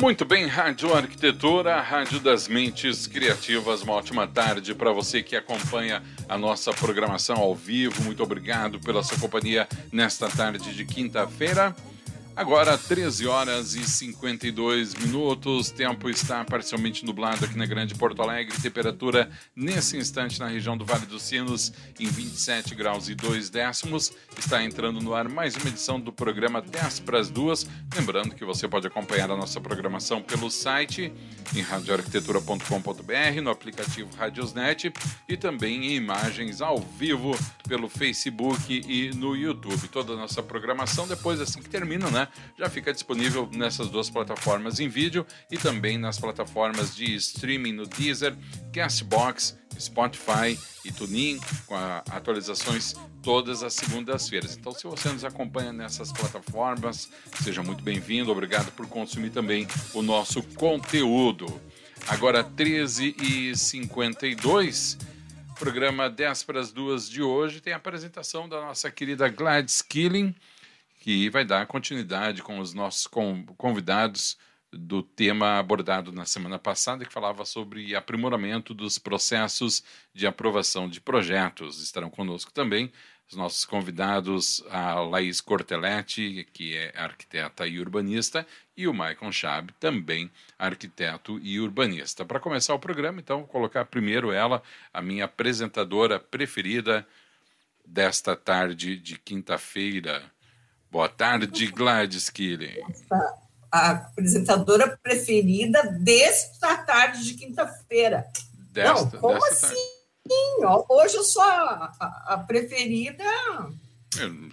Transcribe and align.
Muito 0.00 0.24
bem, 0.24 0.46
Rádio 0.46 0.94
Arquitetura, 0.94 1.80
Rádio 1.80 2.20
das 2.20 2.46
Mentes 2.46 3.08
Criativas. 3.08 3.82
Uma 3.82 3.94
ótima 3.94 4.28
tarde 4.28 4.72
para 4.72 4.92
você 4.92 5.24
que 5.24 5.34
acompanha 5.34 6.00
a 6.28 6.38
nossa 6.38 6.72
programação 6.72 7.36
ao 7.36 7.52
vivo. 7.52 8.04
Muito 8.04 8.22
obrigado 8.22 8.78
pela 8.78 9.02
sua 9.02 9.18
companhia 9.18 9.66
nesta 9.90 10.28
tarde 10.28 10.72
de 10.72 10.84
quinta-feira. 10.84 11.74
Agora, 12.38 12.78
13 12.78 13.26
horas 13.26 13.74
e 13.74 13.84
52 13.84 14.94
minutos. 14.94 15.72
Tempo 15.72 16.08
está 16.08 16.44
parcialmente 16.44 17.04
nublado 17.04 17.44
aqui 17.44 17.58
na 17.58 17.66
Grande 17.66 17.96
Porto 17.96 18.22
Alegre. 18.22 18.56
Temperatura 18.62 19.28
nesse 19.56 19.96
instante 19.96 20.38
na 20.38 20.46
região 20.46 20.78
do 20.78 20.84
Vale 20.84 21.04
dos 21.04 21.24
Sinos 21.24 21.72
em 21.98 22.06
27 22.06 22.76
graus 22.76 23.08
e 23.08 23.16
2 23.16 23.50
décimos. 23.50 24.12
Está 24.38 24.62
entrando 24.62 25.00
no 25.00 25.14
ar 25.14 25.28
mais 25.28 25.56
uma 25.56 25.66
edição 25.66 25.98
do 25.98 26.12
programa 26.12 26.62
10 26.62 27.00
para 27.00 27.18
as 27.18 27.28
duas. 27.28 27.66
Lembrando 27.92 28.36
que 28.36 28.44
você 28.44 28.68
pode 28.68 28.86
acompanhar 28.86 29.28
a 29.32 29.36
nossa 29.36 29.60
programação 29.60 30.22
pelo 30.22 30.48
site 30.48 31.12
em 31.56 31.60
radioarquitetura.com.br, 31.60 33.42
no 33.42 33.50
aplicativo 33.50 34.14
Radiosnet 34.16 34.92
e 35.28 35.36
também 35.36 35.86
em 35.86 35.96
imagens 35.96 36.62
ao 36.62 36.78
vivo 36.78 37.36
pelo 37.66 37.88
Facebook 37.88 38.80
e 38.86 39.10
no 39.16 39.34
YouTube. 39.34 39.88
Toda 39.88 40.12
a 40.12 40.16
nossa 40.16 40.40
programação 40.40 41.08
depois 41.08 41.40
assim 41.40 41.60
que 41.60 41.68
termina, 41.68 42.08
né? 42.12 42.27
Já 42.58 42.68
fica 42.68 42.92
disponível 42.92 43.48
nessas 43.52 43.88
duas 43.88 44.10
plataformas 44.10 44.80
em 44.80 44.88
vídeo 44.88 45.24
e 45.50 45.56
também 45.56 45.98
nas 45.98 46.18
plataformas 46.18 46.94
de 46.94 47.14
streaming 47.14 47.72
no 47.72 47.86
Deezer, 47.86 48.36
Castbox, 48.72 49.58
Spotify 49.78 50.58
e 50.84 50.92
TuneIn, 50.92 51.38
com 51.66 51.74
atualizações 52.10 52.94
todas 53.22 53.62
as 53.62 53.74
segundas-feiras. 53.74 54.56
Então, 54.56 54.72
se 54.72 54.86
você 54.86 55.10
nos 55.10 55.24
acompanha 55.24 55.72
nessas 55.72 56.12
plataformas, 56.12 57.08
seja 57.42 57.62
muito 57.62 57.82
bem-vindo. 57.82 58.30
Obrigado 58.30 58.70
por 58.72 58.86
consumir 58.88 59.30
também 59.30 59.66
o 59.94 60.02
nosso 60.02 60.42
conteúdo. 60.54 61.60
Agora, 62.06 62.42
13h52, 62.42 64.98
programa 65.58 66.08
10 66.08 66.44
para 66.44 66.60
as 66.60 66.72
duas 66.72 67.06
de 67.08 67.22
hoje, 67.22 67.60
tem 67.60 67.72
a 67.72 67.76
apresentação 67.76 68.48
da 68.48 68.60
nossa 68.60 68.90
querida 68.90 69.28
Gladys 69.28 69.82
Killing 69.82 70.34
que 70.98 71.30
vai 71.30 71.44
dar 71.44 71.66
continuidade 71.66 72.42
com 72.42 72.58
os 72.58 72.74
nossos 72.74 73.06
convidados 73.56 74.36
do 74.70 75.02
tema 75.02 75.58
abordado 75.58 76.12
na 76.12 76.26
semana 76.26 76.58
passada, 76.58 77.04
que 77.04 77.12
falava 77.12 77.44
sobre 77.44 77.94
aprimoramento 77.94 78.74
dos 78.74 78.98
processos 78.98 79.82
de 80.12 80.26
aprovação 80.26 80.88
de 80.88 81.00
projetos. 81.00 81.82
Estarão 81.82 82.10
conosco 82.10 82.52
também 82.52 82.92
os 83.30 83.36
nossos 83.36 83.64
convidados, 83.64 84.64
a 84.70 85.00
Laís 85.00 85.40
Corteletti, 85.40 86.48
que 86.52 86.76
é 86.76 86.92
arquiteta 86.96 87.66
e 87.66 87.78
urbanista, 87.78 88.46
e 88.76 88.88
o 88.88 88.94
Maicon 88.94 89.30
Chab, 89.30 89.72
também 89.74 90.30
arquiteto 90.58 91.38
e 91.42 91.60
urbanista. 91.60 92.24
Para 92.24 92.40
começar 92.40 92.74
o 92.74 92.78
programa, 92.78 93.20
então, 93.20 93.40
vou 93.40 93.46
colocar 93.46 93.84
primeiro 93.84 94.32
ela, 94.32 94.62
a 94.92 95.02
minha 95.02 95.26
apresentadora 95.26 96.18
preferida 96.18 97.06
desta 97.84 98.34
tarde 98.34 98.96
de 98.96 99.18
quinta-feira, 99.18 100.30
Boa 100.90 101.08
tarde, 101.08 101.66
Gladys 101.66 102.30
Killing. 102.30 102.80
A 103.70 103.90
apresentadora 103.90 104.98
preferida 105.02 105.82
desta 106.00 106.78
tarde 106.78 107.24
de 107.24 107.34
quinta-feira. 107.34 108.26
Não, 108.74 109.10
como 109.10 109.44
assim? 109.44 109.76
Ó, 110.64 110.84
hoje 110.88 111.16
eu 111.16 111.24
sou 111.24 111.42
a, 111.42 111.92
a, 112.00 112.34
a 112.34 112.38
preferida. 112.38 113.24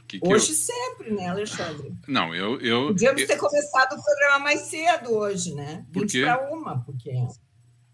Que 0.05 0.19
que 0.19 0.27
hoje 0.27 0.51
eu... 0.51 0.55
sempre, 0.55 1.13
né, 1.13 1.29
Alexandre? 1.29 1.95
Não, 2.05 2.35
eu. 2.35 2.59
eu 2.59 2.87
Podíamos 2.87 3.21
eu... 3.21 3.27
ter 3.27 3.37
começado 3.37 3.93
o 3.93 4.03
programa 4.03 4.39
mais 4.39 4.61
cedo 4.61 5.13
hoje, 5.15 5.55
né? 5.55 5.85
Por 5.93 6.01
20 6.01 6.21
para 6.21 6.51
uma, 6.51 6.83
porque. 6.83 7.11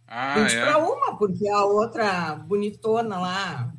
Ah, 0.08 0.40
20 0.40 0.52
é? 0.52 0.66
para 0.66 0.78
uma, 0.80 1.18
porque 1.18 1.48
a 1.48 1.64
outra 1.64 2.36
bonitona 2.36 3.20
lá, 3.20 3.74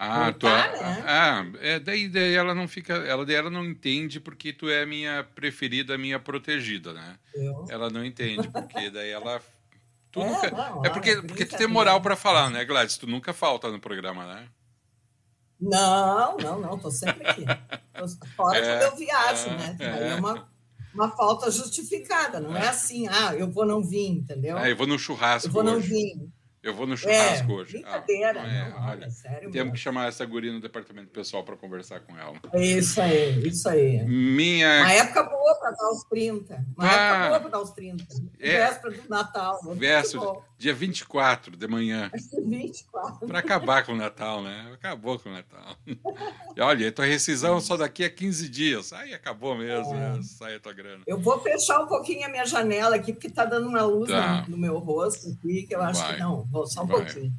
ah, 0.00 0.32
tu, 0.32 0.46
tá, 0.46 0.70
né? 0.72 1.04
ah, 1.06 1.46
é, 1.60 1.80
daí, 1.80 2.08
daí 2.08 2.34
ela 2.34 2.54
não 2.54 2.68
fica, 2.68 2.94
ela, 2.94 3.26
daí 3.26 3.34
ela 3.34 3.50
não 3.50 3.64
entende 3.64 4.20
porque 4.20 4.52
tu 4.52 4.68
é 4.68 4.86
minha 4.86 5.24
preferida, 5.34 5.98
minha 5.98 6.20
protegida, 6.20 6.92
né? 6.92 7.18
Eu? 7.34 7.66
Ela 7.68 7.90
não 7.90 8.04
entende 8.04 8.48
porque 8.48 8.90
daí 8.90 9.10
ela 9.10 9.42
tu 10.12 10.20
é, 10.20 10.28
nunca, 10.28 10.50
não, 10.52 10.84
é 10.84 10.90
porque, 10.90 11.16
porque 11.22 11.44
tu 11.44 11.56
tem 11.56 11.66
moral 11.66 12.00
para 12.00 12.14
falar, 12.14 12.48
né, 12.48 12.64
Gladys? 12.64 12.96
Tu 12.96 13.08
nunca 13.08 13.32
falta 13.32 13.72
no 13.72 13.80
programa, 13.80 14.24
né? 14.24 14.48
Não, 15.60 16.36
não, 16.36 16.60
não, 16.60 16.78
tô 16.78 16.92
sempre 16.92 17.26
aqui. 17.26 17.44
Tô 17.92 18.06
fora 18.36 18.56
é, 18.56 18.78
quando 18.78 18.92
eu 18.92 18.96
viajo, 18.96 19.48
é, 19.48 19.56
né? 19.56 19.76
É. 19.80 20.08
é 20.10 20.14
uma, 20.14 20.48
uma 20.94 21.10
falta 21.10 21.50
justificada, 21.50 22.38
não 22.38 22.56
é. 22.56 22.66
é 22.66 22.68
assim, 22.68 23.08
ah, 23.08 23.34
eu 23.34 23.50
vou 23.50 23.66
não 23.66 23.82
vir, 23.82 24.06
entendeu? 24.06 24.56
É, 24.56 24.70
eu 24.70 24.76
vou 24.76 24.86
no 24.86 24.96
churrasco. 24.96 25.48
Eu 25.48 25.52
vou 25.52 25.64
hoje. 25.64 25.72
não 25.72 25.80
vir. 25.80 26.37
Eu 26.62 26.74
vou 26.74 26.86
no 26.86 26.96
churrasco 26.96 27.50
é, 27.50 27.54
hoje. 27.54 27.72
Brincadeira. 27.72 28.42
Ah, 28.42 28.48
é, 28.48 28.70
não, 28.70 28.88
olha, 28.88 29.04
é 29.04 29.10
sério. 29.10 29.50
Temos 29.50 29.72
que 29.74 29.78
chamar 29.78 30.08
essa 30.08 30.24
guria 30.26 30.52
no 30.52 30.60
departamento 30.60 31.08
pessoal 31.10 31.44
para 31.44 31.56
conversar 31.56 32.00
com 32.00 32.18
ela. 32.18 32.34
Isso 32.54 33.00
aí, 33.00 33.46
isso 33.46 33.68
aí. 33.68 34.04
Minha... 34.04 34.80
Uma 34.80 34.92
época 34.92 35.22
boa 35.22 35.54
para 35.60 35.70
dar 35.70 35.90
os 35.90 36.04
30. 36.04 36.66
Uma 36.76 36.88
ah, 36.88 36.92
época 36.92 37.28
boa 37.28 37.40
para 37.40 37.50
dar 37.50 37.60
os 37.60 37.70
30. 37.70 38.04
É, 38.40 38.68
véspera 38.68 38.96
do 38.96 39.08
Natal. 39.08 39.60
Véspera, 39.74 40.32
dia 40.58 40.74
24 40.74 41.56
de 41.56 41.68
manhã. 41.68 42.10
24. 42.44 43.26
Para 43.26 43.38
acabar 43.38 43.86
com 43.86 43.92
o 43.92 43.96
Natal, 43.96 44.42
né? 44.42 44.70
Acabou 44.74 45.18
com 45.18 45.28
o 45.28 45.32
Natal. 45.32 45.76
E 46.56 46.60
olha, 46.60 46.88
a 46.88 46.92
tua 46.92 47.04
rescisão 47.04 47.60
só 47.60 47.76
daqui 47.76 48.04
a 48.04 48.10
15 48.10 48.48
dias. 48.48 48.92
Aí 48.92 49.14
acabou 49.14 49.56
mesmo, 49.56 49.94
é. 49.94 50.16
né? 50.16 50.20
sai 50.22 50.56
a 50.56 50.60
tua 50.60 50.72
grana. 50.72 51.04
Eu 51.06 51.20
vou 51.20 51.40
fechar 51.40 51.78
um 51.80 51.86
pouquinho 51.86 52.26
a 52.26 52.28
minha 52.28 52.44
janela 52.44 52.96
aqui, 52.96 53.12
porque 53.12 53.28
está 53.28 53.44
dando 53.44 53.68
uma 53.68 53.82
luz 53.82 54.10
tá. 54.10 54.42
no, 54.42 54.56
no, 54.56 54.58
meu 54.58 54.78
rosto 54.78 55.28
aqui, 55.30 55.62
que 55.62 55.74
eu 55.74 55.82
acho 55.82 56.00
Vai. 56.00 56.14
que 56.14 56.20
não. 56.20 56.47
Só 56.66 56.82
um 56.82 56.86
Vai. 56.86 57.04
pouquinho. 57.04 57.34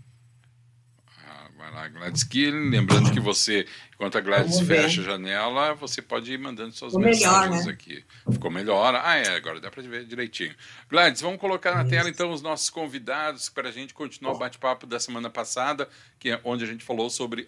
Ah, 1.28 1.50
vai 1.58 1.72
lá, 1.72 1.88
Gladys 1.88 2.24
Killing. 2.24 2.70
Lembrando 2.70 3.12
que 3.12 3.20
você, 3.20 3.66
enquanto 4.00 4.18
a 4.18 4.22
Gladys 4.22 4.62
fecha 4.62 5.02
a 5.02 5.04
janela, 5.04 5.74
você 5.74 6.02
pode 6.02 6.32
ir 6.32 6.40
mandando 6.40 6.72
suas 6.72 6.94
Ficou 6.94 7.06
mensagens 7.06 7.50
melhor, 7.50 7.66
né? 7.66 7.72
aqui. 7.74 8.06
Ficou 8.32 8.50
melhor. 8.50 8.96
Ah, 8.96 9.18
é, 9.18 9.36
agora 9.36 9.60
dá 9.60 9.70
para 9.70 9.84
ver 9.84 10.06
direitinho. 10.06 10.56
Gladys, 10.90 11.20
vamos 11.20 11.38
colocar 11.38 11.76
na 11.76 11.82
Isso. 11.82 11.90
tela 11.90 12.10
então 12.10 12.32
os 12.32 12.42
nossos 12.42 12.70
convidados 12.70 13.50
para 13.50 13.68
a 13.68 13.72
gente 13.74 13.94
continuar 13.94 14.32
o 14.32 14.38
bate-papo 14.38 14.88
da 14.88 15.02
semana 15.02 15.30
passada, 15.30 15.90
que 16.18 16.30
é 16.30 16.40
onde 16.46 16.64
a 16.64 16.68
gente 16.68 16.82
falou 16.82 17.10
sobre 17.10 17.46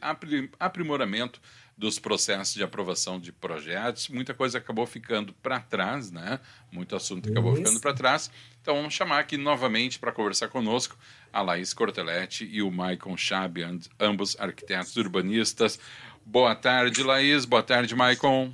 aprimoramento 0.59 1.40
dos 1.78 1.97
processos 1.97 2.53
de 2.53 2.63
aprovação 2.63 3.19
de 3.19 3.31
projetos. 3.31 4.09
Muita 4.09 4.34
coisa 4.34 4.57
acabou 4.57 4.85
ficando 4.85 5.34
para 5.41 5.59
trás, 5.59 6.11
né? 6.11 6.40
Muito 6.69 6.95
assunto 6.95 7.29
acabou 7.29 7.56
ficando 7.56 7.79
para 7.79 7.94
trás. 7.94 8.29
Então 8.61 8.75
vamos 8.75 8.94
chamar 8.94 9.19
aqui 9.19 9.38
novamente 9.38 9.97
para 9.97 10.11
conversar 10.11 10.50
conosco 10.50 10.95
a 11.34 11.41
Laís 11.41 11.73
Corteletti 11.73 12.47
e 12.51 12.61
o 12.61 12.69
Maicon 12.69 13.17
Chab, 13.17 13.57
ambos 14.00 14.40
arquitetos 14.40 14.95
urbanistas. 14.97 15.79
Boa 16.25 16.55
tarde, 16.55 17.03
Laís. 17.03 17.45
Boa 17.45 17.63
tarde, 17.63 17.95
Maicon. 17.95 18.51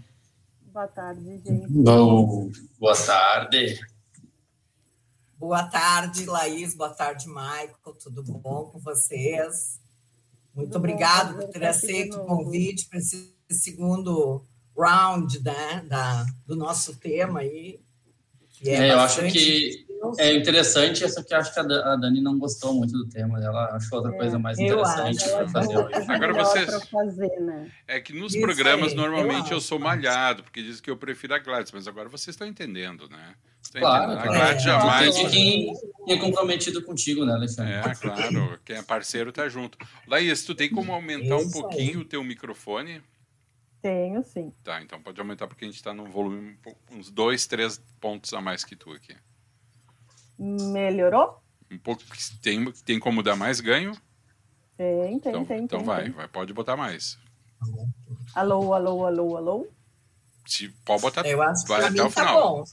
Boa 0.73 0.87
tarde, 0.87 1.41
gente. 1.43 1.67
Bom, 1.69 2.51
boa 2.79 2.95
tarde. 2.95 3.79
Boa 5.37 5.63
tarde, 5.63 6.25
Laís. 6.25 6.75
Boa 6.75 6.89
tarde, 6.89 7.27
Maicon. 7.27 7.93
Tudo 7.93 8.23
bom 8.23 8.65
com 8.71 8.79
vocês? 8.79 9.79
Muito 10.53 10.69
Tudo 10.69 10.77
obrigado 10.77 11.33
bom, 11.33 11.39
por 11.41 11.49
ter 11.49 11.65
aceito 11.65 12.17
o 12.17 12.25
convite 12.25 12.87
para 12.87 12.99
esse 12.99 13.35
segundo 13.49 14.43
round 14.77 15.43
né, 15.43 15.83
da, 15.87 16.25
do 16.45 16.55
nosso 16.55 16.95
tema 16.97 17.39
aí. 17.39 17.79
É, 18.63 18.75
é 18.75 18.91
eu 18.91 18.99
acho 18.99 19.21
que 19.31 19.86
é 20.17 20.35
interessante, 20.35 21.07
só 21.09 21.23
que 21.23 21.33
acho 21.33 21.53
que 21.53 21.59
a 21.59 21.95
Dani 21.95 22.21
não 22.21 22.37
gostou 22.37 22.73
muito 22.73 22.93
do 22.93 23.07
tema, 23.07 23.43
ela 23.43 23.75
achou 23.75 23.99
outra 23.99 24.13
é, 24.13 24.17
coisa 24.17 24.39
mais 24.39 24.59
interessante 24.59 25.29
para 25.29 25.47
fazer 25.49 25.77
hoje. 25.77 26.11
Agora 26.11 26.33
vocês. 26.33 26.89
Fazer, 26.89 27.39
né? 27.39 27.71
É 27.87 27.99
que 27.99 28.13
nos 28.13 28.33
Isso 28.33 28.41
programas, 28.41 28.91
aí, 28.91 28.97
normalmente, 28.97 29.51
eu, 29.51 29.57
eu, 29.57 29.61
sou 29.61 29.79
malhado, 29.79 30.43
porque 30.43 30.61
diz 30.61 30.79
que 30.79 30.89
eu 30.89 30.97
prefiro 30.97 31.33
a 31.35 31.39
Gladys, 31.39 31.71
mas 31.71 31.87
agora 31.87 32.09
vocês 32.09 32.33
estão 32.33 32.47
entendendo, 32.47 33.09
né? 33.09 33.35
claro, 33.71 34.13
claro. 34.13 34.29
A 34.29 34.33
Gladys 34.33 34.61
é, 34.61 34.65
jamais. 34.65 35.15
Quem, 35.17 35.29
quem 36.05 36.15
é 36.15 36.17
comprometido 36.17 36.81
contigo, 36.83 37.25
né, 37.25 37.33
Alexandre? 37.33 37.73
É, 37.73 37.95
claro. 37.95 38.59
Quem 38.63 38.77
é 38.77 38.81
parceiro 38.81 39.31
tá 39.31 39.47
junto. 39.49 39.77
Laís, 40.07 40.43
tu 40.43 40.55
tem 40.55 40.69
como 40.69 40.93
aumentar 40.93 41.37
Isso 41.37 41.47
um 41.47 41.51
pouquinho 41.51 41.97
aí. 41.97 41.97
o 41.97 42.05
teu 42.05 42.23
microfone? 42.23 43.01
Tenho, 43.81 44.23
sim. 44.23 44.51
Tá, 44.63 44.81
então 44.81 45.01
pode 45.01 45.19
aumentar 45.19 45.47
porque 45.47 45.63
a 45.63 45.67
gente 45.67 45.77
está 45.77 45.93
num 45.93 46.05
volume 46.05 46.57
uns 46.91 47.11
dois, 47.11 47.45
três 47.45 47.81
pontos 47.99 48.33
a 48.33 48.41
mais 48.41 48.63
que 48.63 48.75
tu 48.75 48.91
aqui. 48.91 49.15
Melhorou? 50.37 51.41
Um 51.71 51.77
pouco. 51.77 52.03
Tem, 52.41 52.71
tem 52.85 52.99
como 52.99 53.23
dar 53.23 53.35
mais 53.35 53.59
ganho? 53.59 53.93
Tem, 54.77 55.19
tem, 55.19 55.31
então, 55.31 55.45
tem. 55.45 55.63
Então 55.63 55.79
tem, 55.79 55.85
vai, 55.87 56.03
tem. 56.03 56.11
vai, 56.11 56.27
pode 56.27 56.53
botar 56.53 56.77
mais. 56.77 57.17
Alô, 58.35 58.73
alô, 58.73 59.05
alô, 59.05 59.37
alô? 59.37 59.67
Se, 60.45 60.69
pode 60.85 61.01
botar. 61.01 61.25
Eu 61.25 61.41
acho 61.41 61.67
vai 61.67 61.81
que 61.81 61.87
até 61.87 62.01
o 62.03 62.11
tá 62.11 62.21
final. 62.21 62.57
Bom. 62.57 62.63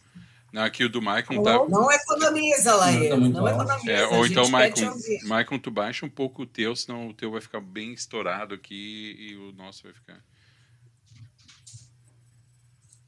Não, 0.52 0.62
aqui 0.62 0.84
o 0.84 0.88
do 0.88 1.02
Maicon 1.02 1.42
tá. 1.42 1.52
Não 1.68 1.90
economiza, 1.90 2.76
Laís. 2.76 3.10
Não, 3.10 3.16
não 3.18 3.48
economiza. 3.48 3.90
É, 3.90 4.06
ou 4.06 4.24
então, 4.24 4.48
Maicon, 4.48 4.94
Maicon, 5.24 5.58
tu 5.58 5.68
baixa 5.68 6.06
um 6.06 6.08
pouco 6.08 6.42
o 6.42 6.46
teu, 6.46 6.76
senão 6.76 7.08
o 7.08 7.12
teu 7.14 7.32
vai 7.32 7.40
ficar 7.40 7.60
bem 7.60 7.92
estourado 7.92 8.54
aqui 8.54 9.16
e 9.18 9.34
o 9.34 9.50
nosso 9.50 9.82
vai 9.82 9.92
ficar. 9.92 10.22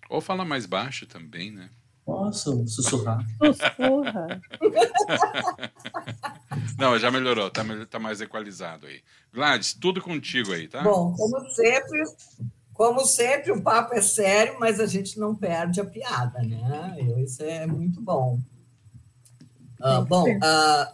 Ou 0.09 0.21
fala 0.21 0.45
mais 0.45 0.67
baixo 0.67 1.07
também, 1.07 1.53
né? 1.53 1.71
Posso 2.07 2.67
sussurrar? 2.69 3.19
Sussurra. 3.37 4.41
Não, 6.79 6.97
já 6.97 7.11
melhorou, 7.11 7.51
tá, 7.51 7.65
tá 7.91 7.99
mais 7.99 8.21
equalizado 8.21 8.87
aí. 8.87 9.03
Gladys, 9.33 9.75
tudo 9.75 10.01
contigo 10.01 10.53
aí, 10.53 10.69
tá? 10.69 10.83
Bom, 10.83 11.13
como 11.15 11.45
sempre, 11.51 12.05
como 12.73 13.05
sempre, 13.05 13.51
o 13.51 13.61
papo 13.61 13.93
é 13.93 14.01
sério, 14.01 14.57
mas 14.61 14.79
a 14.79 14.87
gente 14.87 15.19
não 15.19 15.35
perde 15.35 15.81
a 15.81 15.85
piada, 15.85 16.41
né? 16.43 16.97
Isso 17.19 17.43
é 17.43 17.67
muito 17.67 18.01
bom. 18.01 18.39
Uh, 19.81 20.05
bom, 20.07 20.31
uh, 20.31 20.87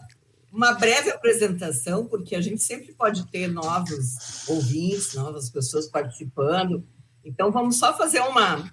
uma 0.51 0.73
breve 0.73 1.11
apresentação, 1.11 2.07
porque 2.07 2.35
a 2.35 2.41
gente 2.41 2.63
sempre 2.63 2.91
pode 2.91 3.27
ter 3.27 3.47
novos 3.47 4.49
ouvintes, 4.49 5.13
novas 5.13 5.47
pessoas 5.47 5.87
participando. 5.87 6.83
Então, 7.23 7.51
vamos 7.51 7.77
só 7.77 7.95
fazer 7.95 8.21
uma, 8.21 8.67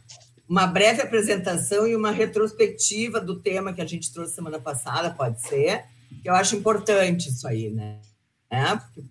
uma 0.51 0.67
breve 0.67 1.01
apresentação 1.01 1.87
e 1.87 1.95
uma 1.95 2.11
retrospectiva 2.11 3.21
do 3.21 3.39
tema 3.39 3.73
que 3.73 3.81
a 3.81 3.87
gente 3.87 4.13
trouxe 4.13 4.35
semana 4.35 4.59
passada, 4.59 5.09
pode 5.09 5.41
ser, 5.41 5.85
que 6.21 6.29
eu 6.29 6.35
acho 6.35 6.57
importante 6.57 7.29
isso 7.29 7.47
aí, 7.47 7.71
né? 7.71 8.01
É, 8.51 8.75
porque 8.75 9.05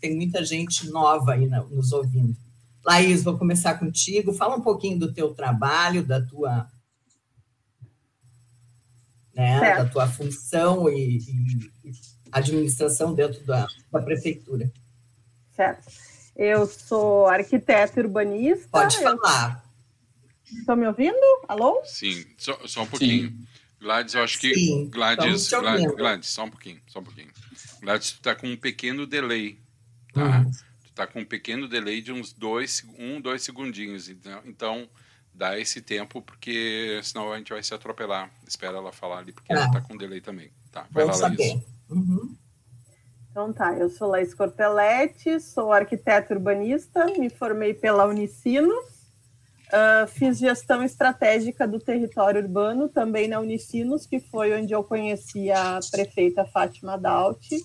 tem 0.00 0.16
muita 0.16 0.42
gente 0.42 0.88
nova 0.88 1.34
aí 1.34 1.46
nos 1.46 1.92
ouvindo. 1.92 2.34
Laís, 2.82 3.22
vou 3.22 3.36
começar 3.36 3.74
contigo. 3.74 4.32
Fala 4.32 4.56
um 4.56 4.62
pouquinho 4.62 4.98
do 4.98 5.12
teu 5.12 5.34
trabalho, 5.34 6.02
da 6.02 6.22
tua 6.22 6.66
né, 9.34 9.76
da 9.76 9.84
tua 9.84 10.08
função 10.08 10.88
e, 10.88 11.18
e, 11.18 11.92
administração 12.32 13.14
dentro 13.14 13.44
da, 13.44 13.68
da 13.90 14.00
prefeitura. 14.00 14.72
Certo. 15.54 15.92
Eu 16.34 16.66
sou 16.66 17.26
arquiteta 17.26 18.00
urbanista. 18.00 18.66
Pode 18.70 18.98
falar. 18.98 19.71
Estão 20.58 20.76
me 20.76 20.86
ouvindo? 20.86 21.16
Alô? 21.48 21.82
Sim, 21.84 22.24
só, 22.36 22.58
só 22.66 22.82
um 22.82 22.86
pouquinho. 22.86 23.28
Sim. 23.28 23.46
Gladys, 23.80 24.14
eu 24.14 24.22
acho 24.22 24.38
que. 24.38 24.54
Sim, 24.54 24.88
Gladys, 24.88 25.50
Gladys, 25.50 25.94
Gladys, 25.96 26.26
só 26.28 26.44
um 26.44 26.50
pouquinho, 26.50 26.80
só 26.86 27.00
um 27.00 27.04
pouquinho. 27.04 27.30
Gladys, 27.80 28.12
tu 28.12 28.16
está 28.18 28.34
com 28.34 28.46
um 28.46 28.56
pequeno 28.56 29.06
delay, 29.06 29.58
tá? 30.14 30.38
Uhum. 30.38 30.50
Tu 30.84 30.90
está 30.90 31.06
com 31.06 31.20
um 31.20 31.24
pequeno 31.24 31.66
delay 31.66 32.00
de 32.00 32.12
uns 32.12 32.32
dois, 32.32 32.86
um, 32.98 33.20
dois 33.20 33.42
segundinhos. 33.42 34.08
Então, 34.08 34.40
então 34.46 34.88
dá 35.34 35.58
esse 35.58 35.80
tempo, 35.80 36.22
porque 36.22 37.00
senão 37.02 37.32
a 37.32 37.38
gente 37.38 37.52
vai 37.52 37.62
se 37.62 37.74
atropelar. 37.74 38.30
Espera 38.46 38.76
ela 38.76 38.92
falar 38.92 39.18
ali, 39.18 39.32
porque 39.32 39.52
ela 39.52 39.66
está 39.66 39.80
com 39.80 39.96
delay 39.96 40.20
também. 40.20 40.50
Tá, 40.70 40.86
vai 40.90 41.04
lá, 41.04 41.16
Laís. 41.16 41.60
Uhum. 41.90 42.36
Então 43.32 43.50
tá, 43.52 43.72
eu 43.78 43.88
sou 43.88 44.08
Laís 44.08 44.34
Cortelete, 44.34 45.40
sou 45.40 45.72
arquiteta 45.72 46.34
urbanista, 46.34 47.06
me 47.06 47.30
formei 47.30 47.72
pela 47.72 48.06
Unicinos, 48.06 49.01
uh, 49.72 50.06
fiz 50.06 50.38
gestão 50.38 50.82
estratégica 50.82 51.66
do 51.66 51.78
território 51.78 52.42
urbano 52.42 52.88
também 52.88 53.26
na 53.26 53.40
Unicinos, 53.40 54.06
que 54.06 54.20
foi 54.20 54.52
onde 54.54 54.72
eu 54.72 54.84
conheci 54.84 55.50
a 55.50 55.80
prefeita 55.90 56.44
Fátima 56.44 56.98
Dauti. 56.98 57.56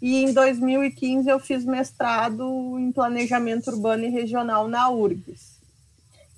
E 0.00 0.24
em 0.24 0.32
2015 0.32 1.28
eu 1.28 1.38
fiz 1.38 1.64
mestrado 1.64 2.78
em 2.78 2.90
planejamento 2.90 3.70
urbano 3.70 4.04
e 4.04 4.08
regional 4.08 4.66
na 4.66 4.88
URGS. 4.88 5.60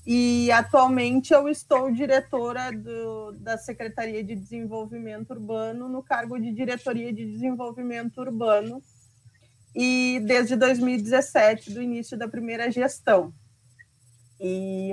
E 0.04 0.50
atualmente 0.50 1.32
eu 1.32 1.48
estou 1.48 1.92
diretora 1.92 2.72
do, 2.72 3.32
da 3.38 3.56
Secretaria 3.56 4.24
de 4.24 4.34
Desenvolvimento 4.34 5.30
Urbano 5.30 5.88
no 5.88 6.02
cargo 6.02 6.40
de 6.40 6.50
Diretoria 6.50 7.12
de 7.12 7.24
Desenvolvimento 7.24 8.20
Urbano 8.20 8.82
e 9.72 10.20
desde 10.26 10.56
2017 10.56 11.72
do 11.72 11.80
início 11.80 12.18
da 12.18 12.26
primeira 12.26 12.68
gestão. 12.68 13.32
E 14.44 14.92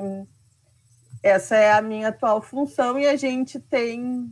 essa 1.24 1.56
é 1.56 1.72
a 1.72 1.82
minha 1.82 2.10
atual 2.10 2.40
função 2.40 3.00
e 3.00 3.08
a 3.08 3.16
gente 3.16 3.60
tem 3.60 4.32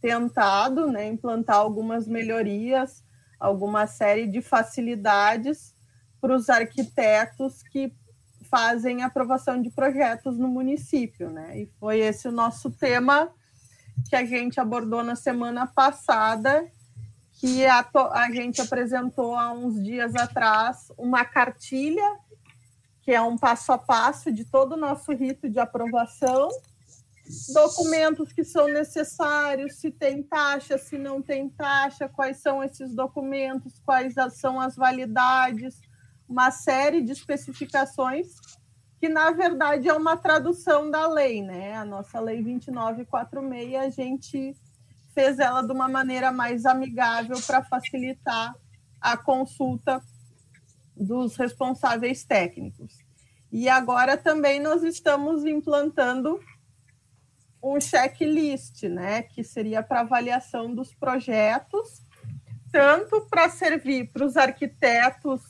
tentado 0.00 0.88
né, 0.88 1.06
implantar 1.06 1.56
algumas 1.56 2.08
melhorias, 2.08 3.04
alguma 3.38 3.86
série 3.86 4.26
de 4.26 4.42
facilidades 4.42 5.74
para 6.20 6.34
os 6.34 6.50
arquitetos 6.50 7.62
que 7.62 7.92
fazem 8.50 9.02
aprovação 9.02 9.62
de 9.62 9.70
projetos 9.70 10.36
no 10.36 10.48
município, 10.48 11.30
né? 11.30 11.60
E 11.60 11.66
foi 11.78 12.00
esse 12.00 12.26
o 12.26 12.32
nosso 12.32 12.70
tema 12.70 13.30
que 14.08 14.16
a 14.16 14.24
gente 14.24 14.58
abordou 14.58 15.04
na 15.04 15.14
semana 15.14 15.66
passada, 15.66 16.66
que 17.32 17.64
a, 17.66 17.86
a 18.12 18.32
gente 18.32 18.60
apresentou 18.60 19.36
há 19.36 19.52
uns 19.52 19.82
dias 19.82 20.16
atrás 20.16 20.90
uma 20.96 21.24
cartilha, 21.24 22.18
que 23.08 23.12
é 23.14 23.22
um 23.22 23.38
passo 23.38 23.72
a 23.72 23.78
passo 23.78 24.30
de 24.30 24.44
todo 24.44 24.72
o 24.72 24.76
nosso 24.76 25.10
rito 25.14 25.48
de 25.48 25.58
aprovação, 25.58 26.50
documentos 27.54 28.34
que 28.34 28.44
são 28.44 28.68
necessários, 28.68 29.76
se 29.76 29.90
tem 29.90 30.22
taxa, 30.22 30.76
se 30.76 30.98
não 30.98 31.22
tem 31.22 31.48
taxa, 31.48 32.06
quais 32.06 32.36
são 32.42 32.62
esses 32.62 32.94
documentos, 32.94 33.80
quais 33.82 34.12
são 34.32 34.60
as 34.60 34.76
validades, 34.76 35.80
uma 36.28 36.50
série 36.50 37.00
de 37.00 37.12
especificações 37.12 38.26
que, 39.00 39.08
na 39.08 39.30
verdade, 39.30 39.88
é 39.88 39.94
uma 39.94 40.18
tradução 40.18 40.90
da 40.90 41.08
lei, 41.08 41.42
né? 41.42 41.76
A 41.76 41.86
nossa 41.86 42.20
Lei 42.20 42.42
2946, 42.42 43.74
a 43.74 43.88
gente 43.88 44.54
fez 45.14 45.38
ela 45.38 45.62
de 45.62 45.72
uma 45.72 45.88
maneira 45.88 46.30
mais 46.30 46.66
amigável 46.66 47.40
para 47.46 47.64
facilitar 47.64 48.54
a 49.00 49.16
consulta 49.16 49.98
dos 50.98 51.36
responsáveis 51.36 52.24
técnicos. 52.24 52.98
E 53.50 53.68
agora 53.68 54.16
também 54.16 54.60
nós 54.60 54.82
estamos 54.82 55.44
implantando 55.44 56.38
um 57.62 57.80
checklist, 57.80 58.84
né, 58.84 59.22
que 59.22 59.42
seria 59.42 59.82
para 59.82 60.00
avaliação 60.00 60.74
dos 60.74 60.94
projetos, 60.94 62.02
tanto 62.70 63.22
para 63.22 63.48
servir 63.48 64.12
para 64.12 64.24
os 64.24 64.36
arquitetos 64.36 65.40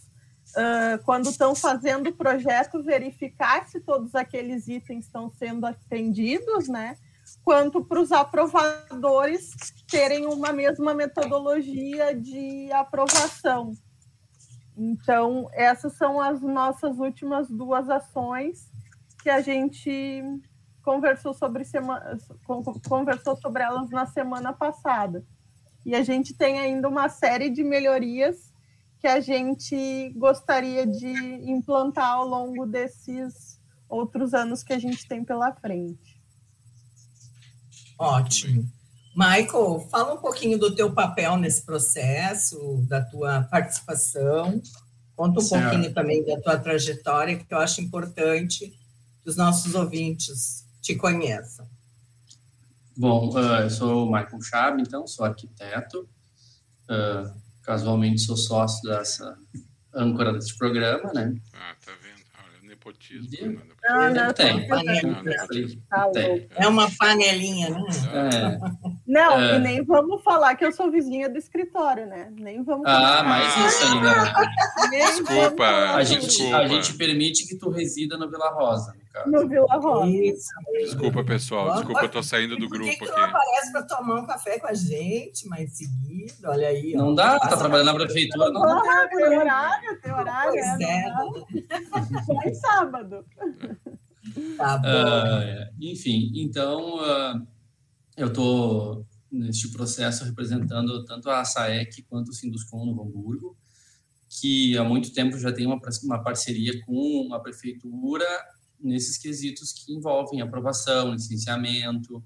uh, 0.50 1.03
quando 1.05 1.29
estão 1.29 1.55
fazendo 1.55 2.09
o 2.09 2.15
projeto, 2.15 2.83
verificar 2.83 3.67
se 3.69 3.81
todos 3.81 4.15
aqueles 4.15 4.69
itens 4.69 5.06
estão 5.06 5.31
sendo 5.31 5.67
atendidos, 5.67 6.69
né? 6.69 6.97
Quanto 7.44 7.85
para 7.85 8.01
os 8.01 8.11
aprovadores 8.11 9.51
terem 9.91 10.25
uma 10.27 10.53
mesma 10.53 10.94
metodologia 10.94 12.15
de 12.15 12.73
aprovação. 12.73 13.73
Então, 14.79 15.49
essas 15.53 15.95
são 15.95 16.21
as 16.21 16.41
nossas 16.41 16.99
últimas 16.99 17.51
duas 17.51 17.91
ações 17.91 18.70
que 19.20 19.29
a 19.29 19.41
gente 19.41 20.23
conversou 20.82 21.35
sobre, 21.35 21.65
semana, 21.65 22.17
conversou 22.87 23.37
sobre 23.37 23.65
elas 23.65 23.91
na 23.91 24.06
semana 24.06 24.53
passada. 24.53 25.27
E 25.85 25.97
a 25.97 26.03
gente 26.05 26.32
tem 26.32 26.61
ainda 26.61 26.89
uma 26.89 27.08
série 27.08 27.51
de 27.51 27.65
melhorias 27.65 28.53
que 29.01 29.08
a 29.08 29.20
gente 29.20 30.11
gostaria 30.17 30.87
de 30.87 31.08
implantar 31.51 32.13
ao 32.13 32.27
longo 32.27 32.65
desses 32.65 33.61
outros 33.89 34.32
anos 34.32 34.63
que 34.63 34.73
a 34.73 34.79
gente 34.79 35.08
tem 35.08 35.25
pela 35.25 35.53
frente. 35.53 36.23
Ótimo. 37.99 38.78
Michael, 39.19 39.89
fala 39.91 40.15
um 40.15 40.19
pouquinho 40.19 40.56
do 40.56 40.72
teu 40.72 40.93
papel 40.93 41.37
nesse 41.37 41.67
processo, 41.67 42.87
da 42.87 43.03
tua 43.03 43.43
participação. 43.43 44.63
Conta 45.17 45.41
um 45.41 45.43
certo. 45.43 45.70
pouquinho 45.70 45.93
também 45.93 46.25
da 46.25 46.41
tua 46.41 46.56
trajetória, 46.56 47.37
que 47.37 47.53
eu 47.53 47.58
acho 47.58 47.81
importante 47.81 48.69
que 49.20 49.29
os 49.29 49.37
nossos 49.37 49.75
ouvintes 49.75 50.65
te 50.81 50.94
conheçam. 50.94 51.69
Bom, 52.96 53.31
uh, 53.34 53.63
eu 53.63 53.70
sou 53.70 54.06
o 54.06 54.13
Michael 54.13 54.41
Chab, 54.41 54.81
então, 54.81 55.05
sou 55.05 55.27
arquiteto. 55.27 56.08
Uh, 56.89 57.37
Casualmente 57.63 58.20
sou 58.20 58.37
sócio 58.37 58.89
dessa 58.89 59.37
âncora 59.93 60.32
desse 60.32 60.56
programa, 60.56 61.13
né? 61.13 61.34
Ah, 61.53 61.75
tá 61.84 61.93
vendo? 62.01 62.07
Nepotismo. 62.89 63.61
Não, 63.83 64.01
né? 64.01 64.11
não, 64.11 64.27
não, 64.27 64.33
tem. 64.33 64.69
tem. 66.13 66.49
É 66.57 66.67
uma 66.67 66.91
panelinha, 66.99 67.71
né? 67.71 67.85
É. 68.13 68.59
Não, 69.07 69.41
é. 69.41 69.57
e 69.57 69.59
nem 69.59 69.85
vamos 69.85 70.23
falar 70.23 70.55
que 70.57 70.65
eu 70.65 70.73
sou 70.73 70.91
vizinha 70.91 71.29
do 71.29 71.39
escritório, 71.39 72.07
né? 72.07 72.33
Nem 72.33 72.63
vamos. 72.63 72.87
Ah, 72.87 73.23
mas 73.23 73.75
isso 73.75 73.93
ainda. 73.93 74.89
desculpa, 74.91 75.95
a 75.95 76.03
gente, 76.05 76.27
desculpa. 76.27 76.57
A 76.57 76.67
gente 76.67 76.95
permite 76.95 77.47
que 77.47 77.57
tu 77.57 77.71
resida 77.71 78.17
no 78.17 78.31
Vila 78.31 78.51
Rosa 78.51 78.95
caso. 79.19 79.31
No 79.31 79.48
Vila 79.48 79.67
Rosa. 79.75 80.43
Desculpa, 80.72 81.25
pessoal. 81.25 81.75
Desculpa, 81.75 82.03
eu 82.03 82.08
tô 82.08 82.22
saindo 82.22 82.56
do 82.56 82.69
grupo 82.69 82.89
aqui. 82.89 82.98
Por 82.98 83.08
que 83.08 83.20
não 83.20 83.25
aparece 83.25 83.72
para 83.72 83.82
tomar 83.82 84.20
um 84.20 84.27
café 84.27 84.58
com 84.58 84.67
a 84.67 84.75
gente 84.75 85.48
mais 85.48 85.77
seguido? 85.77 86.34
Olha 86.44 86.69
aí. 86.69 86.93
Não 86.94 87.13
ó, 87.13 87.15
dá, 87.15 87.39
tá 87.39 87.56
trabalhando 87.56 87.87
na 87.87 87.94
prefeitura. 87.94 88.51
Não, 88.51 88.60
não 88.60 88.82
dá. 88.82 89.08
Tem 89.08 89.39
horário, 89.39 90.01
tem 90.01 90.13
horário. 90.13 90.53
Pois 90.53 90.81
é. 90.81 91.08
é 91.70 92.25
Só 92.25 92.43
em 92.44 92.55
sábado. 92.55 93.25
Tá 94.56 94.79
bom. 94.79 94.89
Uh, 94.89 95.75
enfim, 95.81 96.32
então, 96.34 96.96
uh, 96.96 97.46
eu 98.17 98.32
tô 98.32 99.05
neste 99.31 99.69
processo 99.69 100.25
representando 100.25 101.05
tanto 101.05 101.31
a 101.31 101.44
SAEC 101.44 102.03
quanto 102.03 102.31
o 102.31 102.32
Sinduscom 102.32 102.87
no 102.87 103.03
Hamburgo, 103.03 103.56
que 104.29 104.77
há 104.77 104.84
muito 104.84 105.13
tempo 105.13 105.39
já 105.39 105.53
tem 105.53 105.67
uma, 105.67 105.81
uma 106.05 106.22
parceria 106.22 106.84
com 106.84 107.31
a 107.32 107.41
prefeitura 107.41 108.25
nesses 108.81 109.19
quesitos 109.19 109.73
que 109.73 109.93
envolvem 109.93 110.41
aprovação, 110.41 111.13
licenciamento, 111.13 112.23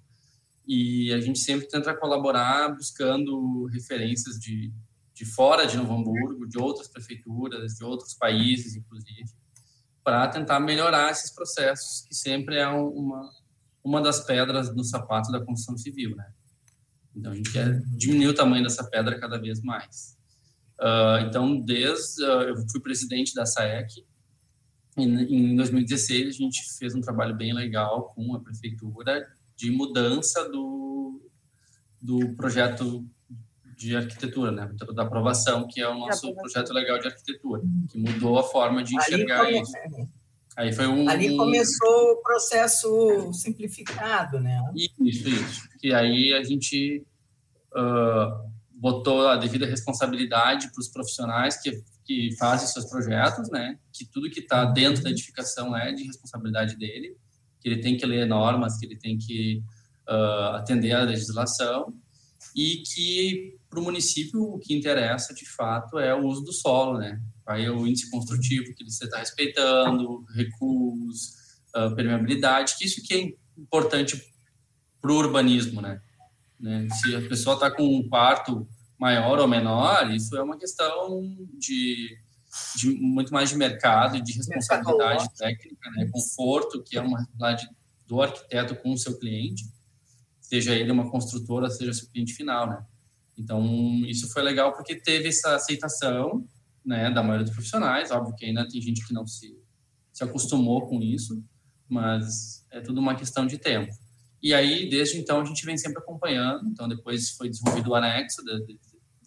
e 0.67 1.13
a 1.13 1.21
gente 1.21 1.39
sempre 1.39 1.67
tenta 1.69 1.95
colaborar 1.95 2.69
buscando 2.71 3.67
referências 3.67 4.39
de, 4.39 4.73
de 5.15 5.25
fora 5.25 5.67
de 5.67 5.77
Novo 5.77 5.95
Hamburgo, 5.95 6.47
de 6.47 6.59
outras 6.59 6.89
prefeituras, 6.89 7.75
de 7.75 7.85
outros 7.85 8.15
países, 8.15 8.77
inclusive, 8.77 9.31
para 10.05 10.29
tentar 10.29 10.61
melhorar 10.61 11.11
esses 11.11 11.31
processos, 11.31 12.07
que 12.07 12.15
sempre 12.15 12.57
é 12.57 12.69
uma, 12.69 13.31
uma 13.83 14.01
das 14.01 14.21
pedras 14.25 14.75
no 14.75 14.85
sapato 14.85 15.31
da 15.33 15.41
construção 15.41 15.77
civil, 15.77 16.15
né? 16.17 16.33
Então, 17.15 17.33
a 17.33 17.37
gente 17.37 17.53
quer 17.53 17.81
diminuir 17.97 18.29
o 18.29 18.35
tamanho 18.35 18.63
dessa 18.63 18.89
pedra 18.89 19.19
cada 19.19 19.39
vez 19.39 19.61
mais. 19.61 20.17
Uh, 20.81 21.27
então, 21.29 21.61
desde 21.61 22.25
uh, 22.25 22.43
eu 22.43 22.57
fui 22.71 22.81
presidente 22.81 23.35
da 23.35 23.45
SAEC, 23.45 24.05
em 24.97 25.57
2016 25.57 26.29
a 26.29 26.31
gente 26.33 26.63
fez 26.79 26.95
um 26.95 27.01
trabalho 27.01 27.35
bem 27.35 27.55
legal 27.55 28.13
com 28.15 28.35
a 28.35 28.41
prefeitura 28.41 29.27
de 29.57 29.71
mudança 29.71 30.49
do, 30.51 31.21
do 32.01 32.35
projeto 32.35 33.07
de 33.77 33.97
arquitetura, 33.97 34.53
né? 34.53 34.71
Da 34.95 35.03
aprovação, 35.03 35.67
que 35.67 35.81
é 35.81 35.89
o 35.89 35.99
nosso 35.99 36.33
projeto 36.35 36.73
legal 36.73 36.99
de 36.99 37.09
arquitetura, 37.09 37.63
que 37.91 37.99
mudou 37.99 38.39
a 38.39 38.45
forma 38.45 38.83
de 38.83 38.95
enxergar 38.97 39.41
Ali 39.41 39.61
isso. 39.61 39.73
Aí 40.57 40.73
foi 40.73 40.87
um. 40.87 41.09
Ali 41.09 41.37
começou 41.37 42.13
o 42.13 42.23
processo 42.23 43.33
simplificado, 43.33 44.39
né? 44.39 44.63
Isso, 44.75 45.29
isso. 45.29 45.69
E 45.83 45.93
aí 45.93 46.33
a 46.35 46.43
gente 46.45 47.05
uh, 47.75 48.51
botou 48.71 49.29
a 49.29 49.37
devida 49.37 49.67
responsabilidade 49.67 50.71
para 50.71 50.81
os 50.81 50.89
profissionais 50.89 51.61
que, 51.61 51.83
que 52.05 52.35
fazem 52.37 52.67
seus 52.67 52.87
projetos, 52.87 53.49
né? 53.51 53.79
Que 53.93 54.05
tudo 54.05 54.31
que 54.31 54.41
está 54.41 54.65
dentro 54.65 55.03
da 55.03 55.11
edificação 55.11 55.77
é 55.77 55.93
de 55.93 56.05
responsabilidade 56.05 56.77
dele, 56.77 57.17
que 57.61 57.69
ele 57.69 57.81
tem 57.81 57.97
que 57.97 58.05
ler 58.05 58.27
normas, 58.27 58.79
que 58.79 58.87
ele 58.87 58.97
tem 58.97 59.17
que 59.17 59.63
uh, 60.09 60.57
atender 60.57 60.93
à 60.93 61.03
legislação 61.03 61.95
e 62.57 62.83
que 62.83 63.57
para 63.71 63.81
o 63.81 63.83
município 63.83 64.43
o 64.43 64.59
que 64.59 64.75
interessa 64.75 65.33
de 65.33 65.49
fato 65.49 65.99
é 65.99 66.15
o 66.15 66.27
uso 66.27 66.43
do 66.43 66.53
solo, 66.53 66.99
né? 66.99 67.21
Aí 67.47 67.69
o 67.69 67.87
índice 67.87 68.11
construtivo 68.11 68.75
que 68.75 68.85
você 68.85 69.05
está 69.05 69.19
respeitando, 69.19 70.25
recuos, 70.35 71.35
uh, 71.77 71.95
permeabilidade, 71.95 72.77
que 72.77 72.85
isso 72.85 73.03
que 73.03 73.15
é 73.15 73.61
importante 73.61 74.21
para 75.01 75.13
o 75.13 75.17
urbanismo, 75.17 75.81
né? 75.81 76.01
né? 76.61 76.89
Se 77.01 77.15
a 77.17 77.21
pessoa 77.29 77.55
está 77.55 77.71
com 77.71 77.83
um 77.83 78.09
quarto 78.09 78.67
maior 79.03 79.41
ou 79.41 79.49
menor, 79.49 80.15
isso 80.15 80.37
é 80.37 80.43
uma 80.45 80.57
questão 80.57 81.37
de, 81.59 82.17
de 82.77 82.91
muito 83.01 83.33
mais 83.33 83.51
de 83.51 83.57
mercado 83.57 84.17
e 84.17 84.23
de 84.23 84.33
responsabilidade 84.35 85.27
técnica, 85.37 85.91
né? 85.91 86.09
Conforto, 86.13 86.81
que 86.85 86.97
é 86.97 87.01
uma 87.01 87.19
responsabilidade 87.19 87.69
do 88.07 88.23
arquiteto 88.23 88.77
com 88.77 88.93
o 88.93 88.97
seu 88.97 89.19
cliente, 89.19 89.65
seja 90.41 90.73
ele 90.73 90.93
uma 90.93 91.11
construtora, 91.11 91.69
seja 91.69 91.93
seu 91.93 92.09
cliente 92.11 92.33
final, 92.33 92.69
né? 92.69 92.87
Então, 93.37 93.67
isso 94.07 94.33
foi 94.33 94.43
legal 94.43 94.73
porque 94.73 94.95
teve 94.95 95.31
essa 95.31 95.57
aceitação 95.57 96.47
né, 96.87 97.11
da 97.11 97.25
maioria 97.25 97.45
dos 97.45 97.55
profissionais. 97.55 98.13
Óbvio 98.13 98.37
que 98.37 98.45
ainda 98.45 98.69
tem 98.69 98.81
gente 98.81 99.05
que 99.05 99.13
não 99.13 99.27
se, 99.27 99.59
se 100.13 100.23
acostumou 100.23 100.87
com 100.87 101.03
isso, 101.03 101.43
mas 101.89 102.65
é 102.71 102.81
tudo 102.81 103.01
uma 103.01 103.17
questão 103.17 103.49
de 103.49 103.59
tempo. 103.59 103.93
E 104.41 104.55
aí, 104.55 104.89
desde 104.89 105.19
então, 105.19 105.41
a 105.41 105.45
gente 105.45 105.65
vem 105.65 105.77
sempre 105.77 105.99
acompanhando. 105.99 106.69
Então, 106.69 106.87
depois 106.87 107.31
foi 107.31 107.49
desenvolvido 107.49 107.91
o 107.91 107.95
anexo 107.97 108.45
da, 108.45 108.53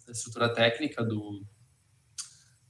da 0.06 0.12
estrutura 0.12 0.52
técnica 0.52 1.04
do, 1.04 1.44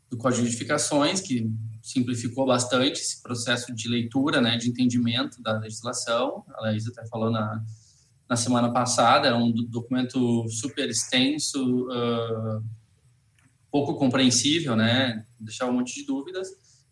do 0.09 0.17
Código 0.17 0.43
de 0.43 0.49
Edificações, 0.49 1.21
que 1.21 1.51
simplificou 1.83 2.47
bastante 2.47 3.01
esse 3.01 3.23
processo 3.23 3.75
de 3.75 3.89
leitura, 3.89 4.41
né, 4.41 4.57
de 4.57 4.69
entendimento 4.69 5.41
da 5.43 5.59
legislação. 5.59 6.45
A 6.55 6.63
Laís 6.63 6.87
até 6.89 7.07
falou 7.07 7.31
na, 7.31 7.63
na 8.29 8.37
semana 8.37 8.73
passada, 8.73 9.29
era 9.29 9.37
um 9.37 9.53
documento 9.53 10.49
super 10.49 10.89
extenso, 10.89 11.87
uh, 11.89 12.65
pouco 13.71 13.95
compreensível, 13.95 14.75
né? 14.75 15.25
Deixava 15.39 15.71
um 15.71 15.75
monte 15.75 15.95
de 15.95 16.07
dúvidas 16.07 16.49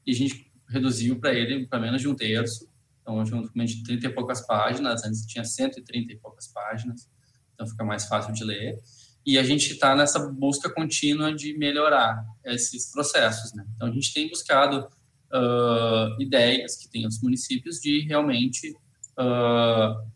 e 0.06 0.12
a 0.12 0.14
gente 0.14 0.52
reduziu 0.68 1.18
para 1.18 1.32
ele 1.32 1.66
para 1.66 1.80
menos 1.80 2.00
de 2.00 2.08
um 2.08 2.14
terço. 2.14 2.68
Então, 3.00 3.18
hoje 3.18 3.32
é 3.32 3.36
um 3.36 3.42
documento 3.42 3.68
de 3.68 3.82
30 3.82 4.06
e 4.06 4.10
poucas 4.10 4.46
páginas, 4.46 5.04
antes 5.04 5.26
tinha 5.26 5.44
130 5.44 6.12
e 6.12 6.16
poucas 6.16 6.48
páginas, 6.48 7.08
então 7.52 7.66
fica 7.66 7.84
mais 7.84 8.06
fácil 8.06 8.32
de 8.32 8.44
ler. 8.44 8.78
E 9.26 9.38
a 9.38 9.42
gente 9.42 9.72
está 9.72 9.94
nessa 9.94 10.18
busca 10.18 10.68
contínua 10.68 11.34
de 11.34 11.56
melhorar 11.56 12.24
esses 12.44 12.90
processos, 12.92 13.54
né? 13.54 13.64
Então, 13.74 13.88
a 13.88 13.90
gente 13.90 14.12
tem 14.12 14.28
buscado 14.28 14.86
uh, 15.32 16.20
ideias 16.20 16.76
que 16.76 16.88
tem 16.88 17.06
os 17.06 17.20
municípios 17.22 17.80
de 17.80 18.00
realmente 18.00 18.76
uh, 19.18 20.06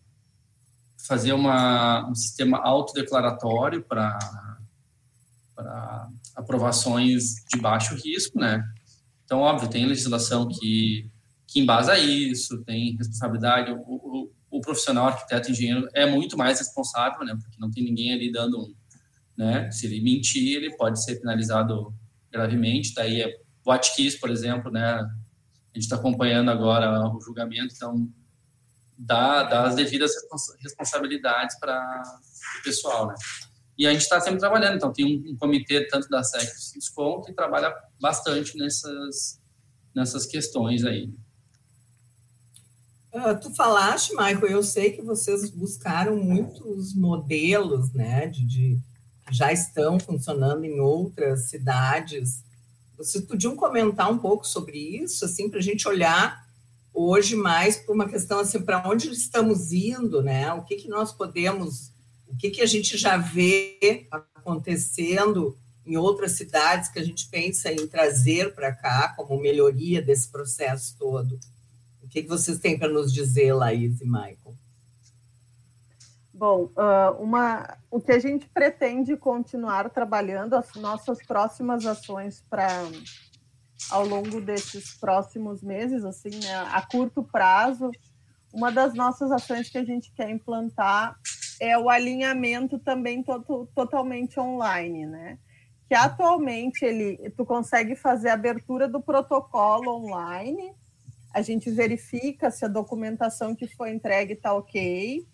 fazer 1.07 1.33
uma, 1.33 2.07
um 2.09 2.15
sistema 2.15 2.59
autodeclaratório 2.59 3.83
para 3.83 4.19
aprovações 6.37 7.45
de 7.50 7.59
baixo 7.59 7.95
risco, 7.95 8.38
né? 8.38 8.62
Então, 9.25 9.41
óbvio, 9.41 9.69
tem 9.69 9.87
legislação 9.87 10.49
que, 10.49 11.11
que 11.47 11.61
embasa 11.61 11.99
isso, 11.99 12.62
tem 12.65 12.97
responsabilidade. 12.97 13.73
O, 13.73 13.81
o, 13.81 14.31
o 14.50 14.61
profissional 14.61 15.07
arquiteto 15.07 15.50
engenheiro 15.50 15.88
é 15.95 16.07
muito 16.07 16.37
mais 16.37 16.59
responsável, 16.59 17.25
né? 17.25 17.37
Porque 17.41 17.59
não 17.59 17.71
tem 17.71 17.85
ninguém 17.85 18.12
ali 18.12 18.31
dando 18.31 18.59
um, 18.59 18.75
né? 19.38 19.71
Se 19.71 19.87
ele 19.87 20.02
mentir, 20.02 20.57
ele 20.57 20.76
pode 20.76 21.02
ser 21.02 21.21
penalizado 21.21 21.95
gravemente. 22.30 22.92
Daí 22.92 23.23
é 23.23 23.40
o 23.64 23.71
Atkiss, 23.71 24.18
por 24.18 24.30
exemplo, 24.30 24.71
né? 24.71 24.85
A 24.85 25.09
gente 25.75 25.85
está 25.85 25.95
acompanhando 25.95 26.50
agora 26.50 27.09
o 27.14 27.21
julgamento, 27.21 27.73
então 27.73 28.11
dá, 28.99 29.45
dá 29.45 29.68
as 29.68 29.76
devidas 29.76 30.11
responsabilidades 30.61 31.57
para 31.61 32.02
o 32.59 32.62
pessoal, 32.64 33.07
né? 33.07 33.14
E 33.78 33.87
a 33.87 33.92
gente 33.92 34.02
está 34.02 34.21
sempre 34.21 34.40
trabalhando, 34.40 34.75
então 34.75 34.92
tem 34.92 35.07
um, 35.07 35.33
um 35.33 35.37
comitê 35.37 35.87
tanto 35.87 36.09
da 36.09 36.25
SEC 36.25 36.52
do 36.52 36.61
Ciscom 36.61 37.23
que 37.23 37.33
trabalha 37.33 37.73
bastante 38.00 38.59
nessas, 38.59 39.40
nessas 39.95 40.26
questões 40.26 40.85
aí. 40.85 41.14
Uh, 43.14 43.38
tu 43.40 43.54
falaste, 43.54 44.11
Michael, 44.11 44.49
eu 44.49 44.62
sei 44.64 44.90
que 44.92 45.00
vocês 45.00 45.49
buscaram 45.50 46.16
muitos 46.16 46.92
modelos, 46.92 47.92
né, 47.92 48.26
de, 48.26 48.45
de 48.45 48.80
já 49.30 49.52
estão 49.52 49.99
funcionando 49.99 50.64
em 50.64 50.80
outras 50.80 51.49
cidades. 51.49 52.42
Vocês 52.97 53.25
podiam 53.25 53.54
comentar 53.54 54.11
um 54.11 54.18
pouco 54.18 54.47
sobre 54.47 54.78
isso, 54.78 55.25
assim, 55.25 55.49
para 55.49 55.58
a 55.58 55.62
gente 55.62 55.87
olhar 55.87 56.47
hoje 56.92 57.37
mais 57.37 57.76
por 57.76 57.94
uma 57.94 58.08
questão 58.08 58.40
assim, 58.40 58.61
para 58.61 58.88
onde 58.88 59.08
estamos 59.11 59.73
indo, 59.73 60.23
né? 60.23 60.52
O 60.52 60.64
que, 60.64 60.76
que 60.76 60.88
nós 60.88 61.12
podemos, 61.12 61.92
o 62.26 62.37
que, 62.37 62.50
que 62.50 62.61
a 62.61 62.66
gente 62.66 62.97
já 62.97 63.16
vê 63.16 64.08
acontecendo 64.11 65.56
em 65.88 65.97
outras 65.97 66.32
cidades 66.32 66.90
que 66.90 66.99
a 66.99 67.04
gente 67.04 67.28
pensa 67.28 67.73
em 67.73 67.87
trazer 67.87 68.54
para 68.54 68.75
cá 68.75 69.14
como 69.16 69.40
melhoria 69.40 70.02
desse 70.02 70.30
processo 70.30 70.94
todo. 70.99 71.40
O 72.02 72.08
que, 72.08 72.23
que 72.23 72.28
vocês 72.28 72.58
têm 72.58 72.78
para 72.78 72.92
nos 72.92 73.12
dizer, 73.12 73.54
Laís 73.54 74.00
e 74.02 74.04
Michael? 74.04 74.58
Bom, 76.38 76.71
uh, 76.76 77.21
uma, 77.21 77.76
o 77.90 78.00
que 78.00 78.12
a 78.12 78.18
gente 78.21 78.49
pretende 78.50 79.16
continuar 79.16 79.90
trabalhando, 79.90 80.54
as 80.54 80.73
nossas 80.76 81.18
próximas 81.26 81.85
ações 81.85 82.45
para 82.49 82.68
ao 83.90 84.07
longo 84.07 84.40
desses 84.40 84.95
próximos 84.95 85.64
meses, 85.64 86.04
assim, 86.04 86.30
né, 86.30 86.54
a 86.71 86.80
curto 86.87 87.25
prazo, 87.25 87.90
uma 88.54 88.71
das 88.71 88.95
nossas 88.95 89.33
ações 89.33 89.68
que 89.68 89.78
a 89.78 89.85
gente 89.85 90.12
quer 90.12 90.30
implantar 90.30 91.18
é 91.61 91.76
o 91.76 91.90
alinhamento 91.90 92.78
também 92.78 93.21
to 93.21 93.68
totalmente 93.75 94.38
online, 94.38 95.07
né? 95.07 95.38
Que 95.88 95.95
atualmente 95.97 96.85
ele, 96.85 97.30
tu 97.37 97.45
consegue 97.45 97.97
fazer 97.97 98.28
a 98.28 98.35
abertura 98.35 98.87
do 98.87 99.00
protocolo 99.00 99.90
online, 100.04 100.73
a 101.35 101.42
gente 101.42 101.68
verifica 101.68 102.49
se 102.49 102.64
a 102.64 102.68
documentação 102.68 103.57
que 103.57 103.66
foi 103.66 103.90
entregue 103.90 104.35
está 104.35 104.54
ok, 104.54 105.26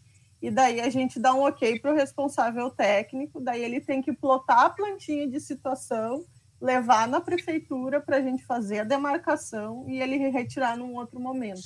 e 0.45 0.51
daí 0.51 0.79
a 0.79 0.91
gente 0.91 1.19
dá 1.19 1.33
um 1.33 1.41
ok 1.41 1.81
para 1.81 1.91
o 1.91 1.97
responsável 1.97 2.69
técnico, 2.69 3.41
daí 3.41 3.65
ele 3.65 3.81
tem 3.81 4.03
que 4.03 4.13
plotar 4.13 4.67
a 4.67 4.69
plantinha 4.69 5.27
de 5.27 5.41
situação 5.41 6.23
levar 6.61 7.09
na 7.09 7.19
prefeitura 7.19 7.99
para 7.99 8.19
a 8.19 8.21
gente 8.21 8.45
fazer 8.45 8.81
a 8.81 8.85
demarcação 8.85 9.89
e 9.89 10.03
ele 10.03 10.19
retirar 10.29 10.77
num 10.77 10.97
outro 10.97 11.19
momento. 11.19 11.63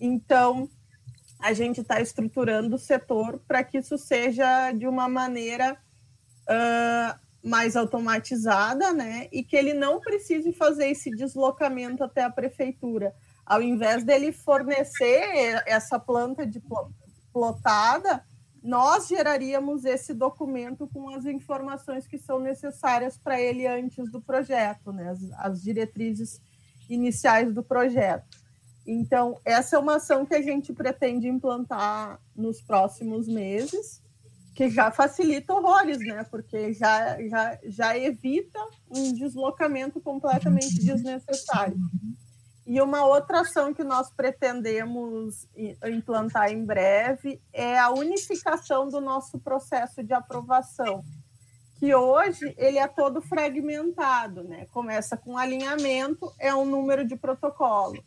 Então, 0.00 0.68
a 1.38 1.52
gente 1.52 1.80
está 1.80 2.00
estruturando 2.00 2.74
o 2.74 2.78
setor 2.78 3.38
para 3.46 3.62
que 3.62 3.78
isso 3.78 3.96
seja 3.96 4.72
de 4.72 4.88
uma 4.88 5.08
maneira 5.08 5.78
uh, 6.48 7.48
mais 7.48 7.76
automatizada, 7.76 8.92
né? 8.92 9.28
E 9.30 9.44
que 9.44 9.54
ele 9.54 9.74
não 9.74 10.00
precise 10.00 10.52
fazer 10.52 10.88
esse 10.88 11.08
deslocamento 11.12 12.02
até 12.02 12.24
a 12.24 12.30
prefeitura. 12.30 13.14
Ao 13.44 13.62
invés 13.62 14.02
dele 14.02 14.32
fornecer 14.32 15.62
essa 15.66 16.00
planta 16.00 16.44
de 16.44 16.58
plotada, 17.36 18.24
nós 18.62 19.08
geraríamos 19.08 19.84
esse 19.84 20.14
documento 20.14 20.88
com 20.88 21.10
as 21.10 21.26
informações 21.26 22.06
que 22.06 22.16
são 22.16 22.40
necessárias 22.40 23.18
para 23.18 23.38
ele 23.38 23.66
antes 23.66 24.10
do 24.10 24.22
projeto, 24.22 24.90
né? 24.90 25.10
as, 25.10 25.22
as 25.32 25.62
diretrizes 25.62 26.40
iniciais 26.88 27.52
do 27.52 27.62
projeto. 27.62 28.24
Então, 28.86 29.38
essa 29.44 29.76
é 29.76 29.78
uma 29.78 29.96
ação 29.96 30.24
que 30.24 30.34
a 30.34 30.40
gente 30.40 30.72
pretende 30.72 31.28
implantar 31.28 32.18
nos 32.34 32.62
próximos 32.62 33.28
meses, 33.28 34.02
que 34.54 34.70
já 34.70 34.90
facilita 34.90 35.52
horrores, 35.52 35.98
né? 35.98 36.24
Porque 36.30 36.72
já, 36.72 37.20
já, 37.28 37.58
já 37.64 37.98
evita 37.98 38.58
um 38.90 39.12
deslocamento 39.12 40.00
completamente 40.00 40.78
desnecessário. 40.82 41.76
E 42.66 42.80
uma 42.80 43.06
outra 43.06 43.42
ação 43.42 43.72
que 43.72 43.84
nós 43.84 44.10
pretendemos 44.10 45.46
implantar 45.84 46.50
em 46.50 46.64
breve 46.64 47.40
é 47.52 47.78
a 47.78 47.90
unificação 47.90 48.88
do 48.88 49.00
nosso 49.00 49.38
processo 49.38 50.02
de 50.02 50.12
aprovação, 50.12 51.04
que 51.78 51.94
hoje 51.94 52.52
ele 52.58 52.78
é 52.78 52.88
todo 52.88 53.22
fragmentado, 53.22 54.42
né? 54.42 54.66
Começa 54.72 55.16
com 55.16 55.38
alinhamento, 55.38 56.32
é 56.40 56.52
um 56.52 56.64
número 56.64 57.06
de 57.06 57.14
protocolo. 57.14 58.02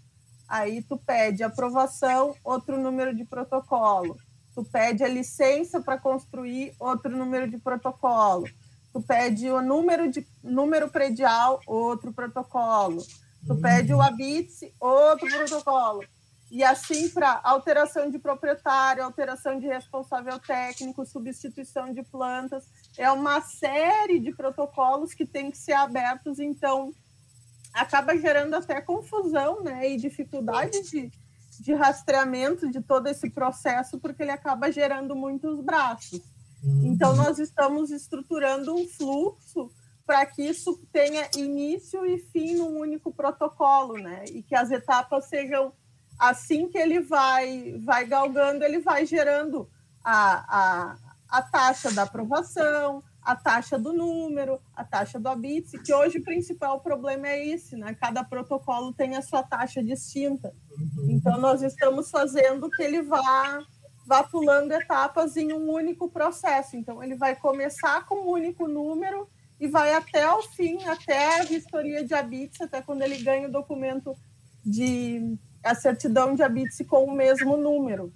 Aí 0.45 0.81
tu 0.81 0.97
pede 0.97 1.41
aprovação, 1.41 2.35
outro 2.43 2.77
número 2.77 3.15
de 3.15 3.23
protocolo. 3.23 4.17
Tu 4.53 4.61
pede 4.65 5.05
a 5.05 5.07
licença 5.07 5.79
para 5.79 5.97
construir, 5.97 6.73
outro 6.77 7.15
número 7.15 7.49
de 7.49 7.57
protocolo. 7.59 8.43
Tu 8.91 9.01
pede 9.03 9.49
o 9.49 9.61
número 9.61 10.11
de 10.11 10.27
número 10.43 10.89
predial, 10.89 11.61
outro 11.65 12.11
protocolo 12.11 13.01
Tu 13.45 13.55
pede 13.55 13.93
o 13.93 14.01
habite, 14.01 14.73
outro 14.79 15.27
protocolo. 15.27 16.03
E 16.51 16.63
assim 16.63 17.09
para 17.09 17.39
alteração 17.43 18.09
de 18.09 18.17
proprietário, 18.17 19.03
alteração 19.03 19.59
de 19.59 19.67
responsável 19.67 20.39
técnico, 20.39 21.05
substituição 21.05 21.93
de 21.93 22.01
plantas, 22.03 22.65
é 22.97 23.09
uma 23.11 23.39
série 23.41 24.19
de 24.19 24.31
protocolos 24.31 25.13
que 25.13 25.25
tem 25.25 25.51
que 25.51 25.57
ser 25.57 25.73
abertos, 25.73 26.39
então 26.39 26.91
acaba 27.71 28.17
gerando 28.17 28.55
até 28.55 28.81
confusão, 28.81 29.61
né, 29.61 29.91
e 29.91 29.97
dificuldade 29.97 30.81
de, 30.89 31.11
de 31.59 31.73
rastreamento 31.73 32.69
de 32.71 32.81
todo 32.81 33.07
esse 33.07 33.29
processo, 33.29 33.99
porque 33.99 34.23
ele 34.23 34.31
acaba 34.31 34.71
gerando 34.71 35.15
muitos 35.15 35.61
braços. 35.61 36.19
Então 36.83 37.15
nós 37.15 37.37
estamos 37.37 37.91
estruturando 37.91 38.75
um 38.75 38.87
fluxo 38.87 39.71
para 40.09 40.25
que 40.25 40.41
isso 40.41 40.75
tenha 40.91 41.29
início 41.37 42.03
e 42.03 42.17
fim 42.17 42.55
num 42.55 42.79
único 42.79 43.13
protocolo, 43.13 43.93
né? 43.93 44.25
E 44.31 44.41
que 44.41 44.55
as 44.55 44.71
etapas 44.71 45.25
sejam 45.25 45.71
assim 46.17 46.67
que 46.67 46.79
ele 46.79 46.99
vai, 46.99 47.79
vai 47.85 48.07
galgando, 48.07 48.63
ele 48.63 48.79
vai 48.79 49.05
gerando 49.05 49.69
a, 50.03 50.57
a, 50.57 50.95
a 51.29 51.41
taxa 51.43 51.91
da 51.91 52.01
aprovação, 52.01 53.03
a 53.21 53.35
taxa 53.35 53.77
do 53.77 53.93
número, 53.93 54.59
a 54.75 54.83
taxa 54.83 55.19
do 55.19 55.29
habite, 55.29 55.77
que 55.77 55.93
hoje 55.93 56.17
o 56.17 56.23
principal 56.23 56.79
problema 56.79 57.27
é 57.27 57.47
esse, 57.47 57.75
né? 57.75 57.93
Cada 57.93 58.23
protocolo 58.23 58.91
tem 58.91 59.15
a 59.15 59.21
sua 59.21 59.43
taxa 59.43 59.83
distinta. 59.83 60.51
Uhum. 60.71 61.11
Então, 61.11 61.39
nós 61.39 61.61
estamos 61.61 62.09
fazendo 62.09 62.67
que 62.71 62.81
ele 62.81 63.03
vá, 63.03 63.63
vá 64.07 64.23
pulando 64.23 64.71
etapas 64.71 65.37
em 65.37 65.53
um 65.53 65.69
único 65.69 66.09
processo. 66.09 66.75
Então, 66.75 67.03
ele 67.03 67.13
vai 67.13 67.35
começar 67.35 68.07
com 68.07 68.15
um 68.15 68.31
único 68.31 68.67
número 68.67 69.29
e 69.59 69.67
vai 69.67 69.93
até 69.93 70.31
o 70.31 70.41
fim, 70.41 70.83
até 70.85 71.41
a 71.41 71.43
vistoria 71.43 72.03
de 72.03 72.13
habits, 72.13 72.61
até 72.61 72.81
quando 72.81 73.01
ele 73.01 73.17
ganha 73.17 73.47
o 73.47 73.51
documento 73.51 74.15
de 74.65 75.37
a 75.63 75.75
certidão 75.75 76.35
de 76.35 76.41
habits 76.41 76.77
com 76.87 77.03
o 77.05 77.13
mesmo 77.13 77.57
número. 77.57 78.13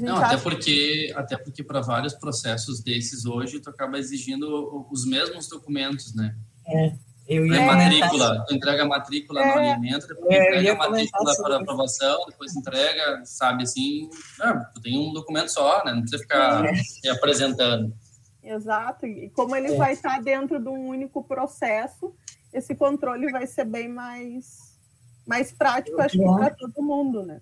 Não, 0.00 0.16
até 0.16 0.38
porque 0.38 1.12
até 1.14 1.36
porque 1.36 1.62
para 1.62 1.82
vários 1.82 2.14
processos 2.14 2.80
desses 2.80 3.26
hoje 3.26 3.60
tu 3.60 3.68
acaba 3.68 3.98
exigindo 3.98 4.86
os 4.90 5.04
mesmos 5.04 5.48
documentos, 5.48 6.14
né? 6.14 6.34
É. 6.66 6.92
Eu 7.28 7.46
ia 7.46 7.60
é, 7.60 7.66
matrícula, 7.66 8.44
tu 8.46 8.54
entrega 8.54 8.82
a 8.82 8.86
matrícula 8.86 9.40
é, 9.40 9.46
no 9.46 9.70
alimento, 9.70 10.08
depois 10.08 10.30
é, 10.30 10.48
entrega 10.48 10.72
a 10.72 10.76
matrícula 10.76 11.36
para 11.36 11.56
aprovação, 11.56 12.24
depois 12.26 12.54
entrega, 12.56 13.22
sabe 13.24 13.62
assim, 13.62 14.10
ah, 14.40 14.54
tu 14.74 14.80
tem 14.80 14.98
um 14.98 15.12
documento 15.12 15.48
só, 15.48 15.84
né? 15.84 15.92
Não 15.92 16.00
precisa 16.00 16.20
ficar 16.20 16.64
é. 16.64 17.10
apresentando. 17.10 17.94
Exato, 18.42 19.06
e 19.06 19.30
como 19.30 19.54
ele 19.54 19.72
é. 19.72 19.76
vai 19.76 19.92
estar 19.92 20.20
dentro 20.20 20.58
de 20.58 20.68
um 20.68 20.88
único 20.88 21.22
processo, 21.22 22.12
esse 22.52 22.74
controle 22.74 23.30
vai 23.30 23.46
ser 23.46 23.64
bem 23.64 23.88
mais, 23.88 24.76
mais 25.24 25.52
prático, 25.52 26.00
acho 26.00 26.18
que 26.18 26.24
para 26.24 26.50
todo 26.50 26.82
mundo, 26.82 27.22
né? 27.24 27.40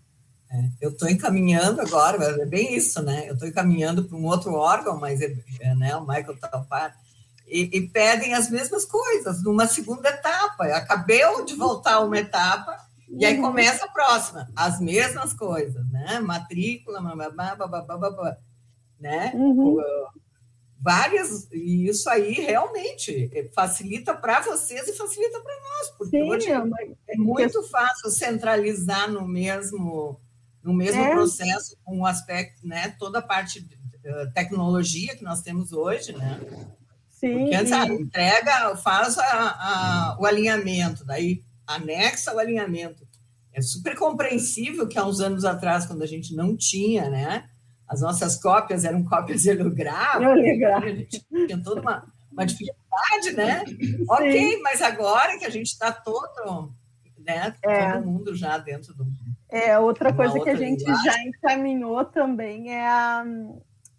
É, 0.52 0.68
eu 0.80 0.90
estou 0.90 1.08
encaminhando 1.08 1.80
agora, 1.80 2.22
é 2.42 2.44
bem 2.44 2.74
isso, 2.74 3.00
né? 3.02 3.28
Eu 3.28 3.34
estou 3.34 3.48
encaminhando 3.48 4.04
para 4.04 4.16
um 4.16 4.26
outro 4.26 4.52
órgão, 4.52 4.98
mas 4.98 5.22
é, 5.22 5.34
é 5.60 5.74
né, 5.74 5.96
o 5.96 6.06
Michael 6.06 6.38
Talpar, 6.38 6.94
e, 7.46 7.78
e, 7.78 7.88
pedem 7.88 8.34
as 8.34 8.50
mesmas 8.50 8.84
coisas, 8.84 9.42
numa 9.42 9.66
segunda 9.66 10.08
etapa. 10.08 10.66
Acabei 10.66 11.22
de 11.44 11.54
voltar 11.54 12.00
uma 12.00 12.18
etapa, 12.18 12.76
e 13.08 13.24
aí 13.24 13.40
começa 13.40 13.86
a 13.86 13.90
próxima, 13.90 14.48
as 14.54 14.80
mesmas 14.80 15.32
coisas, 15.32 15.84
né? 15.90 16.20
Matrícula, 16.20 17.00
babá, 17.00 17.56
babá, 17.56 17.96
babá, 17.96 18.36
né? 19.00 19.32
Uhum 19.34 19.80
várias, 20.80 21.46
e 21.52 21.88
isso 21.88 22.08
aí 22.08 22.32
realmente 22.32 23.30
facilita 23.54 24.14
para 24.14 24.40
vocês 24.40 24.88
e 24.88 24.96
facilita 24.96 25.38
para 25.40 25.54
nós, 25.54 25.90
porque 25.98 26.18
Sim, 26.18 26.30
hoje 26.30 26.50
é, 26.50 27.14
é 27.14 27.16
muito 27.16 27.62
fácil 27.64 28.10
centralizar 28.10 29.10
no 29.10 29.28
mesmo, 29.28 30.18
no 30.62 30.72
mesmo 30.72 31.02
é. 31.02 31.10
processo, 31.10 31.76
com 31.84 31.98
um 31.98 32.06
aspecto, 32.06 32.66
né, 32.66 32.94
toda 32.98 33.18
a 33.18 33.22
parte 33.22 33.60
de 33.60 33.78
tecnologia 34.34 35.14
que 35.14 35.22
nós 35.22 35.42
temos 35.42 35.72
hoje, 35.72 36.12
né? 36.12 36.40
Sim. 37.10 37.38
Porque 37.40 37.54
antes, 37.54 37.72
ah, 37.72 37.86
entrega, 37.86 38.74
faz 38.76 39.18
a, 39.18 39.24
a, 39.24 40.16
o 40.18 40.24
alinhamento, 40.24 41.04
daí 41.04 41.42
anexa 41.66 42.34
o 42.34 42.38
alinhamento. 42.38 43.06
É 43.52 43.60
super 43.60 43.94
compreensível 43.94 44.88
que 44.88 44.98
há 44.98 45.04
uns 45.04 45.20
anos 45.20 45.44
atrás, 45.44 45.84
quando 45.84 46.02
a 46.02 46.06
gente 46.06 46.34
não 46.34 46.56
tinha, 46.56 47.10
né? 47.10 47.49
As 47.90 48.00
nossas 48.00 48.40
cópias 48.40 48.84
eram 48.84 49.02
cópias 49.02 49.44
holográficas, 49.44 51.26
tinha 51.28 51.60
toda 51.60 51.80
uma, 51.80 52.04
uma 52.30 52.46
dificuldade, 52.46 53.32
né? 53.34 53.64
Sim. 53.66 54.06
Ok, 54.08 54.60
mas 54.62 54.80
agora 54.80 55.36
que 55.36 55.44
a 55.44 55.50
gente 55.50 55.66
está 55.66 55.90
todo, 55.90 56.72
né, 57.18 57.52
é. 57.64 57.92
todo 57.92 58.06
mundo 58.06 58.36
já 58.36 58.56
dentro 58.58 58.94
do. 58.94 59.04
É, 59.48 59.76
outra 59.76 60.12
coisa 60.12 60.34
outra 60.34 60.44
que 60.44 60.50
a 60.50 60.54
gente 60.56 60.84
linguagem. 60.84 61.04
já 61.04 61.22
encaminhou 61.24 62.04
também 62.04 62.72
é 62.72 62.86
a, 62.86 63.24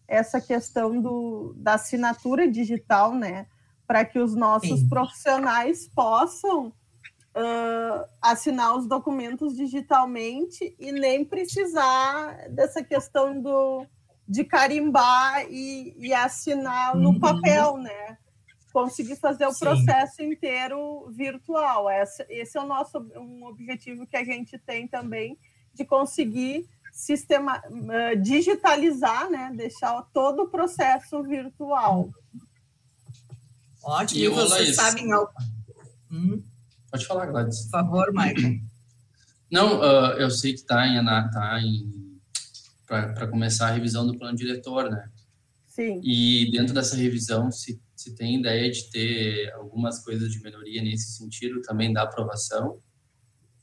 essa 0.08 0.40
questão 0.40 1.02
do, 1.02 1.54
da 1.58 1.74
assinatura 1.74 2.50
digital, 2.50 3.14
né? 3.14 3.46
Para 3.86 4.06
que 4.06 4.20
os 4.20 4.34
nossos 4.34 4.80
Sim. 4.80 4.88
profissionais 4.88 5.86
possam 5.94 6.72
uh, 7.36 8.06
assinar 8.22 8.76
os 8.76 8.88
documentos 8.88 9.56
digitalmente 9.56 10.76
e 10.80 10.92
nem 10.92 11.24
precisar 11.26 12.50
dessa 12.50 12.84
questão 12.84 13.40
do, 13.42 13.86
de 14.28 14.44
carimbar 14.44 15.46
e, 15.50 15.96
e 15.98 16.14
assinar 16.14 16.96
no 16.96 17.10
uhum. 17.10 17.20
papel, 17.20 17.78
né? 17.78 18.18
Conseguir 18.72 19.18
fazer 19.18 19.46
o 19.46 19.54
Sim. 19.54 19.66
processo 19.66 20.22
inteiro 20.22 21.10
virtual. 21.12 21.90
Esse, 21.90 22.26
esse 22.30 22.58
é 22.58 22.62
o 22.62 22.68
nosso 22.68 23.00
um 23.16 23.46
objetivo 23.46 24.08
que 24.08 24.16
a 24.16 24.24
gente 24.24 24.58
tem 24.58 24.88
também 24.88 25.38
de 25.74 25.84
conseguir 25.84 26.70
sistema, 26.92 27.62
uh, 27.68 28.22
digitalizar, 28.22 29.30
né? 29.30 29.52
Deixar 29.56 30.02
todo 30.14 30.44
o 30.44 30.50
processo 30.50 31.22
virtual. 31.24 32.10
Ótimo. 33.84 34.22
E, 34.22 34.28
vocês 34.30 34.76
sabem. 34.76 35.08
Hum? 36.12 36.44
Pode 36.92 37.06
falar, 37.06 37.28
Gladys. 37.28 37.64
Por 37.64 37.72
favor, 37.72 38.12
Michael. 38.12 38.60
Não, 39.52 39.80
uh, 39.80 40.14
eu 40.18 40.30
sei 40.30 40.54
que 40.54 40.60
está 40.60 40.88
em, 40.88 41.04
tá 41.06 41.60
em 41.62 42.12
para 42.86 43.28
começar 43.28 43.68
a 43.68 43.72
revisão 43.72 44.06
do 44.06 44.18
plano 44.18 44.36
diretor, 44.36 44.90
né? 44.90 45.10
Sim. 45.68 46.02
E 46.04 46.52
dentro 46.52 46.74
dessa 46.74 46.98
revisão, 46.98 47.50
se, 47.50 47.82
se 47.96 48.14
tem 48.14 48.40
ideia 48.40 48.70
de 48.70 48.92
ter 48.92 49.54
algumas 49.54 50.04
coisas 50.04 50.30
de 50.30 50.42
melhoria 50.42 50.82
nesse 50.82 51.18
sentido, 51.18 51.62
também 51.62 51.94
da 51.94 52.02
aprovação? 52.02 52.80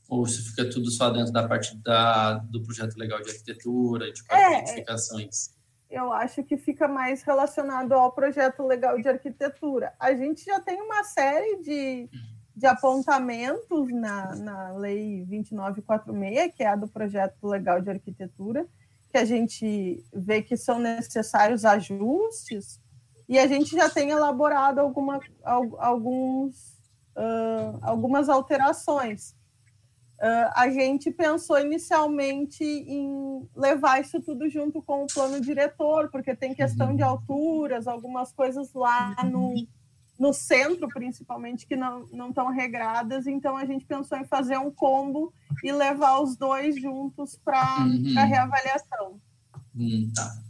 Ou 0.07 0.25
se 0.25 0.41
fica 0.41 0.67
tudo 0.67 0.89
só 0.89 1.11
dentro 1.11 1.31
da 1.31 1.47
parte 1.47 1.77
da, 1.77 2.39
do 2.39 2.63
projeto 2.63 2.97
legal 2.97 3.21
de 3.21 3.29
arquitetura, 3.29 4.11
de 4.11 4.19
especificações? 4.19 5.49
É, 5.87 5.99
eu 5.99 6.11
acho 6.11 6.43
que 6.43 6.57
fica 6.57 6.87
mais 6.87 7.21
relacionado 7.21 7.93
ao 7.93 8.11
projeto 8.11 8.65
legal 8.65 8.99
de 8.99 9.07
arquitetura. 9.07 9.93
A 9.99 10.15
gente 10.15 10.43
já 10.43 10.59
tem 10.59 10.81
uma 10.81 11.03
série 11.03 11.61
de 11.61 12.09
de 12.59 12.65
apontamentos 12.65 13.89
na, 13.89 14.35
na 14.35 14.71
Lei 14.73 15.23
2946, 15.25 16.53
que 16.53 16.61
é 16.61 16.67
a 16.67 16.75
do 16.75 16.89
projeto 16.89 17.47
legal 17.47 17.79
de 17.79 17.89
arquitetura, 17.89 18.67
que 19.09 19.17
a 19.17 19.23
gente 19.23 20.03
vê 20.13 20.41
que 20.41 20.57
são 20.57 20.77
necessários 20.77 21.63
ajustes, 21.63 22.81
e 23.29 23.39
a 23.39 23.47
gente 23.47 23.73
já 23.73 23.89
tem 23.89 24.09
elaborado 24.09 24.81
alguma, 24.81 25.21
alguns, 25.77 26.73
uh, 27.15 27.79
algumas 27.81 28.27
alterações. 28.27 29.31
Uh, 30.21 30.51
a 30.53 30.69
gente 30.69 31.09
pensou 31.11 31.57
inicialmente 31.57 32.61
em 32.61 33.47
levar 33.55 34.01
isso 34.01 34.19
tudo 34.19 34.49
junto 34.49 34.81
com 34.81 35.03
o 35.03 35.07
plano 35.07 35.39
diretor, 35.39 36.09
porque 36.11 36.35
tem 36.35 36.53
questão 36.53 36.93
de 36.93 37.03
uhum. 37.03 37.09
alturas, 37.09 37.87
algumas 37.87 38.33
coisas 38.33 38.73
lá 38.73 39.15
no, 39.23 39.53
no 40.19 40.33
centro, 40.33 40.87
principalmente, 40.89 41.65
que 41.65 41.77
não 41.77 42.29
estão 42.29 42.51
regradas. 42.51 43.25
Então, 43.25 43.55
a 43.55 43.65
gente 43.65 43.85
pensou 43.85 44.17
em 44.17 44.25
fazer 44.25 44.57
um 44.57 44.69
combo 44.69 45.33
e 45.63 45.71
levar 45.71 46.19
os 46.19 46.35
dois 46.35 46.79
juntos 46.79 47.39
para 47.43 47.85
uhum. 47.85 48.13
a 48.17 48.25
reavaliação. 48.25 49.21
Hum, 49.73 50.11
tá. 50.13 50.43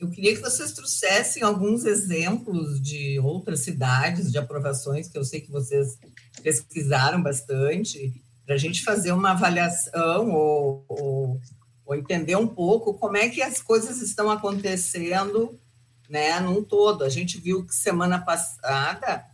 Eu 0.00 0.10
queria 0.10 0.34
que 0.34 0.40
vocês 0.40 0.72
trouxessem 0.72 1.42
alguns 1.42 1.84
exemplos 1.84 2.80
de 2.80 3.18
outras 3.20 3.60
cidades 3.60 4.30
de 4.30 4.38
aprovações, 4.38 5.08
que 5.08 5.18
eu 5.18 5.24
sei 5.24 5.40
que 5.40 5.50
vocês 5.50 5.98
pesquisaram 6.42 7.22
bastante, 7.22 8.12
para 8.44 8.54
a 8.54 8.58
gente 8.58 8.82
fazer 8.82 9.12
uma 9.12 9.32
avaliação 9.32 10.30
ou, 10.30 10.84
ou, 10.88 11.40
ou, 11.84 11.94
entender 11.94 12.36
um 12.36 12.46
pouco 12.46 12.94
como 12.94 13.16
é 13.16 13.28
que 13.28 13.42
as 13.42 13.60
coisas 13.60 14.00
estão 14.00 14.30
acontecendo 14.30 15.60
né, 16.08 16.40
num 16.40 16.62
todo. 16.62 17.04
A 17.04 17.08
gente 17.08 17.38
viu 17.38 17.64
que 17.64 17.74
semana 17.74 18.18
passada 18.18 19.24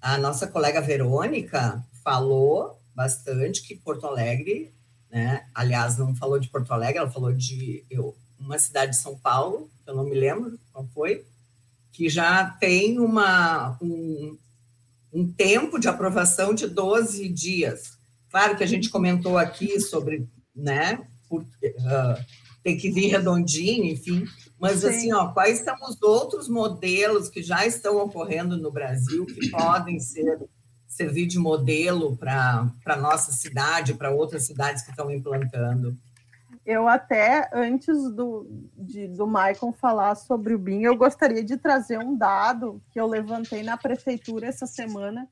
a 0.00 0.18
nossa 0.18 0.46
colega 0.46 0.82
Verônica 0.82 1.82
falou 2.02 2.78
bastante 2.94 3.62
que 3.62 3.74
Porto 3.74 4.06
Alegre, 4.06 4.70
né, 5.10 5.46
aliás, 5.54 5.96
não 5.96 6.14
falou 6.14 6.38
de 6.38 6.48
Porto 6.48 6.72
Alegre, 6.72 6.98
ela 6.98 7.10
falou 7.10 7.32
de 7.32 7.84
eu, 7.90 8.14
uma 8.38 8.58
cidade 8.58 8.92
de 8.92 8.98
São 8.98 9.16
Paulo, 9.16 9.70
eu 9.86 9.94
não 9.94 10.04
me 10.04 10.14
lembro 10.14 10.58
qual 10.72 10.86
foi, 10.92 11.24
que 11.90 12.08
já 12.10 12.44
tem 12.44 12.98
uma, 12.98 13.78
um, 13.80 14.36
um 15.12 15.32
tempo 15.32 15.78
de 15.78 15.88
aprovação 15.88 16.52
de 16.52 16.66
12 16.66 17.28
dias. 17.30 17.96
Claro 18.30 18.56
que 18.56 18.64
a 18.64 18.66
gente 18.68 18.90
comentou 18.90 19.38
aqui 19.38 19.80
sobre, 19.80 20.28
né, 20.54 21.00
uh, 21.30 22.24
tem 22.62 22.76
que 22.76 22.90
vir 22.90 23.08
redondinho, 23.08 23.84
enfim, 23.84 24.26
mas 24.64 24.80
Sim. 24.80 24.88
assim, 24.88 25.12
ó, 25.12 25.28
quais 25.28 25.58
são 25.58 25.76
os 25.82 26.00
outros 26.00 26.48
modelos 26.48 27.28
que 27.28 27.42
já 27.42 27.66
estão 27.66 27.98
ocorrendo 27.98 28.56
no 28.56 28.70
Brasil 28.70 29.26
que 29.26 29.50
podem 29.50 30.00
ser 30.00 30.40
servir 30.88 31.26
de 31.26 31.38
modelo 31.38 32.16
para 32.16 32.66
a 32.86 32.96
nossa 32.96 33.30
cidade, 33.30 33.92
para 33.92 34.10
outras 34.10 34.46
cidades 34.46 34.82
que 34.82 34.90
estão 34.90 35.10
implantando? 35.10 35.94
eu 36.64 36.88
até, 36.88 37.50
antes 37.52 38.10
do, 38.14 38.46
de, 38.74 39.06
do 39.08 39.26
Maicon 39.26 39.70
falar 39.70 40.14
sobre 40.14 40.54
o 40.54 40.58
BIM, 40.58 40.84
eu 40.84 40.96
gostaria 40.96 41.44
de 41.44 41.58
trazer 41.58 41.98
um 41.98 42.16
dado 42.16 42.80
que 42.90 42.98
eu 42.98 43.06
levantei 43.06 43.62
na 43.62 43.76
prefeitura 43.76 44.46
essa 44.46 44.66
semana, 44.66 45.28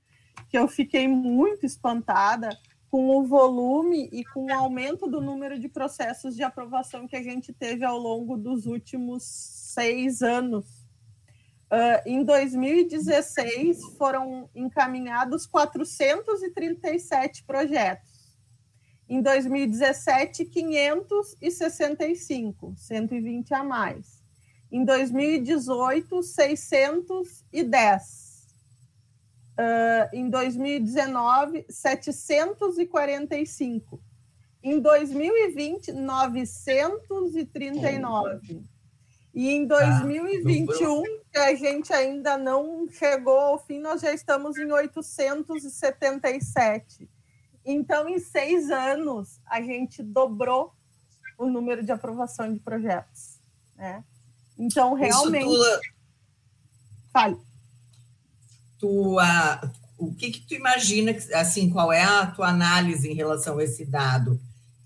que 0.50 0.58
eu 0.58 0.68
fiquei 0.68 1.08
muito 1.08 1.64
espantada 1.64 2.50
com 2.92 3.08
o 3.08 3.24
volume 3.24 4.08
e 4.12 4.22
com 4.22 4.44
o 4.44 4.52
aumento 4.52 5.08
do 5.08 5.18
número 5.18 5.58
de 5.58 5.66
processos 5.66 6.36
de 6.36 6.42
aprovação 6.42 7.08
que 7.08 7.16
a 7.16 7.22
gente 7.22 7.50
teve 7.50 7.86
ao 7.86 7.98
longo 7.98 8.36
dos 8.36 8.66
últimos 8.66 9.22
seis 9.22 10.20
anos. 10.20 10.66
Uh, 11.72 12.04
em 12.04 12.22
2016, 12.22 13.96
foram 13.96 14.50
encaminhados 14.54 15.46
437 15.46 17.44
projetos. 17.44 18.36
Em 19.08 19.22
2017, 19.22 20.44
565, 20.44 22.74
120 22.76 23.54
a 23.54 23.64
mais. 23.64 24.22
Em 24.70 24.84
2018, 24.84 26.22
610. 26.22 28.21
Uh, 29.52 30.08
em 30.12 30.28
2019, 30.30 31.66
745. 31.68 34.00
Em 34.62 34.80
2020, 34.80 35.92
939. 35.92 38.64
E 39.34 39.50
em 39.50 39.66
2021, 39.66 41.00
ah, 41.00 41.04
que 41.32 41.38
a 41.38 41.54
gente 41.54 41.90
ainda 41.92 42.36
não 42.36 42.86
chegou 42.88 43.38
ao 43.38 43.58
fim, 43.58 43.80
nós 43.80 44.02
já 44.02 44.12
estamos 44.12 44.58
em 44.58 44.70
877. 44.70 47.08
Então, 47.64 48.08
em 48.08 48.18
seis 48.18 48.68
anos, 48.70 49.40
a 49.46 49.62
gente 49.62 50.02
dobrou 50.02 50.74
o 51.38 51.46
número 51.46 51.82
de 51.82 51.90
aprovação 51.90 52.52
de 52.52 52.60
projetos. 52.60 53.40
Né? 53.74 54.04
Então, 54.58 54.92
realmente. 54.94 55.50
Isso 55.50 55.80
tu... 55.80 55.92
Fale. 57.12 57.38
Tu, 58.82 58.88
uh, 58.88 59.70
o 59.96 60.12
que, 60.12 60.32
que 60.32 60.40
tu 60.40 60.54
imagina, 60.54 61.16
assim, 61.34 61.70
qual 61.70 61.92
é 61.92 62.02
a 62.02 62.26
tua 62.26 62.48
análise 62.48 63.08
em 63.08 63.14
relação 63.14 63.58
a 63.58 63.62
esse 63.62 63.84
dado? 63.84 64.40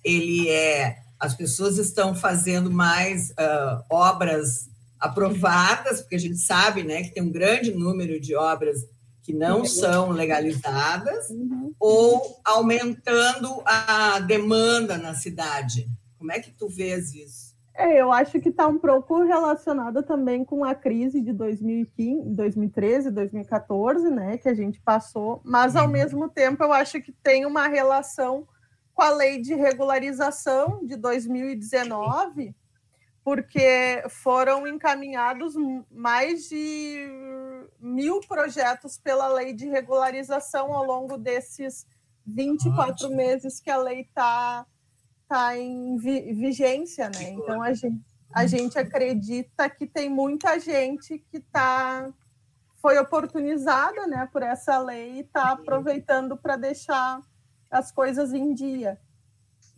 Ele 0.05 0.51
é. 0.51 0.99
As 1.19 1.35
pessoas 1.35 1.79
estão 1.79 2.15
fazendo 2.15 2.71
mais 2.71 3.31
uh, 3.31 3.83
obras 3.89 4.69
aprovadas, 5.01 6.03
porque 6.03 6.17
a 6.17 6.21
gente 6.21 6.37
sabe 6.37 6.83
né, 6.83 7.05
que 7.05 7.15
tem 7.15 7.23
um 7.23 7.33
grande 7.33 7.73
número 7.73 8.21
de 8.21 8.37
obras 8.37 8.81
que 9.23 9.33
não 9.33 9.65
são 9.65 10.11
legalizadas, 10.11 11.31
uhum. 11.31 11.75
ou 11.81 12.39
aumentando 12.45 13.63
a 13.65 14.21
demanda 14.21 14.99
na 14.99 15.15
cidade. 15.15 15.89
Como 16.19 16.31
é 16.33 16.39
que 16.39 16.51
tu 16.51 16.69
vês 16.69 17.15
isso? 17.15 17.46
É, 17.79 18.01
eu 18.01 18.11
acho 18.11 18.41
que 18.41 18.49
está 18.49 18.67
um 18.67 18.79
pouco 18.79 19.23
relacionada 19.23 20.03
também 20.03 20.45
com 20.45 20.65
a 20.65 20.75
crise 20.75 21.21
de 21.21 21.31
2015, 21.33 22.31
2013, 22.31 23.11
2014, 23.11 24.11
né, 24.11 24.39
que 24.39 24.49
a 24.49 24.55
gente 24.55 24.81
passou, 24.81 25.43
mas 25.45 25.77
ao 25.77 25.85
uhum. 25.85 25.93
mesmo 25.93 26.29
tempo 26.29 26.65
eu 26.65 26.73
acho 26.73 27.03
que 27.03 27.13
tem 27.13 27.45
uma 27.45 27.69
relação 27.69 28.49
com 28.95 29.03
a 29.03 29.11
lei 29.11 29.43
de 29.43 29.55
regularização 29.55 30.81
de 30.87 30.97
2019, 30.97 32.57
porque 33.23 34.03
foram 34.09 34.67
encaminhados 34.67 35.55
mais 35.91 36.49
de 36.49 37.07
mil 37.79 38.21
projetos 38.27 38.97
pela 38.97 39.29
lei 39.29 39.53
de 39.53 39.67
regularização 39.67 40.73
ao 40.73 40.85
longo 40.85 41.19
desses 41.19 41.87
24 42.27 42.91
Ótimo. 42.91 43.17
meses 43.17 43.61
que 43.61 43.71
a 43.71 43.77
lei 43.77 44.01
está 44.01 44.67
tá 45.29 45.57
em 45.57 45.97
vi, 45.97 46.33
vigência, 46.35 47.09
né? 47.09 47.31
Então 47.31 47.63
a 47.63 47.73
gente, 47.73 48.01
a 48.33 48.47
gente 48.47 48.79
acredita 48.79 49.69
que 49.69 49.87
tem 49.87 50.09
muita 50.09 50.59
gente 50.59 51.19
que 51.31 51.41
tá 51.41 52.13
foi 52.77 52.99
oportunizada, 52.99 54.07
né, 54.07 54.29
por 54.33 54.43
essa 54.43 54.79
lei 54.79 55.15
e 55.15 55.21
está 55.21 55.51
aproveitando 55.51 56.37
para 56.37 56.57
deixar 56.57 57.21
as 57.71 57.91
coisas 57.91 58.33
em 58.33 58.55
dia. 58.55 59.01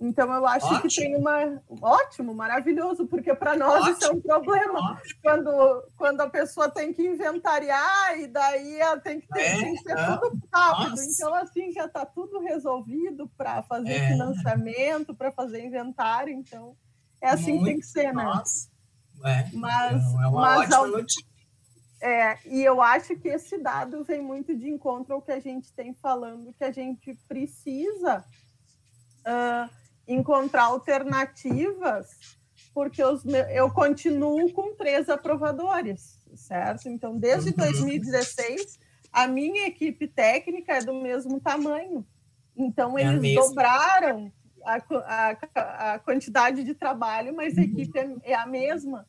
Então, 0.01 0.33
eu 0.33 0.47
acho 0.47 0.67
Ótimo. 0.67 0.83
que 0.83 0.95
tem 0.95 1.17
uma. 1.17 1.61
Ótimo, 1.83 2.33
maravilhoso, 2.33 3.07
porque 3.07 3.35
para 3.35 3.57
nós 3.57 3.83
Ótimo. 3.83 3.97
isso 3.97 4.05
é 4.05 4.13
um 4.13 4.21
problema. 4.21 5.03
Quando, 5.21 5.83
quando 5.97 6.21
a 6.21 6.31
pessoa 6.31 6.71
tem 6.71 6.93
que 6.93 7.05
inventariar, 7.05 8.17
e 8.17 8.29
daí 8.29 8.77
ela 8.77 9.01
tem 9.01 9.21
que, 9.21 9.27
ter, 9.27 9.41
é, 9.41 9.57
tem 9.59 9.75
que 9.75 9.83
ser 9.83 9.99
é. 9.99 10.17
tudo 10.17 10.41
rápido. 10.53 10.91
Nossa. 10.91 11.05
Então, 11.05 11.35
assim, 11.35 11.73
já 11.73 11.87
está 11.87 12.07
tudo 12.07 12.39
resolvido 12.39 13.29
para 13.37 13.63
fazer 13.65 13.95
é. 13.95 14.09
financiamento, 14.09 15.15
para 15.15 15.33
fazer 15.33 15.65
inventário. 15.65 16.33
Então, 16.33 16.77
é 17.21 17.31
assim 17.31 17.55
Muito, 17.55 17.65
que 17.65 17.71
tem 17.71 17.81
que 17.81 17.87
ser, 17.87 18.15
né? 18.15 18.23
Nossa. 18.23 18.69
É, 19.25 19.51
mas, 19.53 20.01
é 20.15 20.27
uma 20.29 20.31
mas, 20.31 20.71
ótima 20.71 20.87
notícia. 20.87 21.27
É, 22.01 22.39
e 22.47 22.63
eu 22.63 22.81
acho 22.81 23.17
que 23.17 23.27
esse 23.27 23.59
dado 23.59 24.05
vem 24.05 24.23
muito 24.23 24.57
de 24.57 24.69
encontro 24.69 25.15
ao 25.15 25.23
que 25.23 25.33
a 25.33 25.41
gente 25.41 25.73
tem 25.73 25.93
falando, 25.95 26.55
que 26.55 26.63
a 26.63 26.71
gente 26.71 27.19
precisa. 27.27 28.25
Uh, 29.27 29.88
encontrar 30.09 30.65
alternativas, 30.65 32.09
porque 32.73 33.05
os, 33.05 33.23
eu 33.53 33.71
continuo 33.71 34.51
com 34.53 34.75
três 34.75 35.09
aprovadores, 35.09 36.19
certo? 36.35 36.89
Então, 36.89 37.17
desde 37.19 37.53
2016, 37.53 38.61
uhum. 38.61 38.67
a 39.13 39.29
minha 39.29 39.67
equipe 39.67 40.09
técnica 40.09 40.75
é 40.75 40.83
do 40.83 40.95
mesmo 40.95 41.39
tamanho. 41.41 42.07
Então, 42.57 42.99
é 42.99 43.03
eles 43.03 43.35
dobraram 43.35 44.33
a, 44.65 44.77
a, 44.77 45.95
a, 45.95 45.99
quantidade 45.99 46.65
de 46.65 46.75
trabalho, 46.75 47.35
mas 47.37 47.57
a 47.57 47.61
uhum. 47.61 47.67
equipe 47.67 47.99
é, 47.99 48.33
é 48.33 48.35
a 48.35 48.47
mesma. 48.47 49.07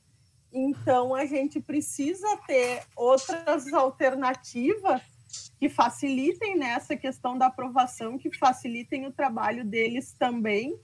Então, 0.51 1.15
a 1.15 1.25
gente 1.25 1.59
precisa 1.59 2.27
ter 2.47 2.81
outras 2.95 3.71
alternativas 3.71 5.01
que 5.59 5.69
facilitem 5.69 6.57
nessa 6.57 6.95
questão 6.95 7.37
da 7.37 7.47
aprovação, 7.47 8.17
que 8.17 8.35
facilitem 8.35 9.05
o 9.05 9.11
trabalho 9.11 9.63
deles 9.63 10.13
também, 10.13 10.79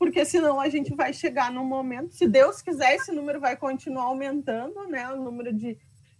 porque 0.00 0.24
senão 0.24 0.58
a 0.58 0.70
gente 0.70 0.94
vai 0.94 1.12
chegar 1.12 1.52
num 1.52 1.62
momento, 1.62 2.14
se 2.14 2.26
Deus 2.26 2.62
quiser, 2.62 2.94
esse 2.94 3.12
número 3.12 3.38
vai 3.38 3.54
continuar 3.54 4.04
aumentando, 4.04 4.86
né? 4.88 5.06
O 5.12 5.22
número 5.22 5.52
de 5.52 5.76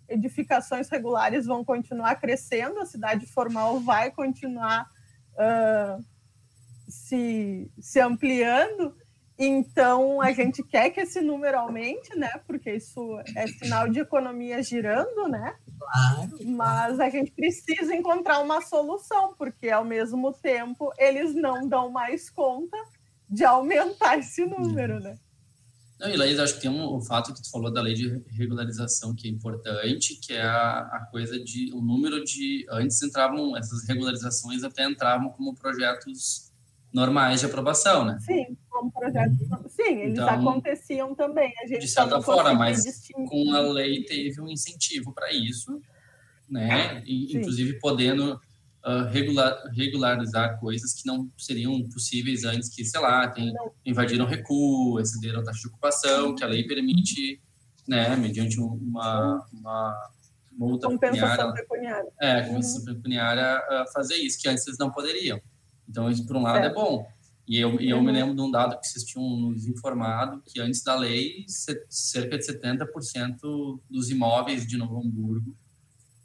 edificações 0.06 0.90
regulares 0.90 1.46
vão 1.46 1.64
continuar 1.64 2.14
crescendo, 2.16 2.78
a 2.78 2.84
cidade 2.84 3.24
formal 3.24 3.80
vai 3.80 4.10
continuar 4.10 4.86
uh, 5.32 6.04
se, 6.90 7.72
se 7.80 7.98
ampliando. 7.98 8.94
Então, 9.38 10.20
a 10.20 10.30
gente 10.30 10.62
quer 10.62 10.90
que 10.90 11.00
esse 11.00 11.22
número 11.22 11.58
aumente, 11.58 12.14
né? 12.14 12.30
Porque 12.46 12.74
isso 12.74 13.18
é 13.34 13.46
sinal 13.46 13.88
de 13.88 14.00
economia 14.00 14.62
girando, 14.62 15.26
né? 15.26 15.56
Claro. 15.78 16.30
Mas 16.44 17.00
a 17.00 17.08
gente 17.08 17.32
precisa 17.32 17.94
encontrar 17.94 18.40
uma 18.40 18.60
solução, 18.60 19.34
porque 19.38 19.70
ao 19.70 19.86
mesmo 19.86 20.34
tempo 20.34 20.92
eles 20.98 21.34
não 21.34 21.66
dão 21.66 21.90
mais 21.90 22.28
conta 22.28 22.76
de 23.30 23.44
aumentar 23.44 24.18
esse 24.18 24.44
número, 24.44 24.98
né? 24.98 25.16
Não, 26.00 26.08
e 26.08 26.16
Laís, 26.16 26.38
acho 26.38 26.54
que 26.54 26.62
tem 26.62 26.70
um, 26.70 26.94
o 26.94 27.00
fato 27.02 27.34
que 27.34 27.42
tu 27.42 27.50
falou 27.50 27.70
da 27.70 27.82
lei 27.82 27.92
de 27.92 28.22
regularização 28.30 29.14
que 29.14 29.28
é 29.28 29.30
importante, 29.30 30.16
que 30.16 30.32
é 30.32 30.42
a, 30.42 30.78
a 30.80 31.06
coisa 31.10 31.38
de 31.38 31.70
o 31.74 31.82
número 31.82 32.24
de 32.24 32.66
antes 32.70 33.02
entravam 33.02 33.54
essas 33.54 33.86
regularizações 33.86 34.64
até 34.64 34.84
entravam 34.84 35.28
como 35.28 35.54
projetos 35.54 36.50
normais 36.90 37.40
de 37.40 37.46
aprovação, 37.46 38.06
né? 38.06 38.18
Sim, 38.20 38.56
como 38.70 38.90
projetos. 38.90 39.36
Sim, 39.68 40.00
eles 40.00 40.12
então, 40.14 40.28
aconteciam 40.28 41.14
também. 41.14 41.52
A 41.62 41.66
gente 41.66 41.80
de 41.80 41.88
certa 41.88 42.20
forma, 42.22 42.54
mas 42.54 42.82
distinguir. 42.82 43.28
com 43.28 43.52
a 43.52 43.60
lei 43.60 44.02
teve 44.04 44.40
um 44.40 44.48
incentivo 44.48 45.12
para 45.12 45.30
isso, 45.32 45.80
né? 46.48 47.02
E, 47.04 47.36
inclusive 47.36 47.78
podendo 47.78 48.40
uh, 48.84 49.08
regular, 49.10 49.62
regularizar 49.74 50.58
coisas 50.58 50.92
que 50.92 51.06
não 51.06 51.30
seriam 51.36 51.82
possíveis 51.88 52.44
antes, 52.44 52.68
que, 52.68 52.84
sei 52.84 53.00
lá, 53.00 53.28
tem, 53.28 53.52
invadiram 53.84 54.26
recuo, 54.26 55.00
excederam 55.00 55.40
a 55.40 55.44
taxa 55.44 55.60
de 55.60 55.68
ocupação, 55.68 56.34
que 56.34 56.44
a 56.44 56.46
lei 56.46 56.66
permite, 56.66 57.40
né, 57.86 58.16
mediante 58.16 58.58
uma, 58.60 59.46
uma 59.52 60.10
multa 60.52 60.88
compensação 60.88 61.52
pecuniária. 61.52 62.08
É, 62.20 62.42
compensação 62.42 62.80
uhum. 62.80 62.94
pecuniária, 62.96 63.62
uh, 63.70 63.92
fazer 63.92 64.16
isso, 64.16 64.40
que 64.40 64.48
antes 64.48 64.66
eles 64.66 64.78
não 64.78 64.90
poderiam. 64.90 65.40
Então, 65.88 66.10
isso, 66.10 66.26
por 66.26 66.36
um 66.36 66.42
lado, 66.42 66.64
é, 66.64 66.66
é 66.66 66.72
bom. 66.72 67.06
E 67.48 67.58
eu, 67.58 67.80
e 67.80 67.90
eu 67.90 67.96
uhum. 67.96 68.04
me 68.04 68.12
lembro 68.12 68.34
de 68.34 68.40
um 68.40 68.50
dado 68.50 68.78
que 68.78 68.86
vocês 68.86 69.04
tinham 69.04 69.28
nos 69.28 69.66
informado, 69.66 70.40
que 70.46 70.60
antes 70.60 70.84
da 70.84 70.94
lei, 70.94 71.44
cerca 71.88 72.38
de 72.38 72.44
70% 72.46 73.80
dos 73.90 74.08
imóveis 74.08 74.64
de 74.64 74.76
Novo 74.76 75.00
Hamburgo 75.00 75.50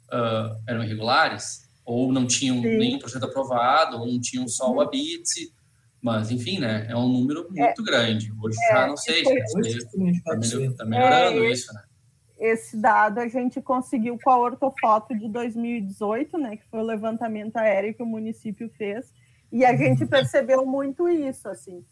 uh, 0.06 0.62
eram 0.68 0.84
irregulares 0.84 1.65
ou 1.86 2.12
não 2.12 2.26
tinham 2.26 2.60
Sim. 2.60 2.76
nenhum 2.76 2.98
projeto 2.98 3.24
aprovado, 3.24 3.98
ou 3.98 4.06
não 4.06 4.20
tinham 4.20 4.48
só 4.48 4.70
o 4.72 4.80
habite, 4.80 5.54
mas 6.02 6.32
enfim, 6.32 6.58
né, 6.58 6.86
é 6.90 6.96
um 6.96 7.08
número 7.08 7.46
é. 7.56 7.62
muito 7.62 7.82
é, 7.82 7.84
grande. 7.84 8.32
Hoje 8.42 8.58
é, 8.64 8.72
já 8.72 8.86
não 8.88 8.96
sei, 8.96 9.22
está 9.22 10.36
melhor, 10.36 10.74
tá 10.74 10.84
melhorando 10.84 11.44
é, 11.44 11.50
isso, 11.52 11.72
né? 11.72 11.82
Esse 12.38 12.76
dado 12.76 13.18
a 13.18 13.28
gente 13.28 13.62
conseguiu 13.62 14.18
com 14.22 14.28
a 14.28 14.38
ortofoto 14.38 15.16
de 15.16 15.28
2018, 15.28 16.36
né, 16.36 16.56
que 16.56 16.68
foi 16.68 16.80
o 16.80 16.84
levantamento 16.84 17.56
aéreo 17.56 17.94
que 17.94 18.02
o 18.02 18.06
município 18.06 18.68
fez, 18.76 19.10
e 19.50 19.64
a 19.64 19.74
gente 19.74 20.02
uhum. 20.02 20.08
percebeu 20.08 20.66
muito 20.66 21.08
isso, 21.08 21.48
assim, 21.48 21.82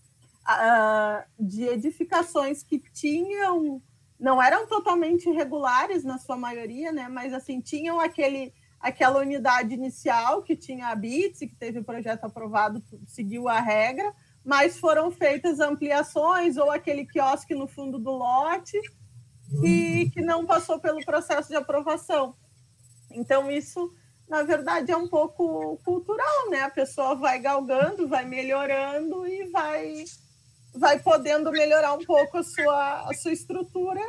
de 1.38 1.62
edificações 1.64 2.62
que 2.62 2.78
tinham, 2.92 3.80
não 4.20 4.42
eram 4.42 4.66
totalmente 4.66 5.30
irregulares 5.30 6.04
na 6.04 6.18
sua 6.18 6.36
maioria, 6.36 6.92
né, 6.92 7.08
mas 7.08 7.32
assim, 7.32 7.60
tinham 7.60 7.98
aquele 7.98 8.52
aquela 8.84 9.20
unidade 9.20 9.72
inicial 9.72 10.42
que 10.42 10.54
tinha 10.54 10.88
a 10.88 10.94
BITS, 10.94 11.38
que 11.38 11.56
teve 11.56 11.78
o 11.78 11.84
projeto 11.84 12.24
aprovado, 12.24 12.82
seguiu 13.06 13.48
a 13.48 13.58
regra, 13.58 14.12
mas 14.44 14.78
foram 14.78 15.10
feitas 15.10 15.58
ampliações 15.58 16.58
ou 16.58 16.70
aquele 16.70 17.06
quiosque 17.06 17.54
no 17.54 17.66
fundo 17.66 17.98
do 17.98 18.10
lote 18.10 18.78
que, 19.62 20.10
que 20.10 20.20
não 20.20 20.44
passou 20.44 20.78
pelo 20.78 21.02
processo 21.02 21.48
de 21.48 21.56
aprovação. 21.56 22.36
Então, 23.10 23.50
isso, 23.50 23.90
na 24.28 24.42
verdade, 24.42 24.92
é 24.92 24.96
um 24.96 25.08
pouco 25.08 25.78
cultural, 25.82 26.50
né? 26.50 26.60
A 26.60 26.70
pessoa 26.70 27.14
vai 27.14 27.38
galgando, 27.38 28.06
vai 28.06 28.26
melhorando 28.26 29.26
e 29.26 29.48
vai, 29.50 30.04
vai 30.74 30.98
podendo 30.98 31.50
melhorar 31.50 31.94
um 31.94 32.04
pouco 32.04 32.36
a 32.36 32.42
sua, 32.42 33.08
a 33.08 33.14
sua 33.14 33.32
estrutura 33.32 34.02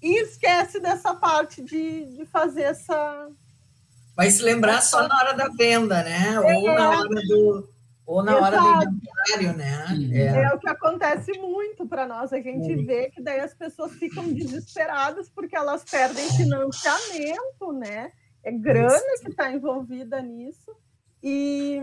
e 0.00 0.22
esquece 0.22 0.78
dessa 0.78 1.16
parte 1.16 1.64
de, 1.64 2.04
de 2.16 2.24
fazer 2.26 2.62
essa, 2.62 3.28
Vai 4.18 4.32
se 4.32 4.42
lembrar 4.42 4.82
só 4.82 5.06
na 5.06 5.16
hora 5.16 5.32
da 5.32 5.48
venda, 5.48 6.02
né? 6.02 6.34
É. 6.34 6.56
Ou 6.56 6.74
na 6.74 6.90
hora 6.90 7.08
do 7.08 7.68
ou 8.04 8.22
na 8.24 8.32
Exato. 8.32 8.56
hora 8.56 8.86
do 8.86 8.96
inventário, 8.96 9.56
né? 9.56 9.86
É. 10.12 10.42
é. 10.42 10.54
o 10.54 10.58
que 10.58 10.68
acontece 10.68 11.30
muito 11.38 11.86
para 11.86 12.04
nós. 12.04 12.32
A 12.32 12.40
gente 12.40 12.72
é. 12.72 12.76
vê 12.76 13.10
que 13.10 13.22
daí 13.22 13.38
as 13.38 13.54
pessoas 13.54 13.92
ficam 13.92 14.32
desesperadas 14.32 15.28
porque 15.28 15.54
elas 15.54 15.84
perdem 15.84 16.28
financiamento, 16.32 17.72
né? 17.78 18.10
É 18.42 18.50
grana 18.50 18.98
que 19.22 19.28
está 19.30 19.52
envolvida 19.52 20.20
nisso 20.20 20.74
e 21.22 21.80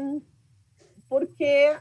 porque 1.07 1.73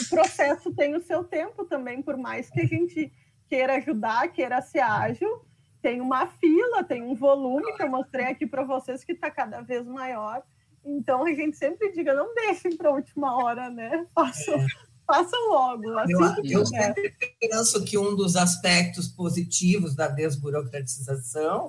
o 0.00 0.08
processo 0.10 0.74
tem 0.74 0.96
o 0.96 1.02
seu 1.02 1.22
tempo 1.22 1.64
também, 1.66 2.02
por 2.02 2.16
mais 2.16 2.50
que 2.50 2.62
a 2.62 2.66
gente 2.66 3.12
queira 3.48 3.76
ajudar, 3.76 4.26
queira 4.32 4.60
ser 4.60 4.80
ágil, 4.80 5.46
tem 5.86 6.00
uma 6.00 6.26
fila, 6.26 6.82
tem 6.82 7.00
um 7.00 7.14
volume 7.14 7.72
que 7.76 7.82
eu 7.84 7.88
mostrei 7.88 8.26
aqui 8.26 8.44
para 8.44 8.64
vocês 8.64 9.04
que 9.04 9.12
está 9.12 9.30
cada 9.30 9.60
vez 9.60 9.86
maior. 9.86 10.42
Então 10.84 11.24
a 11.24 11.32
gente 11.32 11.56
sempre 11.56 11.92
diga, 11.92 12.12
não 12.12 12.34
deixem 12.34 12.76
para 12.76 12.88
a 12.88 12.92
última 12.92 13.36
hora, 13.36 13.70
né? 13.70 14.04
Façam, 14.12 14.54
é. 14.56 14.66
façam 15.06 15.48
logo. 15.48 15.96
Assim 15.96 16.12
eu, 16.12 16.58
eu 16.58 16.66
sempre 16.66 17.14
penso 17.40 17.84
que 17.84 17.96
um 17.96 18.16
dos 18.16 18.34
aspectos 18.34 19.06
positivos 19.06 19.94
da 19.94 20.08
desburocratização 20.08 21.68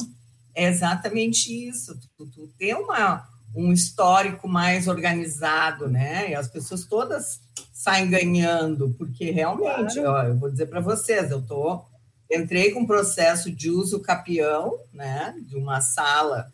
é 0.55 0.63
exatamente 0.63 1.53
isso. 1.69 1.95
Tu, 2.17 2.25
tu 2.25 2.47
ter 2.57 2.73
uma, 2.73 3.23
um 3.55 3.71
histórico 3.71 4.47
mais 4.47 4.87
organizado, 4.87 5.87
né? 5.87 6.31
E 6.31 6.33
as 6.33 6.47
pessoas 6.47 6.85
todas 6.85 7.39
saem 7.71 8.09
ganhando, 8.09 8.95
porque 8.97 9.29
realmente, 9.29 10.01
claro. 10.01 10.09
ó, 10.09 10.23
eu 10.23 10.39
vou 10.39 10.49
dizer 10.49 10.65
para 10.65 10.79
vocês, 10.79 11.29
eu 11.29 11.37
estou 11.37 11.87
entrei 12.31 12.71
com 12.71 12.85
processo 12.85 13.51
de 13.51 13.69
uso 13.69 14.01
capião, 14.01 14.77
né, 14.93 15.35
de 15.41 15.55
uma 15.55 15.81
sala 15.81 16.51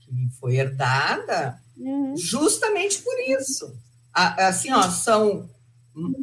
que 0.00 0.10
foi 0.40 0.56
herdada, 0.56 1.60
uhum. 1.76 2.16
justamente 2.16 3.02
por 3.02 3.18
isso. 3.20 3.76
Assim, 4.12 4.72
ó, 4.72 4.82
são 4.82 5.48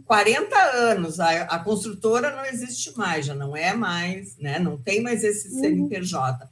40 0.05 0.55
anos, 0.55 1.19
a, 1.19 1.43
a, 1.43 1.59
construtora 1.59 2.35
não 2.35 2.45
existe 2.45 2.95
mais, 2.97 3.25
já 3.25 3.35
não 3.35 3.55
é 3.55 3.73
mais, 3.73 4.37
né, 4.37 4.57
não 4.57 4.77
tem 4.77 5.01
mais 5.01 5.23
esse 5.23 5.49
uhum. 5.49 5.59
CNPJ. 5.59 6.49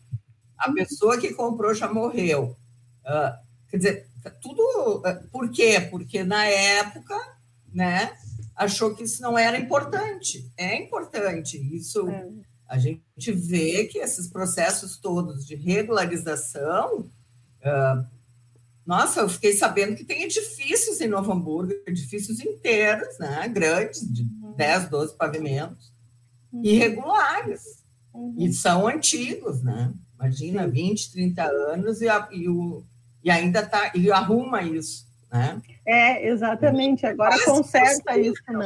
A 0.58 0.72
pessoa 0.72 1.20
que 1.20 1.34
comprou 1.34 1.74
já 1.74 1.92
morreu. 1.92 2.56
Uh, 3.04 3.34
quer 3.70 3.78
dizer, 3.78 4.08
tudo. 4.42 4.62
Uh, 5.00 5.28
por 5.32 5.50
quê? 5.50 5.88
Porque 5.90 6.24
na 6.24 6.46
época, 6.46 7.16
né, 7.74 8.14
achou 8.62 8.94
que 8.94 9.04
isso 9.04 9.22
não 9.22 9.38
era 9.38 9.60
importante. 9.60 10.52
É 10.56 10.76
importante. 10.76 11.58
Isso 11.76 12.08
é. 12.10 12.30
a 12.68 12.78
gente 12.78 13.32
vê 13.32 13.86
que 13.86 13.98
esses 13.98 14.28
processos 14.28 14.98
todos 14.98 15.46
de 15.46 15.56
regularização. 15.56 17.10
Uh, 17.62 18.06
nossa, 18.86 19.22
eu 19.22 19.30
fiquei 19.30 19.54
sabendo 19.54 19.96
que 19.96 20.04
tem 20.04 20.24
edifícios 20.24 21.02
em 21.02 21.08
Novo 21.08 21.32
Hamburgo, 21.32 21.74
edifícios 21.88 22.40
inteiros, 22.40 23.18
né, 23.20 23.48
grandes, 23.48 24.02
de 24.12 24.24
uhum. 24.24 24.54
10, 24.56 24.90
12 24.90 25.18
pavimentos, 25.18 25.92
uhum. 26.52 26.62
irregulares. 26.64 27.84
Uhum. 28.14 28.36
E 28.38 28.54
são 28.54 28.88
antigos, 28.88 29.64
né? 29.64 29.94
Imagina, 30.16 30.68
20, 30.68 31.12
30 31.12 31.44
anos 31.44 32.02
e, 32.02 32.08
a, 32.08 32.28
e, 32.32 32.48
o, 32.48 32.84
e 33.24 33.32
ainda 33.32 33.66
tá, 33.66 33.92
e 33.96 34.12
arruma 34.12 34.62
isso 34.62 35.10
né? 35.32 35.62
É, 35.86 36.28
exatamente. 36.28 37.06
Agora 37.06 37.32
Mas, 37.32 37.46
conserta 37.46 38.18
isso, 38.18 38.44
né? 38.50 38.66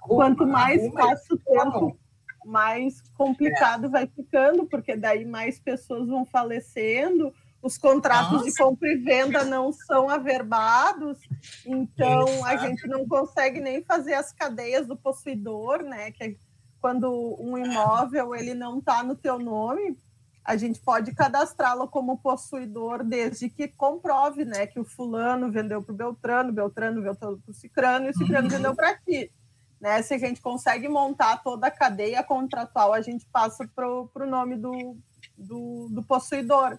Quanto 0.00 0.46
mais 0.46 0.92
passa 0.92 1.34
o 1.34 1.38
tempo, 1.38 1.98
mais 2.44 3.00
complicado 3.16 3.86
é. 3.86 3.88
vai 3.88 4.06
ficando, 4.06 4.66
porque 4.66 4.96
daí 4.96 5.24
mais 5.24 5.58
pessoas 5.58 6.08
vão 6.08 6.26
falecendo, 6.26 7.32
os 7.62 7.78
contratos 7.78 8.32
Nossa. 8.32 8.44
de 8.44 8.54
compra 8.54 8.92
e 8.92 8.96
venda 8.96 9.42
não 9.44 9.72
são 9.72 10.10
averbados, 10.10 11.18
então 11.64 12.28
Exato. 12.28 12.44
a 12.44 12.56
gente 12.58 12.86
não 12.86 13.08
consegue 13.08 13.58
nem 13.60 13.82
fazer 13.82 14.12
as 14.12 14.30
cadeias 14.32 14.86
do 14.86 14.96
possuidor, 14.96 15.82
né? 15.82 16.10
Que 16.10 16.24
é 16.24 16.34
quando 16.78 17.10
um 17.40 17.56
imóvel 17.56 18.34
ele 18.34 18.52
não 18.52 18.78
está 18.78 19.02
no 19.02 19.16
teu 19.16 19.38
nome, 19.38 19.96
a 20.44 20.56
gente 20.56 20.78
pode 20.78 21.14
cadastrá-lo 21.14 21.88
como 21.88 22.18
possuidor 22.18 23.02
desde 23.02 23.48
que 23.48 23.66
comprove, 23.66 24.44
né, 24.44 24.66
que 24.66 24.78
o 24.78 24.84
fulano 24.84 25.50
vendeu 25.50 25.82
para 25.82 25.92
o 25.92 25.96
Beltrano, 25.96 26.52
Beltrano 26.52 26.96
vendeu 26.96 27.14
para 27.14 27.30
o 27.30 27.54
Cicrano 27.54 28.06
e 28.06 28.10
o 28.10 28.14
Cicrano 28.14 28.46
uhum. 28.46 28.54
vendeu 28.54 28.74
para 28.74 28.94
ti. 28.94 29.32
Né? 29.80 30.02
Se 30.02 30.12
a 30.12 30.18
gente 30.18 30.42
consegue 30.42 30.86
montar 30.86 31.42
toda 31.42 31.66
a 31.66 31.70
cadeia 31.70 32.22
contratual, 32.22 32.92
a 32.92 33.00
gente 33.00 33.26
passa 33.32 33.66
para 33.74 33.88
o 33.88 34.26
nome 34.26 34.56
do, 34.56 34.96
do, 35.36 35.88
do, 35.90 36.02
possuidor. 36.02 36.78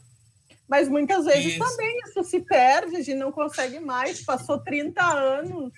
Mas 0.67 0.87
muitas 0.87 1.25
vezes 1.25 1.53
isso. 1.53 1.59
também 1.59 1.99
isso 2.07 2.23
se 2.23 2.41
perde, 2.41 2.97
a 2.97 3.01
gente 3.01 3.17
não 3.17 3.31
consegue 3.31 3.79
mais, 3.79 4.23
passou 4.23 4.59
30 4.59 5.03
anos, 5.03 5.73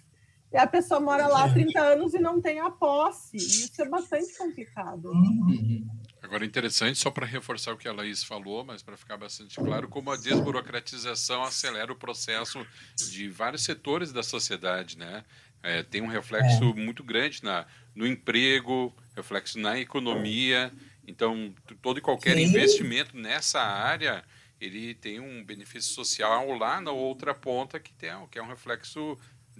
e 0.52 0.58
a 0.58 0.67
pessoa 0.67 1.00
mora 1.00 1.28
lá 1.28 1.45
há 1.45 1.54
30 1.54 1.80
anos 1.80 2.13
e 2.13 2.19
não 2.19 2.41
tem 2.41 2.60
a 2.60 2.69
posse. 2.69 3.36
Isso 3.36 3.82
é 3.82 3.89
bastante 3.89 4.38
complicado. 4.38 5.10
Uhum. 5.10 5.86
Agora, 6.21 6.45
interessante, 6.45 6.97
só 6.97 7.12
para 7.12 7.25
reforçar 7.25 7.73
o 7.73 7.77
que 7.77 7.88
a 7.88 7.93
Laís 7.93 8.23
falou, 8.23 8.65
mas 8.65 8.82
para 8.82 8.97
ficar 8.97 9.17
bastante 9.17 9.58
claro, 9.58 9.88
como 9.88 10.12
a 10.12 10.17
desburocratização 10.17 11.43
acelera 11.43 11.91
o 11.91 11.95
processo 11.95 12.65
de 13.10 13.30
vários 13.30 13.63
setores 13.63 14.12
da 14.12 14.23
sociedade, 14.23 14.97
né? 14.97 15.23
É, 15.62 15.84
tem 15.84 16.01
um 16.01 16.08
reflexo 16.08 16.63
é. 16.63 16.73
muito 16.73 17.03
grande 17.03 17.43
na, 17.43 17.65
no 17.95 18.06
emprego, 18.06 18.95
reflexo 19.15 19.60
na 19.60 19.80
economia. 19.80 20.71
Então, 21.08 21.53
todo 21.82 21.99
e 21.99 22.01
qualquer 22.01 22.36
Sim. 22.36 22.43
investimento 22.43 23.15
nessa 23.17 23.62
área, 23.62 24.23
ele 24.60 24.93
tem 24.93 25.19
um 25.19 25.43
benefício 25.43 25.93
social 25.93 26.51
lá 26.58 26.82
na 26.82 26.91
outra 26.91 27.34
ponta 27.34 27.80
que, 27.80 27.93
tem, 27.93 28.12
que 28.30 28.39
é 28.39 28.43
um 28.43 28.47
reflexo, 28.47 29.17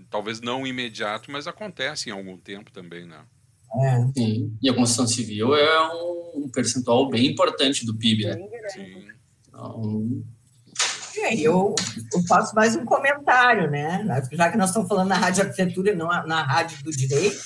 talvez 0.10 0.42
não 0.42 0.68
imediato, 0.68 1.32
mas 1.32 1.48
acontece 1.48 2.10
em 2.10 2.14
algum 2.14 2.38
tempo 2.38 2.72
também, 2.72 3.06
né? 3.06 3.26
É. 3.76 4.08
Sim. 4.16 4.58
E 4.62 4.70
a 4.70 4.74
construção 4.74 5.08
civil 5.08 5.56
é 5.56 5.92
um 6.36 6.50
percentual 6.50 7.10
bem 7.10 7.28
importante 7.28 7.86
do 7.86 7.98
PIB, 7.98 8.26
né? 8.26 8.38
Sim. 8.70 9.08
Então, 9.48 10.24
é, 11.18 11.36
eu, 11.36 11.76
eu 12.14 12.24
faço 12.28 12.56
mais 12.56 12.76
um 12.76 12.86
comentário, 12.86 13.70
né? 13.70 14.06
Já 14.32 14.52
que 14.52 14.58
nós 14.58 14.70
estamos 14.70 14.88
falando 14.88 15.10
na 15.10 15.18
rádio 15.18 15.44
arquitetura 15.44 15.92
e 15.92 15.96
não 15.96 16.08
na 16.08 16.44
rádio 16.44 16.84
do 16.84 16.92
direito, 16.92 17.44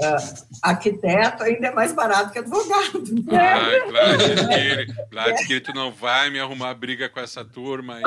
uh, 0.00 0.46
arquiteto 0.62 1.42
ainda 1.42 1.68
é 1.68 1.70
mais 1.72 1.92
barato 1.92 2.32
que 2.32 2.38
advogado. 2.38 3.02
Né? 3.24 3.54
Ah, 3.54 5.08
Vlad, 5.10 5.46
que 5.46 5.60
tu 5.60 5.72
não 5.74 5.92
vai 5.92 6.30
me 6.30 6.38
arrumar 6.38 6.74
briga 6.74 7.08
com 7.08 7.20
essa 7.20 7.44
turma 7.44 7.96
aí, 7.96 8.02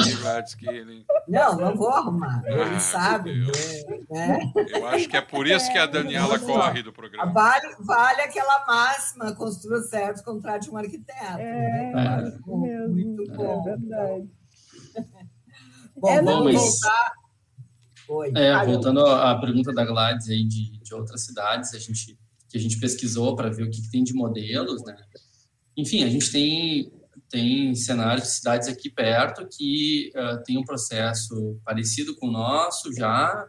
que 0.58 1.06
Não, 1.28 1.56
não 1.58 1.75
vou 1.75 1.89
arrumar, 1.89 2.41
ah, 2.45 2.49
ele 2.49 2.80
sabe. 2.80 3.45
Né? 4.10 4.39
Eu 4.69 4.88
acho 4.88 5.08
que 5.08 5.17
é 5.17 5.21
por 5.21 5.47
isso 5.47 5.71
que 5.71 5.78
a 5.78 5.86
Daniela 5.86 6.36
é, 6.36 6.39
corre 6.39 6.84
do 6.84 6.93
programa. 6.93 7.32
Vale, 7.32 7.75
vale 7.80 8.21
aquela 8.21 8.65
máxima, 8.65 9.36
construa 9.36 9.82
certo, 9.84 10.23
contrate 10.23 10.69
um 10.69 10.78
arquiteto. 10.78 11.39
É, 11.39 11.91
né? 11.93 12.34
é, 12.47 12.88
muito 12.88 13.32
bom. 13.34 13.63
É 13.67 13.75
verdade. 13.75 14.30
Bom, 15.99 16.10
é, 16.10 16.21
vamos 16.21 16.54
voltar. 16.54 17.12
Oi. 18.09 18.31
É, 18.35 18.65
voltando 18.65 19.05
à 19.05 19.39
pergunta 19.39 19.71
da 19.71 19.85
Gladys 19.85 20.29
aí 20.29 20.43
de, 20.43 20.79
de 20.79 20.95
outras 20.95 21.25
cidades, 21.25 21.75
a 21.75 21.77
gente, 21.77 22.17
que 22.49 22.57
a 22.57 22.59
gente 22.59 22.79
pesquisou 22.79 23.35
para 23.35 23.51
ver 23.51 23.61
o 23.61 23.69
que, 23.69 23.83
que, 23.83 23.91
tem 23.91 24.03
de 24.03 24.13
modelos, 24.13 24.83
né? 24.83 24.97
Enfim, 25.77 26.03
a 26.03 26.09
gente 26.09 26.31
tem, 26.31 26.91
tem 27.29 27.75
cenários 27.75 28.27
de 28.27 28.33
cidades 28.33 28.67
aqui 28.67 28.89
perto 28.89 29.47
que 29.47 30.11
uh, 30.15 30.43
tem 30.43 30.57
um 30.57 30.63
processo 30.63 31.61
parecido 31.63 32.15
com 32.15 32.29
o 32.29 32.31
nosso 32.31 32.91
já, 32.95 33.47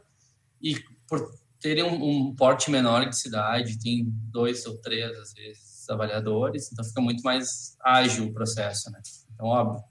e 0.61 0.77
por 1.09 1.27
terem 1.59 1.85
um, 1.85 2.29
um 2.29 2.35
porte 2.35 2.71
menor 2.71 3.09
de 3.09 3.19
cidade, 3.19 3.79
tem 3.79 4.05
dois 4.31 4.67
ou 4.67 4.77
três, 4.77 5.19
às 5.19 5.33
vezes, 5.33 5.89
avaliadores, 5.89 6.71
então 6.71 6.85
fica 6.85 7.01
muito 7.01 7.23
mais 7.23 7.79
ágil 7.83 8.27
o 8.27 8.35
processo, 8.35 8.91
né? 8.91 9.01
Então, 9.33 9.47
óbvio, 9.47 9.83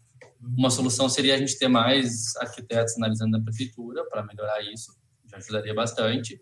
uma 0.42 0.70
solução 0.70 1.10
seria 1.10 1.36
a 1.36 1.38
gente 1.38 1.58
ter 1.58 1.68
mais 1.68 2.36
arquitetos 2.38 2.96
analisando 2.98 3.38
na 3.38 3.44
prefeitura 3.44 4.06
para 4.10 4.26
melhorar 4.26 4.62
isso, 4.62 4.94
já 5.30 5.38
ajudaria 5.38 5.74
bastante. 5.74 6.42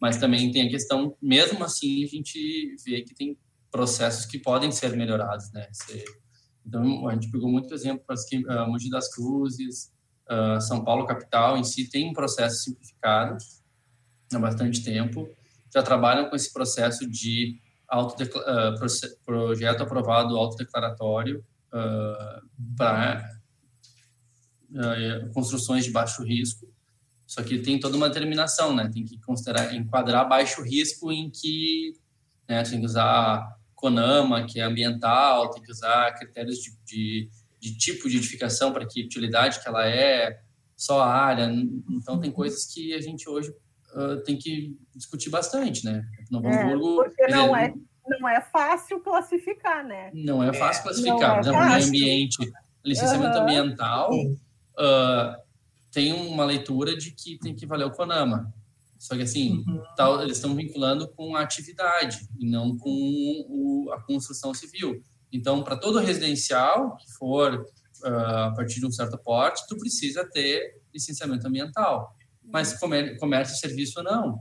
Mas 0.00 0.18
também 0.18 0.50
tem 0.50 0.66
a 0.66 0.70
questão, 0.70 1.16
mesmo 1.22 1.64
assim, 1.64 2.04
a 2.04 2.06
gente 2.06 2.76
vê 2.84 3.02
que 3.02 3.14
tem 3.14 3.38
processos 3.70 4.26
que 4.26 4.38
podem 4.38 4.70
ser 4.70 4.94
melhorados, 4.96 5.50
né? 5.52 5.68
Então, 6.66 7.08
a 7.08 7.14
gente 7.14 7.30
pegou 7.30 7.48
muito 7.48 7.72
exemplo 7.72 8.04
para 8.04 8.16
uh, 8.64 8.68
Mogi 8.68 8.90
das 8.90 9.12
Cruzes, 9.14 9.92
uh, 10.30 10.60
São 10.60 10.84
Paulo 10.84 11.06
capital 11.06 11.56
em 11.56 11.64
si 11.64 11.88
tem 11.88 12.10
um 12.10 12.12
processo 12.12 12.64
simplificado 12.64 13.36
há 14.32 14.38
bastante 14.38 14.82
tempo. 14.82 15.28
Já 15.72 15.82
trabalham 15.82 16.28
com 16.28 16.36
esse 16.36 16.52
processo 16.52 17.08
de 17.08 17.60
uh, 17.92 19.24
projeto 19.24 19.82
aprovado 19.82 20.36
autodeclaratório 20.36 21.44
uh, 21.72 22.76
para 22.76 23.35
construções 25.32 25.84
de 25.84 25.90
baixo 25.90 26.22
risco. 26.22 26.66
Só 27.26 27.42
que 27.42 27.58
tem 27.58 27.80
toda 27.80 27.96
uma 27.96 28.08
determinação, 28.08 28.74
né? 28.74 28.88
Tem 28.92 29.04
que 29.04 29.20
considerar, 29.20 29.74
enquadrar 29.74 30.28
baixo 30.28 30.62
risco 30.62 31.10
em 31.10 31.28
que 31.28 31.94
né, 32.48 32.62
tem 32.62 32.78
que 32.78 32.86
usar 32.86 33.56
CONAMA, 33.74 34.46
que 34.46 34.60
é 34.60 34.62
ambiental, 34.62 35.50
tem 35.50 35.62
que 35.62 35.72
usar 35.72 36.14
critérios 36.14 36.58
de, 36.58 36.70
de, 36.84 37.28
de 37.60 37.76
tipo 37.76 38.08
de 38.08 38.16
edificação 38.18 38.72
para 38.72 38.86
que 38.86 39.02
utilidade 39.02 39.60
que 39.60 39.68
ela 39.68 39.86
é, 39.88 40.40
só 40.76 41.00
a 41.00 41.12
área. 41.12 41.50
Então, 41.90 42.20
tem 42.20 42.30
coisas 42.30 42.64
que 42.72 42.94
a 42.94 43.00
gente 43.00 43.28
hoje 43.28 43.50
uh, 43.94 44.22
tem 44.22 44.38
que 44.38 44.78
discutir 44.94 45.28
bastante, 45.28 45.84
né? 45.84 46.04
Novo 46.30 46.46
é, 46.46 46.62
Hamburgo... 46.62 46.94
Porque 47.02 47.26
não 47.26 47.56
é, 47.56 47.74
não 48.06 48.28
é 48.28 48.40
fácil 48.40 49.00
classificar, 49.00 49.84
né? 49.84 50.12
Não 50.14 50.40
é 50.42 50.52
fácil 50.52 50.84
classificar. 50.84 51.44
Não 51.44 51.60
é 51.60 51.70
fácil. 51.70 51.90
meio 51.90 52.04
ambiente, 52.04 52.52
licenciamento 52.84 53.36
uhum. 53.36 53.42
ambiental 53.42 54.10
uh, 54.78 55.40
tem 55.90 56.12
uma 56.12 56.44
leitura 56.44 56.96
de 56.96 57.10
que 57.10 57.38
tem 57.38 57.54
que 57.54 57.66
valer 57.66 57.86
o 57.86 57.90
CONAMA. 57.90 58.52
Só 58.98 59.14
que, 59.14 59.22
assim, 59.22 59.64
uhum. 59.66 59.82
tal, 59.96 60.22
eles 60.22 60.38
estão 60.38 60.54
vinculando 60.54 61.08
com 61.08 61.36
a 61.36 61.42
atividade 61.42 62.26
e 62.38 62.48
não 62.48 62.76
com 62.76 62.90
o, 62.90 63.90
a 63.92 64.00
construção 64.02 64.54
civil. 64.54 65.02
Então, 65.32 65.62
para 65.62 65.76
todo 65.76 65.98
residencial 65.98 66.96
que 66.96 67.10
for 67.12 67.66
uh, 68.04 68.08
a 68.08 68.54
partir 68.54 68.80
de 68.80 68.86
um 68.86 68.92
certo 68.92 69.18
porte, 69.18 69.66
tu 69.68 69.76
precisa 69.76 70.24
ter 70.24 70.80
licenciamento 70.92 71.46
ambiental. 71.46 72.14
Mas 72.42 72.78
comércio, 72.78 73.18
comércio 73.18 73.54
e 73.54 73.58
serviço, 73.58 74.02
não. 74.02 74.40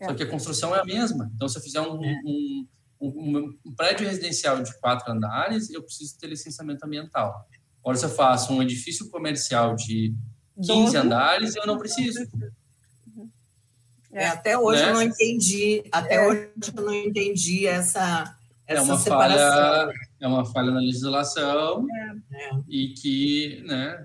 É. 0.00 0.06
Só 0.06 0.14
que 0.14 0.22
a 0.22 0.30
construção 0.30 0.74
é 0.74 0.80
a 0.80 0.84
mesma. 0.84 1.30
Então, 1.34 1.48
se 1.48 1.58
eu 1.58 1.62
fizer 1.62 1.80
um, 1.80 2.04
é. 2.04 2.20
um, 2.24 2.66
um, 3.00 3.58
um 3.64 3.74
prédio 3.74 4.06
residencial 4.06 4.62
de 4.62 4.78
quatro 4.78 5.10
andares, 5.10 5.70
eu 5.70 5.82
preciso 5.82 6.18
ter 6.18 6.26
licenciamento 6.26 6.84
ambiental. 6.84 7.46
Agora, 7.86 7.98
se 7.98 8.04
eu 8.04 8.10
faço 8.10 8.52
um 8.52 8.60
edifício 8.60 9.08
comercial 9.10 9.76
de 9.76 10.12
15 10.60 10.96
andares, 10.96 11.54
eu 11.54 11.64
não 11.68 11.78
preciso. 11.78 12.18
É, 14.10 14.26
até 14.26 14.58
hoje 14.58 14.82
né? 14.82 14.90
eu 14.90 14.94
não 14.94 15.02
entendi, 15.02 15.84
até 15.92 16.16
é. 16.16 16.26
hoje 16.26 16.50
eu 16.76 16.82
não 16.82 16.92
entendi 16.92 17.64
essa, 17.64 18.36
essa 18.66 18.80
é 18.80 18.82
uma 18.82 18.98
separação. 18.98 19.38
Falha, 19.38 19.92
é 20.18 20.26
uma 20.26 20.44
falha 20.44 20.72
na 20.72 20.80
legislação 20.80 21.86
é. 21.88 22.60
e 22.68 22.88
que, 22.88 23.62
né, 23.64 24.04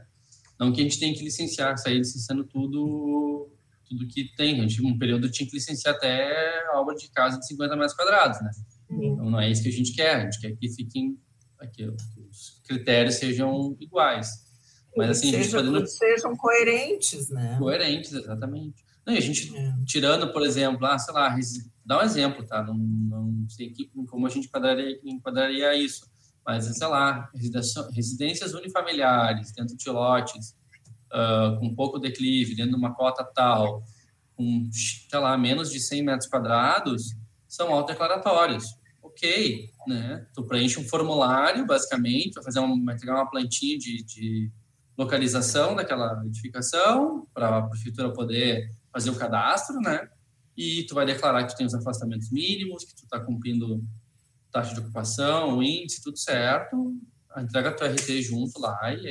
não 0.59 0.71
que 0.71 0.81
a 0.81 0.83
gente 0.83 0.99
tem 0.99 1.15
que 1.15 1.23
licenciar, 1.23 1.75
sair 1.79 1.97
licenciando 1.97 2.43
tudo 2.43 3.49
tudo 3.89 4.07
que 4.07 4.25
tem. 4.35 4.59
A 4.59 4.61
gente, 4.61 4.85
um 4.85 4.95
período 4.95 5.27
tinha 5.31 5.49
que 5.49 5.55
licenciar 5.55 5.95
até 5.95 6.69
obra 6.75 6.93
de 6.93 7.09
casa 7.09 7.39
de 7.39 7.47
50 7.47 7.75
metros 7.75 7.95
quadrados, 7.95 8.39
né? 8.43 8.51
Então 8.91 9.27
não 9.27 9.41
é 9.41 9.49
isso 9.49 9.63
que 9.63 9.69
a 9.69 9.73
gente 9.73 9.93
quer, 9.93 10.17
a 10.17 10.19
gente 10.19 10.39
quer 10.39 10.55
que 10.55 10.69
fiquem 10.69 11.17
aqui, 11.59 11.91
critérios 12.71 13.15
sejam 13.15 13.75
iguais. 13.79 14.29
Mas 14.95 15.11
assim, 15.11 15.31
Seja, 15.31 15.37
a 15.37 15.43
gente 15.43 15.51
fazendo... 15.51 15.87
sejam 15.87 16.35
coerentes, 16.35 17.29
né? 17.29 17.55
Coerentes, 17.57 18.13
exatamente. 18.13 18.83
Não, 19.05 19.13
a 19.13 19.19
gente 19.19 19.55
é. 19.55 19.73
tirando, 19.85 20.31
por 20.31 20.43
exemplo, 20.43 20.85
ah, 20.85 20.97
sei 20.97 21.13
lá, 21.13 21.35
dá 21.85 21.99
um 21.99 22.01
exemplo, 22.01 22.45
tá? 22.45 22.63
Não, 22.63 22.75
não 22.75 23.49
sei 23.49 23.71
que, 23.71 23.89
como 24.07 24.27
a 24.27 24.29
gente 24.29 24.47
enquadraria, 24.47 24.99
enquadraria 25.03 25.75
isso, 25.75 26.05
mas 26.45 26.65
sei 26.65 26.87
lá, 26.87 27.29
residências 27.93 28.53
unifamiliares 28.53 29.51
dentro 29.53 29.75
de 29.75 29.89
lotes, 29.89 30.55
uh, 31.11 31.59
com 31.59 31.73
pouco 31.73 31.99
declive, 31.99 32.55
dentro 32.55 32.71
de 32.71 32.77
uma 32.77 32.93
cota 32.93 33.23
tal, 33.23 33.83
com, 34.35 34.69
sei 34.71 35.19
lá, 35.19 35.37
menos 35.37 35.71
de 35.71 35.79
100 35.79 36.03
metros 36.03 36.29
quadrados, 36.29 37.15
são 37.47 37.73
autodeclaratórios 37.73 38.80
ok, 39.11 39.69
né? 39.87 40.25
Tu 40.33 40.43
preenche 40.43 40.79
um 40.79 40.87
formulário, 40.87 41.65
basicamente, 41.65 42.33
vai 42.33 42.43
fazer 42.43 42.59
uma, 42.59 42.83
vai 42.85 42.95
entregar 42.95 43.15
uma 43.15 43.29
plantinha 43.29 43.77
de, 43.77 44.03
de 44.03 44.51
localização 44.97 45.75
daquela 45.75 46.23
edificação 46.25 47.27
para 47.33 47.57
a 47.57 47.61
prefeitura 47.63 48.13
poder 48.13 48.69
fazer 48.91 49.09
o 49.09 49.15
cadastro, 49.15 49.79
né? 49.79 50.09
E 50.55 50.83
tu 50.83 50.95
vai 50.95 51.05
declarar 51.05 51.43
que 51.45 51.53
tu 51.53 51.57
tem 51.57 51.65
os 51.65 51.73
afastamentos 51.73 52.29
mínimos, 52.29 52.83
que 52.83 52.95
tu 52.95 53.03
está 53.03 53.19
cumprindo 53.19 53.83
taxa 54.51 54.73
de 54.73 54.81
ocupação, 54.81 55.63
índice, 55.63 56.03
tudo 56.03 56.17
certo. 56.17 56.93
Entrega 57.37 57.71
do 57.71 57.85
RT 57.85 58.21
junto 58.21 58.59
lá 58.59 58.93
e 58.93 59.07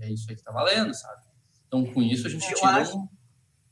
é, 0.00 0.06
é 0.06 0.12
isso 0.12 0.26
aí 0.28 0.34
que 0.34 0.40
está 0.40 0.50
valendo, 0.50 0.92
sabe? 0.92 1.22
Então, 1.66 1.84
com 1.84 2.02
isso, 2.02 2.26
a 2.26 2.30
gente 2.30 2.50
Eu 2.50 2.56
tira 2.56 2.72
acho... 2.72 2.98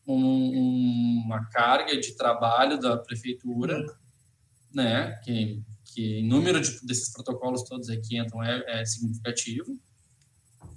um, 0.06 0.14
um, 0.14 1.22
uma 1.26 1.44
carga 1.50 1.98
de 2.00 2.16
trabalho 2.16 2.78
da 2.78 2.96
prefeitura, 2.96 3.84
né? 4.82 5.16
Que 5.24 5.62
que 5.98 6.22
o 6.22 6.26
número 6.26 6.60
de, 6.60 6.86
desses 6.86 7.12
protocolos 7.12 7.64
todos 7.64 7.88
aqui 7.88 8.18
entram 8.18 8.42
é, 8.42 8.62
é 8.80 8.84
significativo 8.84 9.76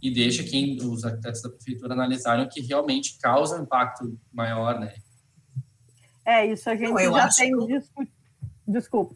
e 0.01 0.11
deixa 0.11 0.43
quem 0.43 0.77
os 0.81 1.03
arquitetos 1.03 1.41
da 1.41 1.49
prefeitura 1.49 1.93
analisarem 1.93 2.45
o 2.45 2.49
que 2.49 2.61
realmente 2.61 3.19
causa 3.19 3.59
um 3.59 3.63
impacto 3.63 4.19
maior, 4.33 4.79
né? 4.79 4.95
É, 6.25 6.45
isso 6.45 6.67
a 6.69 6.75
gente 6.75 6.91
Não, 6.91 7.15
já 7.15 7.29
tem 7.29 7.51
que... 7.51 7.81
Desculpa. 8.67 9.15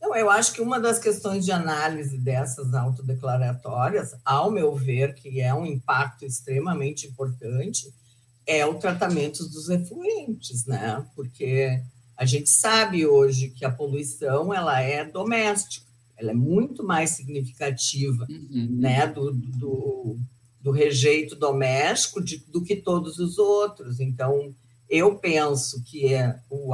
Não, 0.00 0.16
eu 0.16 0.30
acho 0.30 0.52
que 0.52 0.60
uma 0.60 0.80
das 0.80 0.98
questões 0.98 1.44
de 1.44 1.52
análise 1.52 2.18
dessas 2.18 2.72
autodeclaratórias, 2.72 4.16
ao 4.24 4.50
meu 4.50 4.74
ver, 4.74 5.14
que 5.14 5.40
é 5.40 5.52
um 5.52 5.66
impacto 5.66 6.24
extremamente 6.24 7.06
importante, 7.06 7.92
é 8.46 8.64
o 8.64 8.78
tratamento 8.78 9.44
dos 9.48 9.68
efluentes, 9.68 10.66
né? 10.66 11.04
Porque 11.14 11.82
a 12.18 12.24
gente 12.24 12.50
sabe 12.50 13.06
hoje 13.06 13.50
que 13.50 13.64
a 13.64 13.70
poluição 13.70 14.52
ela 14.52 14.80
é 14.80 15.04
doméstica, 15.04 15.86
ela 16.16 16.32
é 16.32 16.34
muito 16.34 16.84
mais 16.84 17.10
significativa 17.10 18.26
uhum. 18.28 18.68
né, 18.72 19.06
do, 19.06 19.30
do, 19.32 20.16
do, 20.60 20.72
rejeito 20.72 21.36
doméstico 21.36 22.20
de, 22.20 22.38
do 22.48 22.60
que 22.64 22.74
todos 22.74 23.20
os 23.20 23.38
outros. 23.38 24.00
Então, 24.00 24.52
eu 24.90 25.14
penso 25.14 25.80
que 25.84 26.12
é 26.12 26.40
o 26.50 26.72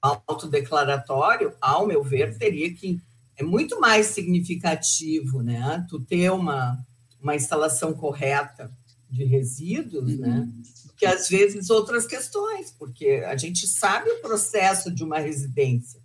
autodeclaratório, 0.00 1.52
ao 1.60 1.84
meu 1.84 2.04
ver, 2.04 2.38
teria 2.38 2.72
que 2.72 3.00
é 3.36 3.42
muito 3.42 3.80
mais 3.80 4.06
significativo, 4.06 5.42
né? 5.42 5.84
Tu 5.88 5.98
ter 6.00 6.30
uma, 6.30 6.78
uma 7.20 7.34
instalação 7.34 7.92
correta 7.92 8.70
de 9.10 9.24
resíduos, 9.24 10.16
né? 10.16 10.28
uhum. 10.28 10.46
né? 10.46 10.52
Que 11.00 11.06
às 11.06 11.30
vezes 11.30 11.70
outras 11.70 12.06
questões, 12.06 12.70
porque 12.78 13.24
a 13.26 13.34
gente 13.34 13.66
sabe 13.66 14.10
o 14.10 14.20
processo 14.20 14.94
de 14.94 15.02
uma 15.02 15.18
residência. 15.18 15.98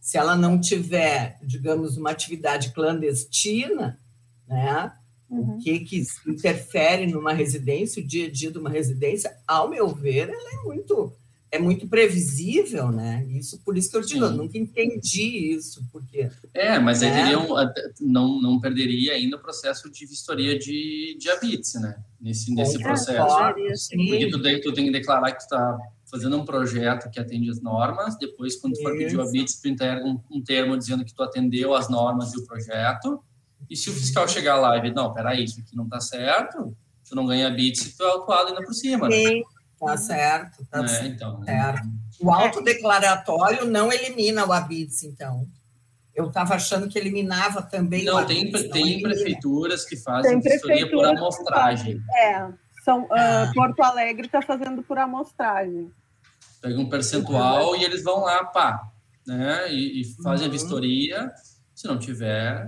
Se 0.00 0.16
ela 0.16 0.36
não 0.36 0.60
tiver, 0.60 1.40
digamos, 1.42 1.96
uma 1.96 2.12
atividade 2.12 2.72
clandestina, 2.72 4.00
né? 4.46 4.92
Uhum. 5.28 5.56
O 5.56 5.58
que, 5.58 5.80
que 5.80 6.04
interfere 6.24 7.08
numa 7.08 7.32
residência, 7.32 8.00
o 8.00 8.06
dia 8.06 8.28
a 8.28 8.30
dia 8.30 8.52
de 8.52 8.58
uma 8.58 8.70
residência, 8.70 9.36
ao 9.44 9.68
meu 9.68 9.88
ver, 9.88 10.30
ela 10.30 10.52
é 10.52 10.64
muito 10.64 11.12
é 11.50 11.58
muito 11.58 11.88
previsível, 11.88 12.90
né? 12.90 13.24
Isso, 13.30 13.60
por 13.64 13.76
isso 13.76 13.90
que 13.90 13.96
eu 13.96 14.02
digo, 14.02 14.24
eu 14.24 14.32
nunca 14.32 14.58
entendi 14.58 15.54
isso, 15.54 15.82
porque... 15.90 16.28
É, 16.52 16.78
mas 16.78 17.02
aí 17.02 17.10
teria 17.10 17.38
um, 17.38 17.48
não, 18.00 18.40
não 18.40 18.60
perderia 18.60 19.14
ainda 19.14 19.36
o 19.36 19.40
processo 19.40 19.90
de 19.90 20.04
vistoria 20.04 20.58
de, 20.58 21.16
de 21.18 21.30
habits, 21.30 21.74
né? 21.74 21.98
Nesse, 22.20 22.54
nesse 22.54 22.76
é, 22.76 22.82
processo. 22.82 23.36
porque 23.96 24.28
tu, 24.30 24.42
tu 24.62 24.72
tem 24.72 24.86
que 24.86 24.90
declarar 24.90 25.32
que 25.32 25.38
tu 25.38 25.44
está 25.44 25.78
fazendo 26.10 26.36
um 26.36 26.44
projeto 26.44 27.10
que 27.10 27.20
atende 27.20 27.50
as 27.50 27.60
normas, 27.60 28.18
depois, 28.18 28.56
quando 28.56 28.74
tu 28.74 28.82
for 28.82 28.96
pedir 28.96 29.16
o 29.16 29.22
habits, 29.22 29.60
tu 29.60 29.68
entrega 29.68 30.04
um, 30.04 30.20
um 30.30 30.42
termo 30.42 30.76
dizendo 30.76 31.04
que 31.04 31.14
tu 31.14 31.22
atendeu 31.22 31.74
as 31.74 31.88
normas 31.88 32.34
e 32.34 32.38
o 32.38 32.46
projeto, 32.46 33.22
e 33.70 33.76
se 33.76 33.88
o 33.88 33.92
fiscal 33.92 34.28
chegar 34.28 34.56
lá 34.56 34.76
e 34.76 34.80
ver, 34.80 34.94
não, 34.94 35.12
peraí, 35.12 35.44
isso 35.44 35.60
aqui 35.60 35.76
não 35.76 35.84
está 35.84 36.00
certo, 36.00 36.76
tu 37.08 37.14
não 37.14 37.26
ganha 37.26 37.48
habits 37.48 37.96
tu 37.96 38.02
é 38.02 38.10
autuado 38.10 38.48
ainda 38.48 38.62
por 38.62 38.74
cima, 38.74 39.10
Sim. 39.10 39.40
Né? 39.40 39.42
Tá 39.80 39.96
certo, 39.96 40.66
tá 40.66 40.84
é, 40.84 41.06
então, 41.06 41.44
certo. 41.44 41.88
O 42.20 42.30
autodeclaratório 42.32 43.64
não 43.64 43.92
elimina 43.92 44.44
o 44.44 44.52
ABITS, 44.52 45.04
então. 45.04 45.46
Eu 46.14 46.26
estava 46.28 46.54
achando 46.54 46.88
que 46.88 46.98
eliminava 46.98 47.62
também 47.62 48.04
não, 48.04 48.14
o 48.14 48.18
ABITS. 48.18 48.50
Tem, 48.50 48.62
não, 48.62 48.70
tem 48.70 49.02
prefeituras 49.02 49.84
que 49.84 49.96
fazem 49.96 50.40
vistoria 50.40 50.90
por 50.90 51.04
amostragem. 51.04 52.00
É, 52.16 52.48
são, 52.84 53.04
uh, 53.04 53.54
Porto 53.54 53.80
Alegre 53.82 54.26
está 54.26 54.42
fazendo 54.42 54.82
por 54.82 54.98
amostragem. 54.98 55.92
Pega 56.60 56.80
um 56.80 56.88
percentual 56.88 57.76
e 57.76 57.84
eles 57.84 58.02
vão 58.02 58.20
lá, 58.22 58.44
pá, 58.44 58.90
né? 59.24 59.72
E, 59.72 60.00
e 60.00 60.04
fazem 60.22 60.48
uhum. 60.48 60.52
a 60.52 60.56
vistoria. 60.56 61.32
Se 61.72 61.86
não 61.86 61.98
tiver, 61.98 62.66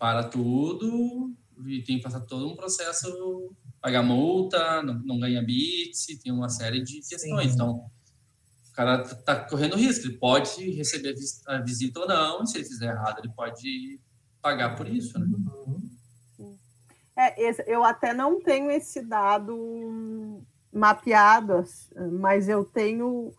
para 0.00 0.24
tudo 0.24 1.30
e 1.66 1.82
tem 1.82 1.98
que 1.98 2.02
passar 2.02 2.20
todo 2.20 2.48
um 2.48 2.56
processo 2.56 3.52
pagar 3.80 4.02
multa, 4.02 4.82
não, 4.82 4.94
não 5.04 5.20
ganha 5.20 5.42
bits, 5.42 6.06
tem 6.22 6.32
uma 6.32 6.48
série 6.48 6.82
de 6.82 7.00
questões. 7.00 7.48
Sim. 7.48 7.54
Então, 7.54 7.70
o 7.70 8.72
cara 8.74 9.02
está 9.02 9.36
correndo 9.44 9.76
risco. 9.76 10.06
Ele 10.06 10.18
pode 10.18 10.70
receber 10.70 11.14
a 11.46 11.58
visita 11.60 12.00
ou 12.00 12.08
não, 12.08 12.42
e 12.42 12.46
se 12.46 12.58
ele 12.58 12.66
fizer 12.66 12.90
errado, 12.90 13.18
ele 13.18 13.32
pode 13.34 14.00
pagar 14.42 14.76
por 14.76 14.86
isso, 14.88 15.18
né? 15.18 15.26
É, 17.16 17.52
eu 17.66 17.84
até 17.84 18.14
não 18.14 18.40
tenho 18.40 18.70
esse 18.70 19.02
dado 19.02 20.42
mapeado, 20.72 21.64
mas 22.12 22.48
eu 22.48 22.64
tenho 22.64 23.30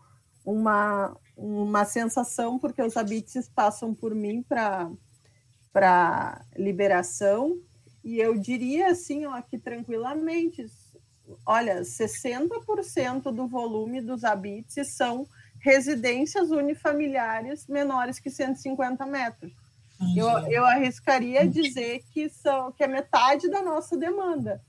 uma, 0.44 1.16
uma 1.36 1.84
sensação, 1.84 2.58
porque 2.58 2.80
os 2.82 2.96
habites 2.96 3.48
passam 3.48 3.92
por 3.92 4.14
mim 4.14 4.44
para 5.72 6.44
liberação, 6.56 7.58
e 8.04 8.18
eu 8.18 8.38
diria 8.38 8.88
assim, 8.88 9.26
ó, 9.26 9.40
que 9.40 9.58
tranquilamente, 9.58 10.66
olha, 11.46 11.82
60% 11.82 13.32
do 13.32 13.46
volume 13.46 14.00
dos 14.00 14.24
habites 14.24 14.88
são 14.88 15.26
residências 15.60 16.50
unifamiliares 16.50 17.66
menores 17.66 18.18
que 18.18 18.30
150 18.30 19.06
metros. 19.06 19.52
Eu, 20.16 20.26
eu 20.48 20.64
arriscaria 20.64 21.46
dizer 21.46 22.02
que, 22.12 22.28
são, 22.28 22.72
que 22.72 22.82
é 22.82 22.88
metade 22.88 23.48
da 23.48 23.62
nossa 23.62 23.96
demanda. 23.96 24.60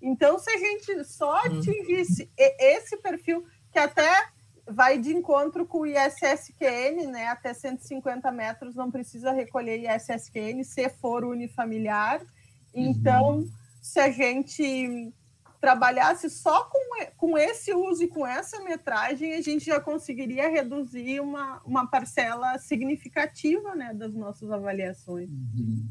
Então, 0.00 0.38
se 0.38 0.48
a 0.50 0.58
gente 0.58 1.04
só 1.04 1.32
uhum. 1.32 1.58
atingisse 1.58 2.30
esse 2.36 2.96
perfil, 2.98 3.44
que 3.72 3.78
até 3.78 4.28
vai 4.68 4.98
de 4.98 5.12
encontro 5.12 5.66
com 5.66 5.80
o 5.80 5.86
ISSQN, 5.86 7.06
né? 7.10 7.28
Até 7.28 7.54
150 7.54 8.30
metros 8.30 8.74
não 8.74 8.90
precisa 8.90 9.32
recolher 9.32 9.78
ISSQN 9.78 10.62
se 10.64 10.88
for 10.88 11.24
unifamiliar. 11.24 12.20
Então, 12.76 13.38
uhum. 13.38 13.50
se 13.80 13.98
a 13.98 14.10
gente 14.10 15.12
trabalhasse 15.60 16.28
só 16.30 16.64
com, 16.64 16.78
com 17.16 17.38
esse 17.38 17.72
uso 17.72 18.04
e 18.04 18.08
com 18.08 18.26
essa 18.26 18.62
metragem, 18.62 19.34
a 19.34 19.40
gente 19.40 19.64
já 19.64 19.80
conseguiria 19.80 20.48
reduzir 20.48 21.20
uma, 21.20 21.60
uma 21.64 21.86
parcela 21.86 22.58
significativa 22.58 23.74
né, 23.74 23.92
das 23.94 24.14
nossas 24.14 24.50
avaliações. 24.50 25.30
Uhum. 25.30 25.84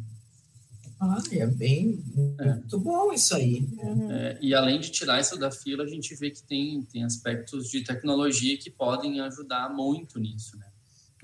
Ah, 1.00 1.22
é 1.32 1.46
bem 1.46 2.02
é. 2.40 2.54
muito 2.54 2.80
bom 2.80 3.12
isso 3.12 3.36
aí. 3.36 3.68
Uhum. 3.78 4.12
É, 4.12 4.38
e 4.42 4.54
além 4.56 4.80
de 4.80 4.90
tirar 4.92 5.20
isso 5.20 5.38
da 5.38 5.52
fila, 5.52 5.84
a 5.84 5.88
gente 5.88 6.16
vê 6.16 6.32
que 6.32 6.42
tem, 6.42 6.82
tem 6.84 7.04
aspectos 7.04 7.70
de 7.70 7.84
tecnologia 7.84 8.58
que 8.58 8.70
podem 8.70 9.20
ajudar 9.20 9.70
muito 9.74 10.20
nisso, 10.20 10.58
né? 10.58 10.65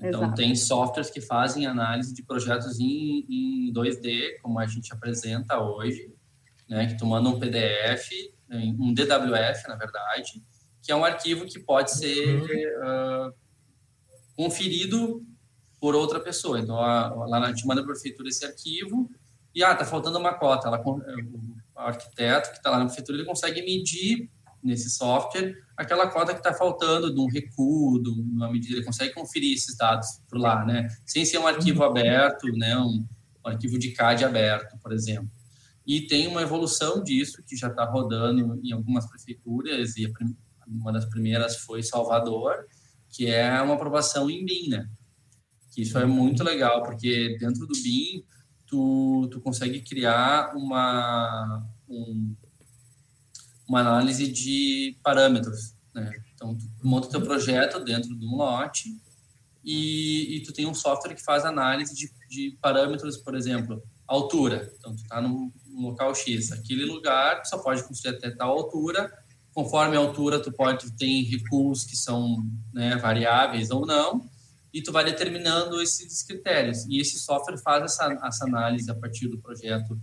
Então, 0.02 0.22
Exato. 0.22 0.34
tem 0.34 0.54
softwares 0.56 1.10
que 1.10 1.20
fazem 1.20 1.66
análise 1.66 2.12
de 2.12 2.24
projetos 2.24 2.80
em, 2.80 3.24
em 3.28 3.72
2D, 3.72 4.40
como 4.42 4.58
a 4.58 4.66
gente 4.66 4.92
apresenta 4.92 5.60
hoje, 5.60 6.12
né, 6.68 6.86
que 6.86 6.96
tu 6.96 7.06
manda 7.06 7.28
um 7.28 7.38
PDF, 7.38 8.10
um 8.50 8.92
DWF, 8.92 9.68
na 9.68 9.76
verdade, 9.76 10.42
que 10.82 10.90
é 10.90 10.96
um 10.96 11.04
arquivo 11.04 11.46
que 11.46 11.60
pode 11.60 11.92
ser 11.92 12.42
uh, 12.42 13.32
conferido 14.34 15.24
por 15.80 15.94
outra 15.94 16.18
pessoa. 16.18 16.58
Então, 16.58 16.76
a, 16.76 17.08
lá 17.26 17.38
a 17.44 17.48
gente 17.48 17.66
manda 17.66 17.82
para 17.82 17.92
a 17.92 17.94
prefeitura 17.94 18.28
esse 18.28 18.44
arquivo 18.44 19.08
e, 19.54 19.62
ah, 19.62 19.74
tá 19.74 19.84
faltando 19.84 20.18
uma 20.18 20.34
cota. 20.34 20.68
Ela, 20.68 20.82
o 20.84 21.52
arquiteto 21.76 22.50
que 22.50 22.56
está 22.56 22.70
lá 22.70 22.78
na 22.78 22.86
prefeitura, 22.86 23.18
ele 23.18 23.26
consegue 23.26 23.62
medir 23.62 24.30
nesse 24.62 24.90
software 24.90 25.54
aquela 25.82 26.08
cota 26.08 26.32
que 26.32 26.40
está 26.40 26.54
faltando 26.54 27.12
de 27.12 27.20
um 27.20 27.26
recuo, 27.26 28.02
de 28.02 28.10
uma 28.10 28.50
medida, 28.50 28.76
ele 28.76 28.84
consegue 28.84 29.12
conferir 29.12 29.54
esses 29.54 29.76
dados 29.76 30.06
por 30.28 30.38
lá, 30.38 30.64
né? 30.64 30.88
Sem 31.04 31.24
ser 31.24 31.38
um 31.38 31.46
arquivo 31.46 31.84
aberto, 31.84 32.46
né? 32.56 32.76
Um, 32.76 33.06
um 33.44 33.48
arquivo 33.48 33.78
de 33.78 33.92
CAD 33.92 34.24
aberto, 34.24 34.78
por 34.80 34.92
exemplo. 34.92 35.30
E 35.86 36.06
tem 36.06 36.26
uma 36.26 36.42
evolução 36.42 37.02
disso 37.02 37.42
que 37.46 37.56
já 37.56 37.68
está 37.68 37.84
rodando 37.84 38.60
em 38.62 38.72
algumas 38.72 39.06
prefeituras, 39.06 39.96
e 39.96 40.10
uma 40.66 40.92
das 40.92 41.04
primeiras 41.06 41.56
foi 41.56 41.82
Salvador, 41.82 42.66
que 43.10 43.26
é 43.26 43.60
uma 43.60 43.74
aprovação 43.74 44.30
em 44.30 44.44
BIM, 44.44 44.68
né? 44.68 44.88
Que 45.72 45.82
isso 45.82 45.98
é 45.98 46.06
muito 46.06 46.44
legal, 46.44 46.82
porque 46.82 47.36
dentro 47.38 47.66
do 47.66 47.74
BIM, 47.82 48.24
tu, 48.66 49.28
tu 49.30 49.40
consegue 49.40 49.82
criar 49.82 50.54
uma, 50.54 51.66
um, 51.88 52.34
uma 53.72 53.80
análise 53.80 54.30
de 54.30 54.98
parâmetros. 55.02 55.74
Né? 55.94 56.12
Então, 56.34 56.54
tu 56.54 56.66
monta 56.86 57.06
o 57.08 57.10
teu 57.10 57.22
projeto 57.22 57.82
dentro 57.82 58.14
de 58.14 58.26
um 58.26 58.36
lote 58.36 58.90
e, 59.64 60.36
e 60.36 60.42
tu 60.42 60.52
tem 60.52 60.66
um 60.66 60.74
software 60.74 61.14
que 61.14 61.22
faz 61.22 61.46
análise 61.46 61.94
de, 61.94 62.12
de 62.28 62.58
parâmetros, 62.60 63.16
por 63.16 63.34
exemplo, 63.34 63.82
altura. 64.06 64.70
Então, 64.78 64.94
tu 64.94 65.02
está 65.02 65.22
num, 65.22 65.50
num, 65.66 65.88
local 65.88 66.14
X. 66.14 66.52
Aquele 66.52 66.84
lugar 66.84 67.40
tu 67.40 67.48
só 67.48 67.58
pode 67.58 67.82
construir 67.84 68.16
até 68.16 68.30
tal 68.30 68.50
altura. 68.50 69.10
Conforme 69.54 69.96
a 69.96 70.00
altura, 70.00 70.38
tu 70.38 70.52
pode 70.52 70.92
ter 70.92 71.22
recuos 71.22 71.84
que 71.84 71.96
são 71.96 72.44
né, 72.74 72.96
variáveis 72.96 73.70
ou 73.70 73.86
não, 73.86 74.28
e 74.72 74.82
tu 74.82 74.92
vai 74.92 75.04
determinando 75.04 75.80
esses 75.80 76.22
critérios. 76.22 76.84
E 76.86 77.00
esse 77.00 77.18
software 77.18 77.56
faz 77.56 77.84
essa, 77.84 78.18
essa 78.22 78.44
análise 78.44 78.90
a 78.90 78.94
partir 78.94 79.28
do 79.28 79.38
projeto 79.38 79.98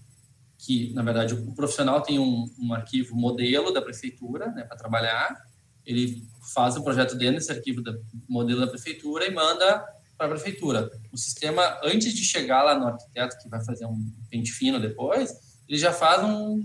que, 0.60 0.94
na 0.94 1.02
verdade, 1.02 1.34
o 1.34 1.54
profissional 1.54 2.02
tem 2.02 2.20
um, 2.20 2.46
um 2.60 2.74
arquivo 2.74 3.16
modelo 3.16 3.72
da 3.72 3.82
prefeitura 3.82 4.52
né, 4.52 4.64
para 4.64 4.76
trabalhar, 4.76 5.42
ele 5.86 6.28
faz 6.54 6.76
o 6.76 6.84
projeto 6.84 7.16
dentro 7.16 7.36
desse 7.36 7.52
arquivo 7.52 7.82
do 7.82 7.98
modelo 8.28 8.60
da 8.60 8.68
prefeitura 8.68 9.26
e 9.26 9.34
manda 9.34 9.84
para 10.18 10.28
a 10.28 10.30
prefeitura. 10.30 10.92
O 11.14 11.18
sistema, 11.18 11.80
antes 11.82 12.14
de 12.14 12.26
chegar 12.26 12.62
lá 12.62 12.78
no 12.78 12.88
arquiteto, 12.88 13.38
que 13.42 13.48
vai 13.48 13.64
fazer 13.64 13.86
um 13.86 14.14
pente 14.30 14.52
fino 14.52 14.82
depois, 14.82 15.34
ele 15.68 15.78
já 15.78 15.94
faz 15.94 16.26
um, 16.26 16.62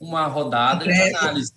uma 0.00 0.26
rodada 0.26 0.84
de 0.84 0.92
análise. 0.92 1.54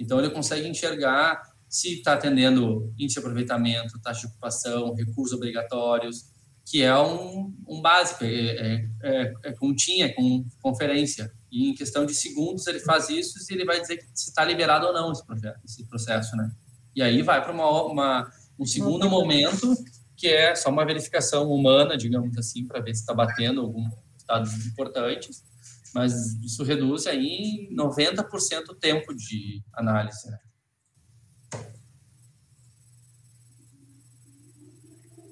Então, 0.00 0.18
ele 0.18 0.30
consegue 0.30 0.66
enxergar 0.66 1.40
se 1.68 1.98
está 1.98 2.14
atendendo 2.14 2.92
índice 2.98 3.14
de 3.14 3.20
aproveitamento, 3.20 4.00
taxa 4.00 4.22
de 4.22 4.26
ocupação, 4.26 4.94
recursos 4.94 5.36
obrigatórios, 5.36 6.32
que 6.70 6.82
é 6.82 6.96
um, 6.98 7.54
um 7.66 7.80
básico, 7.80 8.24
é, 8.24 8.28
é, 8.28 8.88
é, 9.02 9.34
é 9.44 9.52
continha, 9.52 10.06
é 10.06 10.08
com 10.10 10.44
conferência. 10.60 11.32
E 11.50 11.70
em 11.70 11.74
questão 11.74 12.04
de 12.04 12.14
segundos 12.14 12.66
ele 12.66 12.80
faz 12.80 13.08
isso 13.08 13.38
e 13.38 13.54
ele 13.54 13.64
vai 13.64 13.80
dizer 13.80 14.06
se 14.14 14.28
está 14.28 14.44
liberado 14.44 14.86
ou 14.86 14.92
não 14.92 15.10
esse, 15.10 15.24
projeto, 15.24 15.58
esse 15.64 15.84
processo, 15.86 16.36
né? 16.36 16.50
E 16.94 17.02
aí 17.02 17.22
vai 17.22 17.42
para 17.42 17.52
uma, 17.52 17.84
uma, 17.84 18.30
um 18.58 18.66
segundo 18.66 19.04
uhum. 19.04 19.10
momento 19.10 19.74
que 20.14 20.26
é 20.26 20.54
só 20.54 20.68
uma 20.68 20.84
verificação 20.84 21.50
humana, 21.50 21.96
digamos 21.96 22.36
assim, 22.36 22.66
para 22.66 22.80
ver 22.80 22.94
se 22.94 23.00
está 23.00 23.14
batendo 23.14 23.60
alguns 23.60 23.94
dados 24.26 24.66
importantes, 24.66 25.42
mas 25.94 26.34
isso 26.42 26.64
reduz 26.64 27.06
aí 27.06 27.68
90% 27.72 28.68
o 28.68 28.74
tempo 28.74 29.14
de 29.14 29.62
análise, 29.72 30.28
né? 30.30 30.38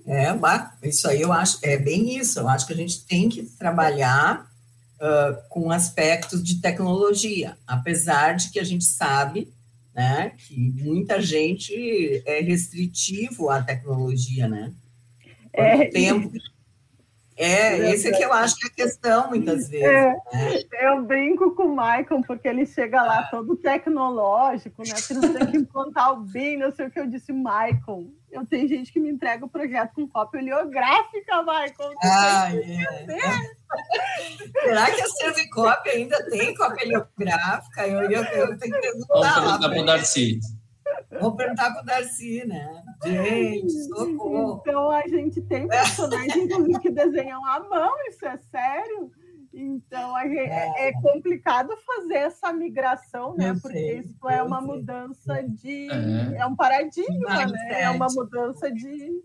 É, 0.06 0.88
isso 0.88 1.08
aí 1.08 1.20
eu 1.20 1.32
acho, 1.32 1.58
é 1.62 1.76
bem 1.76 2.16
isso. 2.16 2.38
Eu 2.38 2.48
acho 2.48 2.66
que 2.66 2.72
a 2.72 2.76
gente 2.76 3.04
tem 3.04 3.28
que 3.28 3.42
trabalhar 3.42 4.48
uh, 4.96 5.48
com 5.48 5.70
aspectos 5.70 6.42
de 6.42 6.60
tecnologia, 6.60 7.56
apesar 7.66 8.34
de 8.34 8.50
que 8.50 8.60
a 8.60 8.64
gente 8.64 8.84
sabe 8.84 9.52
né, 9.94 10.32
que 10.36 10.56
muita 10.58 11.20
gente 11.20 12.22
é 12.26 12.40
restritivo 12.40 13.48
à 13.48 13.62
tecnologia, 13.62 14.46
né? 14.46 14.72
É, 15.52 15.86
tempo 15.86 16.30
é, 17.36 17.90
esse 17.90 18.08
é 18.08 18.12
que 18.12 18.24
eu 18.24 18.32
acho 18.32 18.56
que 18.56 18.66
é 18.66 18.70
a 18.70 18.86
questão, 18.86 19.28
muitas 19.28 19.68
vezes. 19.68 19.86
É, 19.86 20.08
né? 20.32 20.62
Eu 20.80 21.02
brinco 21.02 21.54
com 21.54 21.64
o 21.64 21.70
Michael, 21.70 22.22
porque 22.26 22.48
ele 22.48 22.64
chega 22.64 23.02
lá 23.02 23.24
todo 23.24 23.56
tecnológico, 23.56 24.82
né? 24.82 24.94
Que 25.06 25.12
não 25.12 25.34
tem 25.34 25.46
que 25.46 25.56
implantar 25.58 26.14
o 26.14 26.22
BIM, 26.22 26.56
não 26.56 26.72
sei 26.72 26.86
o 26.86 26.90
que 26.90 26.98
eu 26.98 27.06
disse, 27.06 27.34
Michael. 27.34 28.06
Eu 28.36 28.46
tenho 28.46 28.68
gente 28.68 28.92
que 28.92 29.00
me 29.00 29.10
entrega 29.10 29.46
o 29.46 29.48
projeto 29.48 29.94
com 29.94 30.06
cópia 30.06 30.40
oleográfica, 30.42 31.42
Michael. 31.42 31.94
Ah, 32.04 32.48
é. 32.54 33.06
Será 34.60 34.90
que 34.90 35.00
a 35.00 35.06
Servicópia 35.06 35.92
ainda 35.92 36.28
tem 36.28 36.54
cópia 36.54 36.86
oleográfica? 36.86 37.86
Eu, 37.88 38.02
eu, 38.10 38.22
eu 38.22 38.58
tenho 38.58 38.74
que 38.74 38.80
perguntar. 38.80 39.40
Vamos 39.40 39.58
perguntar 39.58 39.68
para 39.70 39.80
o 39.80 39.84
Darcy. 39.86 40.40
Vou 41.18 41.34
perguntar 41.34 41.72
para 41.72 41.82
o 41.82 41.86
Darcy, 41.86 42.46
né? 42.46 42.82
Gente, 43.04 43.72
socorro. 43.84 44.60
Então, 44.60 44.90
a 44.90 45.08
gente 45.08 45.40
tem 45.42 45.66
personagens, 45.68 46.78
que 46.82 46.90
desenham 46.90 47.44
à 47.46 47.60
mão, 47.60 47.94
isso 48.08 48.26
é 48.26 48.36
sério. 48.36 49.10
Então, 49.58 50.14
gente, 50.24 50.50
é. 50.50 50.88
é. 50.88 50.92
complicado 51.00 51.74
fazer 51.86 52.16
essa 52.16 52.52
migração, 52.52 53.34
né? 53.34 53.50
Eu 53.50 53.60
Porque 53.60 53.78
sei, 53.78 53.98
isso 54.00 54.28
é 54.28 54.42
uma 54.42 54.58
sei. 54.58 54.66
mudança 54.66 55.42
de. 55.42 55.90
É, 55.90 56.36
é 56.40 56.46
um 56.46 56.54
paradigma, 56.54 57.46
né? 57.46 57.82
É 57.82 57.88
uma 57.88 58.06
mudança 58.08 58.70
de, 58.70 59.22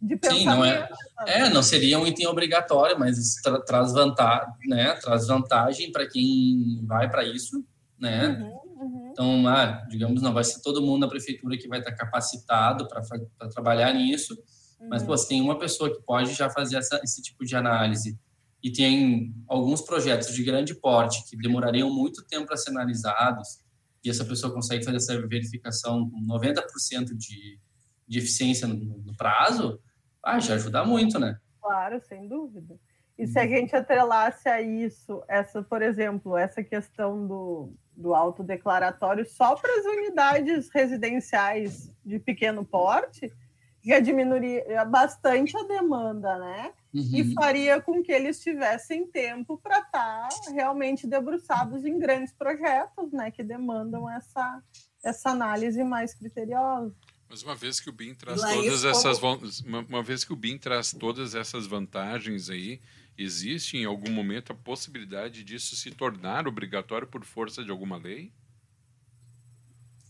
de 0.00 0.16
pensamento. 0.16 0.38
Sim, 0.38 0.46
não 0.46 0.64
é, 0.64 0.88
é, 1.26 1.50
não 1.50 1.62
seria 1.62 1.98
um 1.98 2.06
item 2.06 2.26
obrigatório, 2.28 2.98
mas 2.98 3.34
tra 3.42 3.60
traz, 3.60 3.92
vantagem, 3.92 4.54
né? 4.68 4.94
traz 4.94 5.26
vantagem 5.26 5.92
para 5.92 6.06
quem 6.08 6.80
vai 6.86 7.10
para 7.10 7.24
isso, 7.24 7.62
né? 8.00 8.38
Uhum. 8.80 9.10
Então, 9.10 9.46
ah, 9.48 9.84
digamos, 9.90 10.22
não 10.22 10.32
vai 10.32 10.44
ser 10.44 10.62
todo 10.62 10.80
mundo 10.80 11.00
na 11.00 11.08
prefeitura 11.08 11.58
que 11.58 11.68
vai 11.68 11.80
estar 11.80 11.92
capacitado 11.92 12.88
para 12.88 13.02
trabalhar 13.50 13.92
nisso, 13.92 14.32
uhum. 14.80 14.88
mas 14.88 15.02
pô, 15.02 15.14
se 15.14 15.28
tem 15.28 15.42
uma 15.42 15.58
pessoa 15.58 15.94
que 15.94 16.02
pode 16.04 16.32
já 16.32 16.48
fazer 16.48 16.76
essa, 16.78 16.98
esse 17.04 17.20
tipo 17.20 17.44
de 17.44 17.54
análise 17.54 18.18
e 18.62 18.72
tem 18.72 19.34
alguns 19.46 19.82
projetos 19.82 20.34
de 20.34 20.42
grande 20.42 20.74
porte 20.74 21.24
que 21.28 21.36
demorariam 21.36 21.90
muito 21.90 22.26
tempo 22.26 22.46
para 22.46 22.56
ser 22.56 22.70
analisados 22.70 23.60
e 24.04 24.10
essa 24.10 24.24
pessoa 24.24 24.52
consegue 24.52 24.84
fazer 24.84 24.96
essa 24.96 25.26
verificação 25.26 26.08
com 26.10 26.20
90% 26.26 27.16
de, 27.16 27.58
de 28.06 28.18
eficiência 28.18 28.66
no, 28.66 28.74
no 28.74 29.16
prazo, 29.16 29.80
ah, 30.22 30.38
já 30.38 30.54
ajuda 30.54 30.84
muito, 30.84 31.18
né? 31.18 31.38
Claro, 31.60 32.00
sem 32.00 32.26
dúvida. 32.28 32.78
E 33.18 33.26
se 33.26 33.38
a 33.38 33.42
uhum. 33.42 33.48
gente 33.48 33.74
atrelasse 33.74 34.48
a 34.48 34.62
isso, 34.62 35.22
essa, 35.28 35.62
por 35.62 35.82
exemplo, 35.82 36.36
essa 36.36 36.62
questão 36.62 37.26
do, 37.26 37.72
do 37.96 38.14
autodeclaratório 38.14 39.26
só 39.28 39.56
para 39.56 39.80
as 39.80 39.84
unidades 39.84 40.70
residenciais 40.72 41.92
de 42.04 42.18
pequeno 42.20 42.64
porte, 42.64 43.32
já 43.84 44.00
diminuiria 44.00 44.84
bastante 44.84 45.56
a 45.56 45.62
demanda, 45.64 46.38
né? 46.38 46.72
Uhum. 46.92 47.10
E 47.12 47.34
faria 47.34 47.80
com 47.80 48.02
que 48.02 48.12
eles 48.12 48.40
tivessem 48.40 49.06
tempo 49.06 49.58
para 49.58 49.80
estar 49.80 50.28
tá 50.28 50.50
realmente 50.50 51.06
debruçados 51.06 51.84
em 51.84 51.98
grandes 51.98 52.32
projetos, 52.32 53.12
né? 53.12 53.30
Que 53.30 53.42
demandam 53.42 54.10
essa, 54.10 54.62
essa 55.02 55.30
análise 55.30 55.82
mais 55.84 56.14
criteriosa. 56.14 56.94
Mas 57.28 57.42
uma 57.42 57.54
vez 57.54 57.78
que 57.78 57.90
o 57.90 57.92
BIM 57.92 58.14
traz 58.14 58.40
todas 58.40 58.84
essas 58.84 59.18
uma 59.66 60.02
vez 60.02 60.24
que 60.24 60.32
o 60.32 60.36
BIM 60.36 60.56
traz 60.56 60.92
todas 60.92 61.34
essas 61.34 61.66
vantagens 61.66 62.48
aí, 62.48 62.80
Existe 63.18 63.76
em 63.76 63.84
algum 63.84 64.12
momento 64.12 64.52
a 64.52 64.54
possibilidade 64.54 65.42
disso 65.42 65.74
se 65.74 65.90
tornar 65.90 66.46
obrigatório 66.46 67.04
por 67.04 67.24
força 67.24 67.64
de 67.64 67.70
alguma 67.72 67.96
lei? 67.96 68.30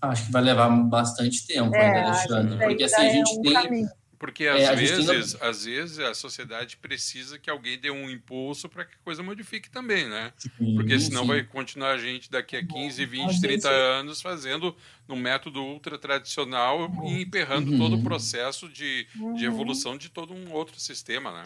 Acho 0.00 0.26
que 0.26 0.32
vai 0.32 0.42
levar 0.42 0.68
bastante 0.68 1.46
tempo 1.46 1.74
é, 1.74 1.86
ainda, 1.86 2.08
Alexandre. 2.08 2.58
Porque 2.58 2.84
assim, 2.84 3.02
a 3.02 3.10
gente 3.10 3.30
é 3.30 3.38
um 3.38 3.42
tem. 3.42 3.52
Caminho. 3.52 3.88
Porque 4.18 4.48
às 4.48 4.62
é, 4.62 4.74
vezes, 4.74 5.06
tem... 5.34 5.48
às 5.48 5.64
vezes 5.64 5.98
a 6.00 6.12
sociedade 6.12 6.76
precisa 6.76 7.38
que 7.38 7.48
alguém 7.48 7.78
dê 7.78 7.88
um 7.88 8.10
impulso 8.10 8.68
para 8.68 8.84
que 8.84 8.94
a 8.94 9.04
coisa 9.04 9.22
modifique 9.22 9.70
também, 9.70 10.08
né? 10.08 10.32
Sim, 10.36 10.74
Porque 10.74 10.98
senão 10.98 11.22
sim. 11.22 11.28
vai 11.28 11.44
continuar 11.44 11.92
a 11.92 11.98
gente 11.98 12.28
daqui 12.28 12.56
a 12.56 12.66
15, 12.66 13.06
20, 13.06 13.40
30 13.40 13.68
anos 13.68 14.20
fazendo 14.20 14.74
no 15.06 15.14
método 15.14 15.62
ultra 15.62 15.96
tradicional 15.96 16.90
e 17.04 17.22
emperrando 17.22 17.70
uhum. 17.70 17.78
todo 17.78 17.96
o 17.96 18.02
processo 18.02 18.68
de, 18.68 19.06
de 19.14 19.22
uhum. 19.22 19.38
evolução 19.38 19.96
de 19.96 20.08
todo 20.08 20.34
um 20.34 20.52
outro 20.52 20.80
sistema, 20.80 21.30
né? 21.30 21.44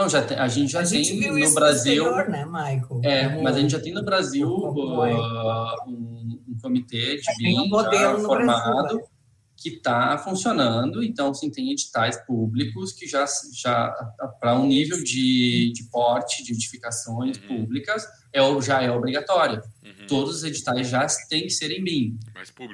Não, 0.00 0.08
já 0.08 0.22
tem, 0.22 0.38
a 0.38 0.48
gente 0.48 0.72
já 0.72 0.80
a 0.80 0.86
tem 0.86 1.04
gente 1.04 1.28
no 1.28 1.54
Brasil. 1.54 2.04
Exterior, 2.04 2.28
né, 2.30 2.46
Michael? 2.46 3.00
É, 3.04 3.28
Como... 3.28 3.42
mas 3.42 3.54
a 3.54 3.60
gente 3.60 3.72
já 3.72 3.80
tem 3.80 3.92
no 3.92 4.02
Brasil 4.02 4.48
uh, 4.48 5.86
um, 5.86 6.40
um, 6.48 6.58
comitê 6.62 7.18
de 7.18 7.36
BIM 7.36 7.70
um 7.70 8.24
formado 8.24 8.96
né? 8.96 9.02
que 9.54 9.68
está 9.68 10.16
funcionando. 10.16 11.04
Então, 11.04 11.34
sim, 11.34 11.50
tem 11.50 11.70
editais 11.70 12.16
públicos 12.24 12.94
que 12.94 13.06
já, 13.06 13.26
já 13.52 13.94
para 14.40 14.58
um 14.58 14.66
nível 14.66 15.04
de, 15.04 15.70
de 15.74 15.84
porte, 15.90 16.42
de 16.44 16.54
edificações 16.54 17.36
uhum. 17.36 17.58
públicas, 17.58 18.06
é, 18.32 18.40
já 18.62 18.80
é 18.80 18.90
obrigatório. 18.90 19.62
Uhum. 19.84 20.06
Todos 20.08 20.36
os 20.36 20.44
editais 20.44 20.88
já 20.88 21.06
têm 21.28 21.42
que 21.42 21.50
ser 21.50 21.70
em 21.72 21.84
BIM. 21.84 22.18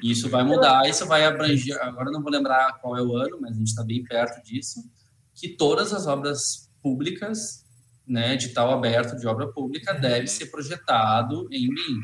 Isso 0.01 0.31
vai 0.31 0.45
mudar, 0.45 0.89
isso 0.89 1.05
vai 1.07 1.24
abranger. 1.24 1.77
Agora 1.83 2.09
não 2.12 2.22
vou 2.22 2.31
lembrar 2.31 2.79
qual 2.81 2.97
é 2.97 3.03
o 3.03 3.16
ano, 3.16 3.39
mas 3.41 3.51
a 3.51 3.59
gente 3.59 3.66
está 3.66 3.83
bem 3.83 4.05
perto 4.05 4.41
disso. 4.45 4.81
Que 5.35 5.49
todas 5.49 5.93
as 5.93 6.07
obras 6.07 6.66
públicas, 6.87 7.64
né, 8.07 8.34
edital 8.34 8.70
aberto 8.70 9.16
de 9.16 9.26
obra 9.26 9.49
pública 9.49 9.93
uhum. 9.93 10.01
deve 10.01 10.28
ser 10.28 10.47
projetado 10.47 11.49
em 11.51 11.68
BIM, 11.68 12.01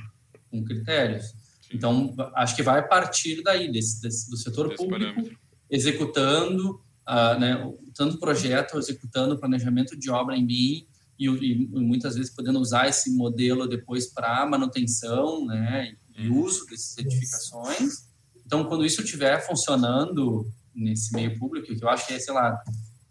com 0.51 0.65
critérios. 0.65 1.27
Então, 1.73 2.13
acho 2.35 2.57
que 2.57 2.65
vai 2.65 2.87
partir 2.87 3.45
daí, 3.45 3.71
desse, 3.71 4.03
desse 4.03 4.29
do 4.29 4.37
setor 4.37 4.67
Esse 4.67 4.77
público, 4.77 5.15
parâmetro. 5.15 5.39
executando, 5.71 6.81
uh, 7.09 7.39
né, 7.39 7.73
tanto 7.95 8.19
projeto, 8.19 8.77
executando 8.77 9.39
planejamento 9.39 9.97
de 9.97 10.11
obra 10.11 10.37
em 10.37 10.45
BIM, 10.45 10.85
e, 11.17 11.27
e, 11.27 11.69
muitas 11.69 12.17
vezes 12.17 12.35
podendo 12.35 12.59
usar 12.59 12.89
esse 12.89 13.15
modelo 13.15 13.69
depois 13.69 14.13
para 14.13 14.45
manutenção 14.45 15.47
né, 15.47 15.95
e 16.17 16.29
uhum. 16.29 16.43
uso 16.43 16.67
dessas 16.67 16.99
edificações. 16.99 18.09
Então, 18.45 18.65
quando 18.65 18.85
isso 18.85 19.01
estiver 19.01 19.41
funcionando 19.47 20.45
nesse 20.75 21.15
meio 21.15 21.39
público, 21.39 21.69
que 21.69 21.85
eu 21.85 21.89
acho 21.89 22.09
que 22.09 22.15
é, 22.15 22.19
sei 22.19 22.35
lá, 22.35 22.61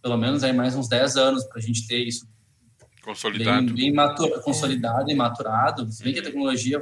pelo 0.02 0.18
menos 0.18 0.44
aí 0.44 0.54
mais 0.54 0.76
uns 0.76 0.88
10 0.88 1.18
anos 1.18 1.44
para 1.46 1.60
a 1.60 1.62
gente 1.62 1.88
ter 1.88 2.00
isso 2.00 2.28
consolidado, 3.04 3.68
bem, 3.68 3.76
bem 3.76 3.94
matur, 3.94 4.42
consolidado 4.42 5.10
e 5.10 5.16
maturado. 5.16 5.92
Se 5.92 6.04
bem 6.04 6.14
que 6.14 6.20
a 6.20 6.24
tecnologia 6.24 6.80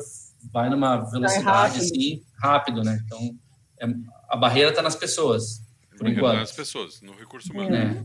vai 0.52 0.70
numa 0.70 0.98
velocidade 0.98 1.44
rápido. 1.44 1.82
assim 1.82 2.24
rápido, 2.42 2.84
né? 2.84 3.02
Então 3.06 3.36
é, 3.80 3.88
a 4.30 4.38
barreira 4.38 4.70
está 4.70 4.82
nas 4.82 4.96
pessoas, 4.96 5.62
por 5.98 6.08
enquanto. 6.08 6.40
Nas 6.40 6.52
pessoas, 6.52 7.02
no 7.02 7.14
recurso 7.14 7.52
humano. 7.52 7.76
É. 7.76 8.04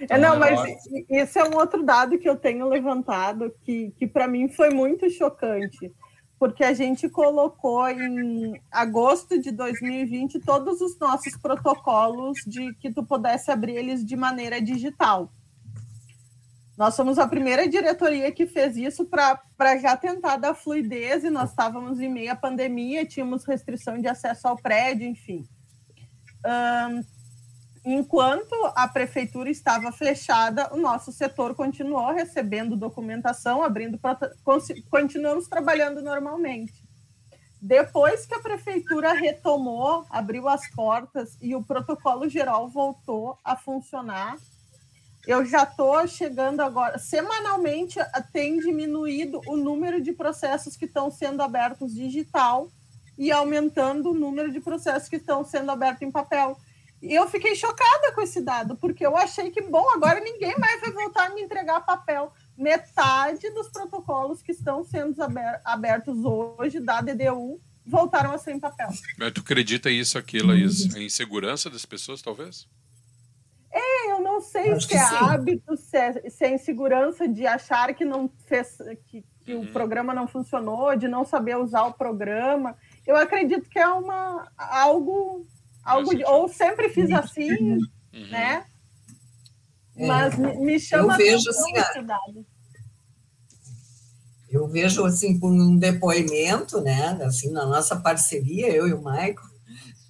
Então, 0.00 0.16
é, 0.16 0.20
não, 0.20 0.38
mas 0.38 0.60
esse 1.08 1.38
é 1.38 1.44
um 1.44 1.56
outro 1.56 1.84
dado 1.84 2.18
que 2.18 2.28
eu 2.28 2.36
tenho 2.36 2.68
levantado 2.68 3.54
que, 3.62 3.92
que 3.96 4.06
para 4.06 4.26
mim 4.26 4.48
foi 4.48 4.70
muito 4.70 5.08
chocante 5.10 5.92
porque 6.42 6.64
a 6.64 6.74
gente 6.74 7.08
colocou 7.08 7.88
em 7.88 8.60
agosto 8.68 9.40
de 9.40 9.52
2020 9.52 10.40
todos 10.40 10.80
os 10.80 10.98
nossos 10.98 11.36
protocolos 11.36 12.36
de 12.44 12.74
que 12.80 12.92
tu 12.92 13.04
pudesse 13.04 13.52
abrir 13.52 13.76
eles 13.76 14.04
de 14.04 14.16
maneira 14.16 14.60
digital. 14.60 15.30
Nós 16.76 16.94
somos 16.94 17.16
a 17.20 17.28
primeira 17.28 17.68
diretoria 17.68 18.32
que 18.32 18.44
fez 18.44 18.76
isso 18.76 19.04
para 19.04 19.78
já 19.78 19.96
tentar 19.96 20.36
dar 20.36 20.52
fluidez, 20.52 21.22
e 21.22 21.30
nós 21.30 21.50
estávamos 21.50 22.00
em 22.00 22.08
meio 22.08 22.32
à 22.32 22.34
pandemia, 22.34 23.06
tínhamos 23.06 23.44
restrição 23.44 23.96
de 24.00 24.08
acesso 24.08 24.48
ao 24.48 24.56
prédio, 24.56 25.06
enfim. 25.06 25.44
Um, 26.44 27.21
enquanto 27.84 28.54
a 28.74 28.86
prefeitura 28.86 29.50
estava 29.50 29.90
fechada, 29.92 30.72
o 30.72 30.76
nosso 30.76 31.12
setor 31.12 31.54
continuou 31.54 32.12
recebendo 32.12 32.76
documentação, 32.76 33.62
abrindo, 33.62 33.98
continuamos 34.90 35.48
trabalhando 35.48 36.00
normalmente. 36.02 36.82
Depois 37.60 38.26
que 38.26 38.34
a 38.34 38.40
prefeitura 38.40 39.12
retomou, 39.12 40.04
abriu 40.10 40.48
as 40.48 40.68
portas 40.70 41.38
e 41.40 41.54
o 41.54 41.62
protocolo 41.62 42.28
geral 42.28 42.68
voltou 42.68 43.38
a 43.44 43.56
funcionar, 43.56 44.36
eu 45.24 45.46
já 45.46 45.62
estou 45.62 46.04
chegando 46.08 46.60
agora. 46.60 46.98
Semanalmente 46.98 48.00
tem 48.32 48.58
diminuído 48.58 49.40
o 49.46 49.56
número 49.56 50.02
de 50.02 50.12
processos 50.12 50.76
que 50.76 50.86
estão 50.86 51.10
sendo 51.10 51.40
abertos 51.40 51.94
digital 51.94 52.68
e 53.16 53.30
aumentando 53.30 54.10
o 54.10 54.14
número 54.14 54.50
de 54.50 54.58
processos 54.58 55.08
que 55.08 55.16
estão 55.16 55.44
sendo 55.44 55.70
abertos 55.70 56.02
em 56.02 56.10
papel. 56.10 56.58
E 57.02 57.12
eu 57.12 57.28
fiquei 57.28 57.56
chocada 57.56 58.12
com 58.14 58.22
esse 58.22 58.40
dado, 58.40 58.76
porque 58.76 59.04
eu 59.04 59.16
achei 59.16 59.50
que, 59.50 59.60
bom, 59.60 59.84
agora 59.90 60.20
ninguém 60.20 60.56
mais 60.56 60.80
vai 60.80 60.92
voltar 60.92 61.26
a 61.26 61.34
me 61.34 61.42
entregar 61.42 61.80
papel. 61.80 62.32
Metade 62.56 63.50
dos 63.50 63.68
protocolos 63.68 64.40
que 64.40 64.52
estão 64.52 64.84
sendo 64.84 65.16
abertos 65.64 66.24
hoje 66.24 66.78
da 66.78 67.00
DDU 67.00 67.60
voltaram 67.84 68.32
a 68.32 68.38
ser 68.38 68.52
em 68.52 68.60
papel. 68.60 68.88
Mas 69.18 69.32
tu 69.32 69.40
acredita 69.40 69.90
isso 69.90 70.16
aqui, 70.16 70.38
Laís? 70.40 70.94
A 70.94 71.00
insegurança 71.00 71.68
das 71.68 71.84
pessoas, 71.84 72.22
talvez? 72.22 72.68
É, 73.72 74.12
eu 74.12 74.20
não 74.20 74.40
sei 74.40 74.78
se 74.78 74.94
é 74.94 74.98
sim. 74.98 75.14
hábito, 75.16 75.76
se 75.76 75.96
é, 75.96 76.30
se 76.30 76.44
é 76.44 76.54
insegurança 76.54 77.26
de 77.26 77.44
achar 77.46 77.92
que 77.94 78.04
não 78.04 78.30
fez 78.46 78.78
que, 79.08 79.24
que 79.40 79.54
uhum. 79.54 79.62
o 79.62 79.72
programa 79.72 80.14
não 80.14 80.28
funcionou, 80.28 80.94
de 80.94 81.08
não 81.08 81.24
saber 81.24 81.56
usar 81.56 81.84
o 81.84 81.94
programa. 81.94 82.76
Eu 83.04 83.16
acredito 83.16 83.68
que 83.68 83.78
é 83.78 83.88
uma 83.88 84.46
algo 84.56 85.44
algo 85.84 86.14
de, 86.14 86.24
ou 86.24 86.48
sempre 86.48 86.88
fiz 86.88 87.10
assim, 87.10 87.50
uhum. 87.52 88.28
né? 88.30 88.64
É, 89.96 90.06
Mas 90.06 90.38
me 90.38 90.80
chama 90.80 91.14
eu 91.14 91.18
vejo 91.18 91.50
assim, 91.50 91.72
eu 94.50 94.68
vejo 94.68 95.04
assim 95.04 95.38
por 95.38 95.50
um 95.50 95.76
depoimento, 95.76 96.80
né, 96.80 97.18
assim 97.22 97.50
na 97.50 97.66
nossa 97.66 97.96
parceria 97.96 98.70
eu 98.70 98.88
e 98.88 98.94
o 98.94 99.02
Maico, 99.02 99.42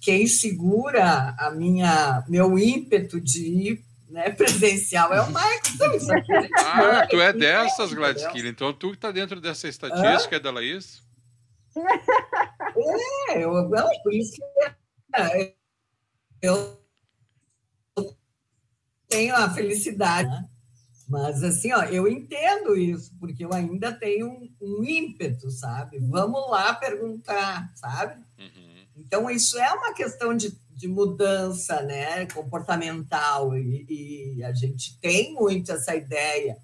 quem 0.01 0.25
segura 0.27 1.35
a 1.37 1.51
minha 1.51 2.23
meu 2.27 2.57
ímpeto 2.57 3.19
de 3.19 3.45
ir 3.45 3.85
né, 4.09 4.29
presencial 4.31 5.13
é 5.13 5.21
o 5.21 5.31
Maico. 5.31 5.67
Ah, 6.57 7.07
tu 7.07 7.19
é 7.19 7.33
dessas, 7.33 7.91
Gladys 7.93 8.27
Killer. 8.27 8.51
Então 8.51 8.71
tu 8.71 8.89
que 8.89 8.95
está 8.95 9.11
dentro 9.11 9.41
dessa 9.41 9.67
estatística 9.67 10.39
da 10.39 10.51
Laís? 10.51 11.01
É, 13.29 13.43
eu, 13.43 13.51
não, 13.69 13.89
por 14.03 14.13
isso 14.13 14.33
que 14.35 15.53
eu 16.43 16.77
tenho 19.07 19.33
a 19.33 19.49
felicidade. 19.49 20.29
Né? 20.29 20.49
Mas, 21.07 21.41
assim, 21.41 21.71
ó, 21.71 21.83
eu 21.83 22.07
entendo 22.07 22.75
isso, 22.75 23.13
porque 23.19 23.45
eu 23.45 23.53
ainda 23.53 23.93
tenho 23.93 24.27
um, 24.27 24.49
um 24.61 24.83
ímpeto, 24.83 25.49
sabe? 25.49 25.99
Vamos 25.99 26.49
lá 26.49 26.73
perguntar, 26.73 27.71
sabe? 27.75 28.21
Uhum. 28.37 28.85
Então, 28.97 29.29
isso 29.29 29.57
é 29.57 29.71
uma 29.71 29.93
questão 29.93 30.35
de, 30.35 30.57
de 30.71 30.87
mudança 30.87 31.81
né, 31.83 32.25
comportamental, 32.27 33.55
e, 33.55 33.85
e, 34.37 34.43
a 34.43 34.53
gente 34.53 34.99
tem 34.99 35.33
muito 35.33 35.71
essa 35.71 35.95
ideia, 35.95 36.57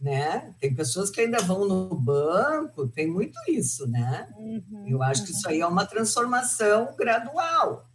né? 0.00 0.54
Tem 0.60 0.74
pessoas 0.74 1.10
que 1.10 1.20
ainda 1.20 1.38
vão 1.38 1.66
no 1.66 1.94
banco, 1.94 2.88
tem 2.88 3.06
muito 3.06 3.38
isso, 3.48 3.86
né? 3.86 4.28
Uhum. 4.36 4.84
Eu 4.88 5.02
acho 5.02 5.24
que 5.24 5.32
isso 5.32 5.48
aí 5.48 5.60
é 5.60 5.66
uma 5.66 5.86
transformação 5.86 6.94
gradual. 6.96 7.88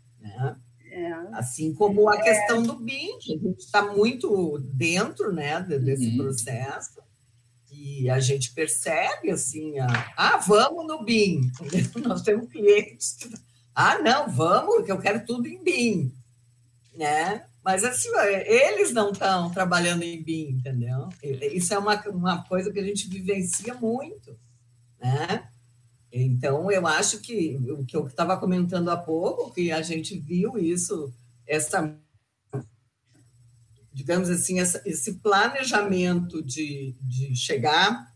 Assim 1.33 1.73
como 1.73 2.09
a 2.09 2.21
questão 2.21 2.63
do 2.63 2.75
BIM, 2.75 3.17
que 3.19 3.35
a 3.35 3.37
gente 3.37 3.59
está 3.59 3.93
muito 3.93 4.59
dentro 4.73 5.33
né, 5.33 5.61
desse 5.61 6.07
uhum. 6.09 6.17
processo, 6.17 6.99
e 7.71 8.09
a 8.09 8.19
gente 8.19 8.53
percebe 8.53 9.31
assim, 9.31 9.75
ah, 10.17 10.37
vamos 10.37 10.87
no 10.87 11.03
BIM. 11.03 11.41
Nós 12.03 12.21
temos 12.21 12.49
clientes 12.49 13.13
que, 13.13 13.29
ah, 13.75 13.99
não, 13.99 14.29
vamos, 14.29 14.83
que 14.83 14.91
eu 14.91 14.99
quero 14.99 15.25
tudo 15.25 15.47
em 15.47 15.63
BIM. 15.63 16.13
Né? 16.95 17.45
Mas 17.63 17.83
assim, 17.83 18.09
eles 18.45 18.91
não 18.91 19.11
estão 19.11 19.49
trabalhando 19.51 20.03
em 20.03 20.21
BIM, 20.21 20.49
entendeu? 20.51 21.09
Isso 21.21 21.73
é 21.73 21.77
uma, 21.77 21.95
uma 22.09 22.43
coisa 22.43 22.71
que 22.71 22.79
a 22.79 22.83
gente 22.83 23.07
vivencia 23.07 23.73
muito, 23.75 24.37
né? 24.99 25.47
Então, 26.11 26.71
eu 26.71 26.87
acho 26.87 27.19
que 27.19 27.57
o 27.69 27.85
que 27.85 27.95
eu 27.95 28.07
estava 28.07 28.37
comentando 28.37 28.89
há 28.89 28.97
pouco, 28.97 29.53
que 29.53 29.71
a 29.71 29.81
gente 29.81 30.17
viu 30.17 30.57
isso, 30.57 31.13
essa, 31.45 31.95
digamos 33.93 34.29
assim, 34.29 34.59
essa, 34.59 34.81
esse 34.85 35.15
planejamento 35.15 36.41
de, 36.41 36.95
de 37.01 37.35
chegar 37.35 38.09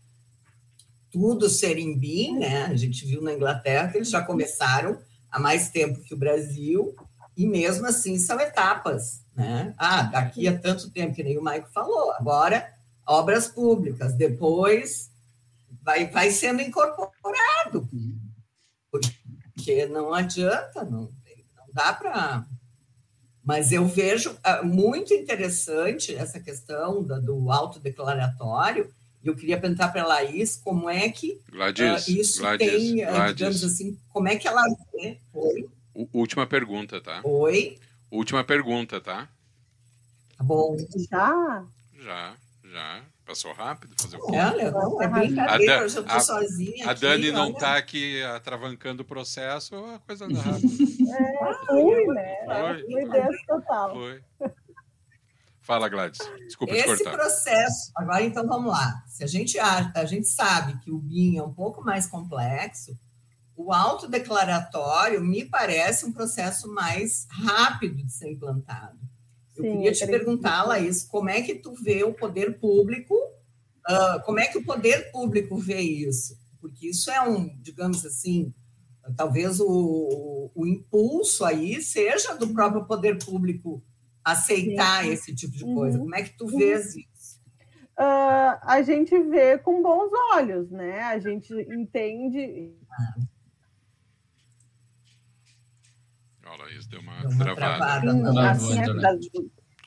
tudo 1.10 1.48
ser 1.48 1.78
em 1.78 1.96
BIM, 1.96 2.40
né? 2.40 2.64
A 2.64 2.74
gente 2.74 3.06
viu 3.06 3.22
na 3.22 3.32
Inglaterra 3.32 3.88
que 3.88 3.98
eles 3.98 4.10
já 4.10 4.20
começaram 4.20 4.98
há 5.30 5.38
mais 5.38 5.70
tempo 5.70 6.02
que 6.02 6.12
o 6.12 6.18
Brasil, 6.18 6.96
e 7.36 7.46
mesmo 7.46 7.86
assim 7.86 8.18
são 8.18 8.40
etapas, 8.40 9.24
né? 9.36 9.72
Ah, 9.78 10.02
daqui 10.02 10.48
a 10.48 10.58
tanto 10.58 10.90
tempo, 10.90 11.14
que 11.14 11.22
nem 11.22 11.38
o 11.38 11.42
Maico 11.42 11.70
falou, 11.72 12.10
agora 12.12 12.72
obras 13.06 13.46
públicas, 13.46 14.14
depois 14.14 15.10
vai, 15.84 16.06
vai 16.06 16.30
sendo 16.30 16.62
incorporado, 16.62 17.88
porque 18.90 19.86
não 19.86 20.12
adianta, 20.12 20.82
não, 20.84 21.02
não 21.02 21.66
dá 21.72 21.92
para. 21.92 22.46
Mas 23.44 23.72
eu 23.72 23.86
vejo 23.86 24.38
ah, 24.42 24.62
muito 24.62 25.12
interessante 25.12 26.14
essa 26.14 26.40
questão 26.40 27.02
do 27.02 27.52
autodeclaratório. 27.52 28.90
Eu 29.22 29.36
queria 29.36 29.60
perguntar 29.60 29.88
para 29.88 30.02
a 30.02 30.06
Laís 30.06 30.56
como 30.56 30.88
é 30.88 31.08
que 31.10 31.40
Gladys, 31.50 32.06
uh, 32.06 32.10
isso 32.10 32.40
Gladys, 32.40 32.70
tem, 32.70 32.96
Gladys. 32.96 33.36
digamos 33.36 33.64
assim, 33.64 33.98
como 34.08 34.28
é 34.28 34.36
que 34.36 34.48
ela 34.48 34.62
vê. 34.92 35.18
Oi? 35.32 35.68
Última 36.12 36.46
pergunta, 36.46 37.00
tá? 37.00 37.20
Oi? 37.22 37.78
Última 38.10 38.44
pergunta, 38.44 39.00
tá? 39.00 39.28
Tá 40.36 40.44
bom. 40.44 40.76
Já? 41.10 41.64
Já, 41.98 42.36
já. 42.64 43.02
Passou 43.24 43.52
rápido? 43.52 43.94
Fazer 44.00 44.16
o 44.18 44.26
quê? 44.26 44.36
Olha, 44.36 44.70
não, 44.70 45.02
é 45.02 45.08
brincadeira, 45.08 45.80
a, 45.80 45.86
eu 45.86 46.04
tô 46.04 46.12
a, 46.12 46.20
sozinha. 46.20 46.86
A 46.86 46.90
aqui, 46.90 47.00
Dani 47.00 47.30
não 47.32 47.44
olha. 47.44 47.52
está 47.52 47.76
aqui 47.76 48.22
atravancando 48.22 49.02
o 49.02 49.06
processo, 49.06 49.74
a 49.76 49.98
coisa 50.00 50.26
anda 50.26 50.40
rápido. 50.40 50.68
é, 51.10 51.54
foi, 51.66 52.06
né? 52.08 52.36
Foi, 52.44 52.92
foi 52.92 53.08
desse 53.08 53.46
total. 53.46 53.94
Foi. 53.94 54.22
Fala, 55.62 55.88
Gladys. 55.88 56.18
Desculpa 56.40 56.74
Esse 56.74 56.82
te 56.82 57.04
cortar. 57.04 57.12
processo, 57.12 57.90
agora 57.96 58.22
então 58.22 58.46
vamos 58.46 58.70
lá. 58.70 59.02
Se 59.06 59.24
a 59.24 59.26
gente, 59.26 59.58
a, 59.58 59.90
a 59.94 60.04
gente 60.04 60.28
sabe 60.28 60.78
que 60.80 60.90
o 60.90 60.98
BIM 60.98 61.38
é 61.38 61.42
um 61.42 61.54
pouco 61.54 61.82
mais 61.82 62.06
complexo, 62.06 62.94
o 63.56 63.72
autodeclaratório 63.72 65.22
me 65.22 65.46
parece 65.46 66.04
um 66.04 66.12
processo 66.12 66.70
mais 66.70 67.26
rápido 67.30 67.96
de 67.96 68.12
ser 68.12 68.32
implantado. 68.32 68.98
Eu 69.56 69.64
Sim, 69.64 69.72
queria 69.72 69.92
te 69.92 70.06
perguntar, 70.06 70.64
Laís, 70.64 71.04
como 71.04 71.30
é 71.30 71.40
que 71.42 71.54
tu 71.54 71.72
vê 71.74 72.02
o 72.02 72.12
poder 72.12 72.58
público, 72.58 73.14
uh, 73.14 74.22
como 74.24 74.40
é 74.40 74.46
que 74.46 74.58
o 74.58 74.64
poder 74.64 75.10
público 75.12 75.56
vê 75.56 75.80
isso? 75.80 76.36
Porque 76.60 76.88
isso 76.88 77.10
é 77.10 77.20
um, 77.20 77.56
digamos 77.60 78.04
assim, 78.04 78.52
talvez 79.16 79.60
o, 79.60 80.50
o 80.54 80.66
impulso 80.66 81.44
aí 81.44 81.80
seja 81.82 82.34
do 82.34 82.48
próprio 82.48 82.84
poder 82.86 83.22
público 83.22 83.82
aceitar 84.24 85.04
Sim. 85.04 85.10
esse 85.10 85.34
tipo 85.34 85.52
de 85.56 85.64
coisa. 85.64 85.98
Uhum. 85.98 86.04
Como 86.04 86.14
é 86.14 86.22
que 86.22 86.36
tu 86.36 86.46
vês 86.46 86.96
isso? 86.96 87.04
Uh, 87.98 88.58
a 88.62 88.82
gente 88.82 89.16
vê 89.24 89.58
com 89.58 89.82
bons 89.82 90.10
olhos, 90.32 90.70
né? 90.70 91.00
A 91.02 91.18
gente 91.18 91.52
entende. 91.70 92.72
Ah. 96.54 96.64
Laís, 96.64 96.86
deu 96.86 97.00
uma, 97.00 97.20
deu 97.20 97.30
uma 97.30 97.54
travada. 97.54 98.00
travada. 98.00 98.50
assim, 98.50 98.78
é, 98.78 98.86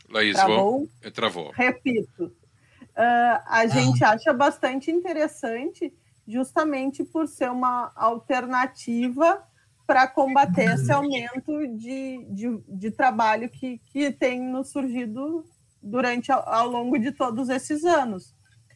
Laís, 0.10 0.36
travou? 0.36 0.90
Vou... 1.02 1.12
travou. 1.12 1.52
Repito. 1.52 2.26
Uh, 2.26 3.38
a 3.46 3.60
ah. 3.60 3.68
gente 3.68 4.04
acha 4.04 4.34
bastante 4.34 4.92
interessante, 4.92 5.94
justamente 6.28 7.04
por 7.04 7.28
ser 7.28 7.52
uma 7.52 7.92
alternativa 7.96 9.44
para 9.86 10.08
combater 10.08 10.74
esse 10.74 10.92
aumento 10.92 11.66
de, 11.78 12.26
de, 12.30 12.60
de, 12.68 12.92
trabalho 12.92 13.50
que, 13.50 13.78
que 13.86 14.12
tem 14.12 14.42
nos 14.42 14.70
surgido 14.70 15.46
durante 15.82 16.30
ao, 16.30 16.48
ao 16.50 16.68
longo 16.68 17.00
de 17.00 17.12
todos 17.12 17.48
esses 17.48 17.86
anos. 17.86 18.36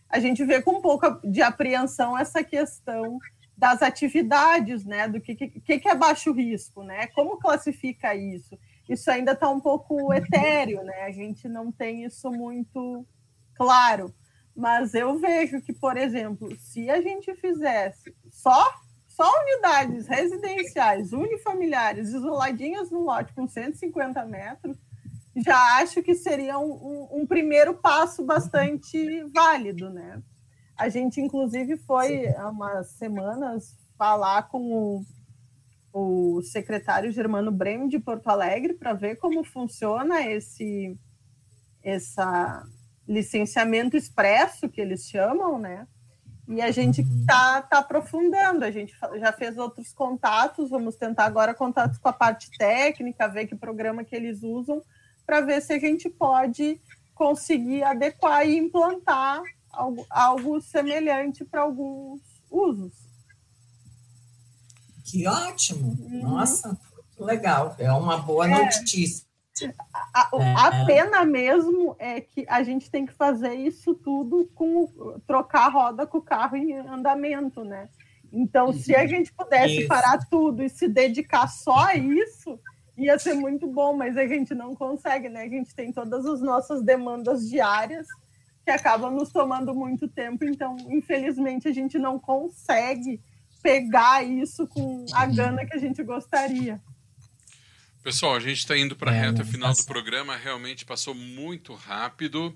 A 0.09 0.19
gente 0.19 0.43
vê 0.45 0.61
com 0.61 0.77
um 0.77 0.81
pouco 0.81 1.19
de 1.27 1.41
apreensão 1.41 2.17
essa 2.17 2.43
questão 2.43 3.17
das 3.61 3.83
atividades, 3.83 4.83
né? 4.83 5.07
Do 5.07 5.21
que, 5.21 5.35
que, 5.35 5.79
que 5.79 5.87
é 5.87 5.93
baixo 5.93 6.31
risco, 6.31 6.81
né? 6.81 7.05
Como 7.13 7.37
classifica 7.37 8.15
isso? 8.15 8.57
Isso 8.89 9.11
ainda 9.11 9.33
está 9.33 9.47
um 9.51 9.59
pouco 9.59 10.11
etéreo, 10.11 10.83
né? 10.83 11.03
A 11.03 11.11
gente 11.11 11.47
não 11.47 11.71
tem 11.71 12.03
isso 12.03 12.31
muito 12.31 13.05
claro. 13.53 14.11
Mas 14.55 14.95
eu 14.95 15.15
vejo 15.19 15.61
que, 15.61 15.71
por 15.71 15.95
exemplo, 15.95 16.49
se 16.57 16.89
a 16.89 17.01
gente 17.01 17.35
fizesse 17.35 18.11
só 18.31 18.67
só 19.07 19.29
unidades 19.43 20.07
residenciais, 20.07 21.13
unifamiliares, 21.13 22.09
isoladinhas 22.09 22.89
no 22.89 23.01
lote 23.01 23.31
com 23.33 23.47
150 23.47 24.25
metros, 24.25 24.75
já 25.35 25.77
acho 25.77 26.01
que 26.01 26.15
seria 26.15 26.57
um, 26.57 26.71
um, 26.71 27.21
um 27.21 27.27
primeiro 27.27 27.75
passo 27.75 28.23
bastante 28.23 29.23
válido, 29.25 29.91
né? 29.91 30.19
A 30.81 30.89
gente, 30.89 31.21
inclusive, 31.21 31.77
foi 31.77 32.27
há 32.29 32.49
umas 32.49 32.87
semanas 32.93 33.77
falar 33.95 34.49
com 34.49 35.05
o, 35.93 36.37
o 36.37 36.41
secretário 36.41 37.11
Germano 37.11 37.51
Brem 37.51 37.87
de 37.87 37.99
Porto 37.99 38.27
Alegre 38.29 38.73
para 38.73 38.91
ver 38.93 39.17
como 39.17 39.43
funciona 39.43 40.25
esse 40.25 40.97
essa 41.83 42.65
licenciamento 43.07 43.95
expresso 43.95 44.67
que 44.67 44.81
eles 44.81 45.07
chamam, 45.07 45.59
né? 45.59 45.87
E 46.47 46.59
a 46.59 46.71
gente 46.71 47.01
está 47.01 47.57
uhum. 47.57 47.69
tá 47.69 47.77
aprofundando, 47.77 48.65
a 48.65 48.71
gente 48.71 48.95
já 49.19 49.31
fez 49.31 49.59
outros 49.59 49.93
contatos, 49.93 50.71
vamos 50.71 50.95
tentar 50.95 51.25
agora 51.25 51.53
contatos 51.53 51.99
com 51.99 52.09
a 52.09 52.13
parte 52.13 52.49
técnica, 52.57 53.27
ver 53.27 53.45
que 53.45 53.55
programa 53.55 54.03
que 54.03 54.15
eles 54.15 54.41
usam, 54.41 54.81
para 55.27 55.41
ver 55.41 55.61
se 55.61 55.73
a 55.73 55.79
gente 55.79 56.09
pode 56.09 56.81
conseguir 57.13 57.83
adequar 57.83 58.47
e 58.47 58.57
implantar 58.57 59.43
algo, 59.71 60.05
algo 60.09 60.61
semelhante 60.61 61.45
para 61.45 61.61
alguns 61.61 62.21
usos. 62.49 62.93
Que 65.05 65.27
ótimo! 65.27 65.97
Uhum. 65.99 66.21
Nossa, 66.21 66.77
legal. 67.17 67.75
É 67.77 67.91
uma 67.91 68.17
boa 68.17 68.45
é. 68.45 68.49
notícia. 68.49 69.25
A, 70.13 70.29
a, 70.33 70.71
é. 70.73 70.85
pena 70.85 71.25
mesmo 71.25 71.95
é 71.99 72.21
que 72.21 72.45
a 72.47 72.63
gente 72.63 72.89
tem 72.89 73.05
que 73.05 73.13
fazer 73.13 73.53
isso 73.53 73.93
tudo 73.93 74.49
com 74.55 74.87
trocar 75.27 75.67
a 75.67 75.69
roda 75.69 76.07
com 76.07 76.17
o 76.17 76.21
carro 76.21 76.55
em 76.55 76.73
andamento, 76.73 77.63
né? 77.63 77.89
Então, 78.31 78.67
uhum. 78.67 78.73
se 78.73 78.95
a 78.95 79.05
gente 79.05 79.31
pudesse 79.33 79.79
isso. 79.79 79.87
parar 79.87 80.17
tudo 80.29 80.63
e 80.63 80.69
se 80.69 80.87
dedicar 80.87 81.47
só 81.47 81.87
a 81.87 81.95
isso, 81.95 82.57
ia 82.97 83.19
ser 83.19 83.33
muito 83.33 83.67
bom, 83.67 83.93
mas 83.93 84.17
a 84.17 84.25
gente 84.25 84.55
não 84.55 84.73
consegue, 84.73 85.27
né? 85.27 85.43
A 85.43 85.49
gente 85.49 85.75
tem 85.75 85.91
todas 85.91 86.25
as 86.25 86.41
nossas 86.41 86.81
demandas 86.81 87.47
diárias 87.47 88.07
que 88.63 88.71
acabam 88.71 89.13
nos 89.13 89.31
tomando 89.31 89.73
muito 89.73 90.07
tempo, 90.07 90.45
então, 90.45 90.75
infelizmente, 90.89 91.67
a 91.67 91.73
gente 91.73 91.97
não 91.97 92.19
consegue 92.19 93.19
pegar 93.61 94.23
isso 94.23 94.67
com 94.67 95.05
a 95.13 95.25
uhum. 95.25 95.35
gana 95.35 95.65
que 95.65 95.75
a 95.75 95.79
gente 95.79 96.03
gostaria. 96.03 96.81
Pessoal, 98.03 98.35
a 98.35 98.39
gente 98.39 98.57
está 98.57 98.77
indo 98.77 98.95
para 98.95 99.11
a 99.11 99.15
é, 99.15 99.19
reta 99.19 99.45
final 99.45 99.73
do 99.73 99.85
programa, 99.85 100.35
realmente 100.35 100.85
passou 100.85 101.13
muito 101.13 101.73
rápido 101.73 102.55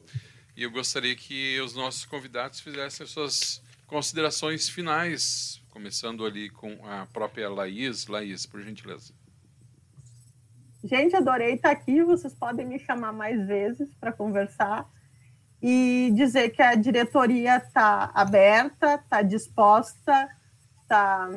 e 0.58 0.64
eu 0.64 0.72
gostaria 0.72 1.16
que 1.16 1.60
os 1.60 1.76
nossos 1.76 2.06
convidados 2.06 2.60
fizessem 2.60 3.04
as 3.04 3.12
suas 3.12 3.62
considerações 3.86 4.70
finais, 4.70 5.62
começando 5.70 6.26
ali 6.26 6.50
com 6.50 6.84
a 6.88 7.06
própria 7.08 7.50
Laís. 7.50 8.08
Laís, 8.08 8.46
por 8.46 8.62
gentileza. 8.62 9.14
Gente, 10.84 11.16
adorei 11.16 11.56
estar 11.56 11.72
aqui. 11.72 12.04
Vocês 12.04 12.34
podem 12.34 12.66
me 12.66 12.80
chamar 12.80 13.12
mais 13.12 13.46
vezes 13.46 13.94
para 13.96 14.12
conversar 14.12 14.90
e 15.62 16.12
dizer 16.16 16.50
que 16.50 16.62
a 16.62 16.76
diretoria 16.76 17.58
está 17.58 18.12
aberta, 18.14 18.96
está 18.96 19.22
disposta, 19.22 20.30
está 20.82 21.30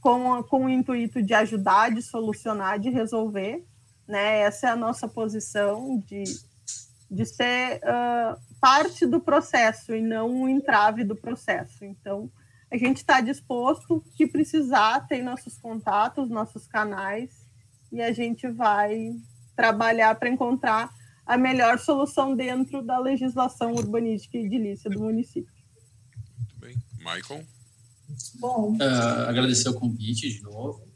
com, 0.00 0.42
com 0.44 0.64
o 0.64 0.68
intuito 0.68 1.22
de 1.22 1.34
ajudar, 1.34 1.90
de 1.90 2.02
solucionar, 2.02 2.78
de 2.78 2.90
resolver. 2.90 3.64
Né? 4.06 4.40
Essa 4.40 4.68
é 4.68 4.70
a 4.70 4.76
nossa 4.76 5.06
posição 5.06 6.02
de, 6.06 6.24
de 7.10 7.26
ser 7.26 7.80
uh, 7.82 8.40
parte 8.60 9.06
do 9.06 9.20
processo 9.20 9.94
e 9.94 10.00
não 10.00 10.30
um 10.30 10.48
entrave 10.48 11.04
do 11.04 11.14
processo. 11.14 11.84
Então, 11.84 12.30
a 12.70 12.76
gente 12.76 12.98
está 12.98 13.20
disposto, 13.20 14.02
que 14.14 14.26
precisar, 14.26 15.06
tem 15.06 15.22
nossos 15.22 15.58
contatos, 15.58 16.28
nossos 16.28 16.66
canais, 16.66 17.30
e 17.90 18.02
a 18.02 18.12
gente 18.12 18.48
vai 18.48 19.12
trabalhar 19.56 20.14
para 20.14 20.28
encontrar 20.28 20.90
a 21.28 21.36
melhor 21.36 21.78
solução 21.78 22.34
dentro 22.34 22.82
da 22.82 22.98
legislação 22.98 23.74
urbanística 23.74 24.38
e 24.38 24.46
edilícia 24.46 24.90
do 24.90 24.98
município. 24.98 25.52
Muito 26.38 26.58
bem. 26.58 26.74
Michael? 26.96 27.44
Bom. 28.40 28.74
Uh, 28.76 29.28
agradecer 29.28 29.68
o 29.68 29.74
convite 29.74 30.26
de 30.30 30.42
novo. 30.42 30.88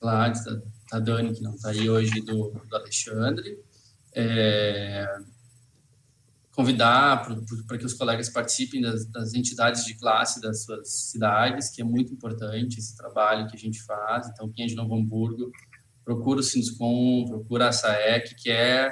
Gladys, 0.00 0.44
da, 0.44 0.62
da 0.92 1.00
Dani, 1.00 1.34
que 1.34 1.42
não 1.42 1.56
está 1.56 1.70
aí 1.70 1.90
hoje, 1.90 2.20
do, 2.20 2.50
do 2.50 2.76
Alexandre. 2.76 3.58
É, 4.14 5.06
convidar 6.52 7.24
para 7.66 7.76
que 7.76 7.84
os 7.84 7.94
colegas 7.94 8.28
participem 8.28 8.80
das, 8.80 9.04
das, 9.06 9.34
entidades 9.34 9.84
de 9.84 9.94
classe 9.94 10.40
das 10.40 10.64
suas 10.64 10.88
cidades, 11.10 11.68
que 11.70 11.82
é 11.82 11.84
muito 11.84 12.12
importante 12.12 12.78
esse 12.78 12.96
trabalho 12.96 13.48
que 13.48 13.56
a 13.56 13.58
gente 13.58 13.82
faz. 13.82 14.28
Então, 14.28 14.48
quem 14.50 14.66
é 14.66 14.68
de 14.68 14.76
Novo 14.76 14.94
Hamburgo, 14.94 15.50
procura 16.04 16.38
o 16.38 16.42
Sinscom, 16.44 17.26
procura 17.26 17.68
a 17.68 17.72
SAEC, 17.72 18.36
que 18.36 18.50
é 18.50 18.90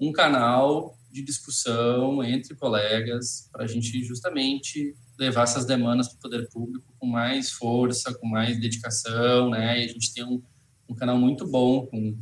um 0.00 0.12
canal 0.12 0.96
de 1.10 1.22
discussão 1.22 2.22
entre 2.22 2.54
colegas 2.54 3.48
para 3.50 3.64
a 3.64 3.66
gente 3.66 4.04
justamente 4.04 4.94
levar 5.18 5.44
essas 5.44 5.64
demandas 5.64 6.08
para 6.08 6.16
o 6.16 6.20
poder 6.20 6.48
público 6.50 6.94
com 6.98 7.06
mais 7.06 7.50
força, 7.52 8.12
com 8.14 8.26
mais 8.26 8.60
dedicação, 8.60 9.50
né? 9.50 9.80
E 9.80 9.84
a 9.84 9.88
gente 9.88 10.12
tem 10.12 10.24
um, 10.24 10.42
um 10.88 10.94
canal 10.94 11.16
muito 11.16 11.46
bom 11.46 11.86
com, 11.86 12.18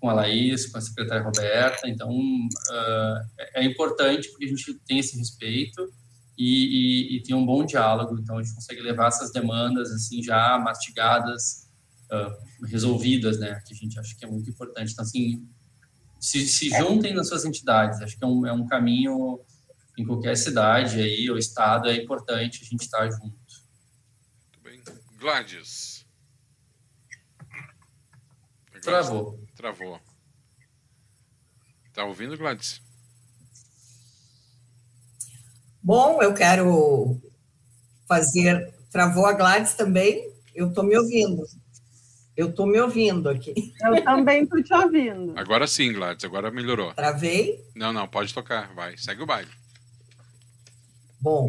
com 0.00 0.08
a 0.08 0.14
Laís, 0.14 0.66
com 0.66 0.78
a 0.78 0.80
secretária 0.80 1.22
Roberta, 1.22 1.88
então 1.88 2.10
uh, 2.10 3.44
é 3.54 3.64
importante 3.64 4.28
porque 4.30 4.46
a 4.46 4.48
gente 4.48 4.74
tem 4.86 4.98
esse 4.98 5.18
respeito 5.18 5.92
e, 6.38 7.16
e, 7.16 7.16
e, 7.16 7.22
tem 7.22 7.34
um 7.34 7.44
bom 7.44 7.66
diálogo, 7.66 8.16
então 8.18 8.38
a 8.38 8.42
gente 8.42 8.54
consegue 8.54 8.80
levar 8.80 9.08
essas 9.08 9.32
demandas 9.32 9.90
assim 9.90 10.22
já 10.22 10.58
mastigadas, 10.58 11.68
uh, 12.12 12.66
resolvidas, 12.66 13.38
né? 13.38 13.60
Que 13.66 13.74
a 13.74 13.76
gente 13.76 13.98
acha 13.98 14.16
que 14.16 14.24
é 14.24 14.28
muito 14.28 14.48
importante. 14.48 14.92
Então 14.92 15.04
assim, 15.04 15.46
se, 16.20 16.46
se 16.46 16.68
juntem 16.70 17.14
nas 17.14 17.28
suas 17.28 17.44
entidades, 17.44 18.00
acho 18.00 18.18
que 18.18 18.24
é 18.24 18.26
um, 18.26 18.46
é 18.46 18.52
um 18.52 18.66
caminho 18.66 19.40
em 19.96 20.04
qualquer 20.04 20.36
cidade 20.36 21.00
aí 21.00 21.28
ou 21.30 21.36
estado, 21.36 21.88
é 21.88 21.96
importante 21.96 22.62
a 22.62 22.64
gente 22.64 22.82
estar 22.82 23.10
junto. 23.10 23.36
Muito 24.52 24.60
bem. 24.62 24.82
Gladys. 25.16 26.06
Travou. 28.80 29.38
Travou. 29.56 30.00
Tá 31.92 32.04
ouvindo, 32.04 32.38
Gladys? 32.38 32.80
Bom, 35.82 36.22
eu 36.22 36.32
quero 36.32 37.20
fazer. 38.06 38.72
Travou 38.90 39.26
a 39.26 39.32
Gladys 39.32 39.74
também? 39.74 40.32
Eu 40.54 40.68
estou 40.68 40.84
me 40.84 40.96
ouvindo. 40.96 41.44
Eu 42.38 42.50
estou 42.50 42.68
me 42.68 42.80
ouvindo 42.80 43.28
aqui. 43.28 43.74
Eu 43.82 44.04
também 44.04 44.44
estou 44.44 44.62
te 44.62 44.72
ouvindo. 44.72 45.36
Agora 45.36 45.66
sim, 45.66 45.92
Gladys, 45.92 46.24
agora 46.24 46.52
melhorou. 46.52 46.94
Travei? 46.94 47.66
Não, 47.74 47.92
não, 47.92 48.06
pode 48.06 48.32
tocar, 48.32 48.72
vai, 48.74 48.96
segue 48.96 49.24
o 49.24 49.26
baile. 49.26 49.50
Bom. 51.20 51.48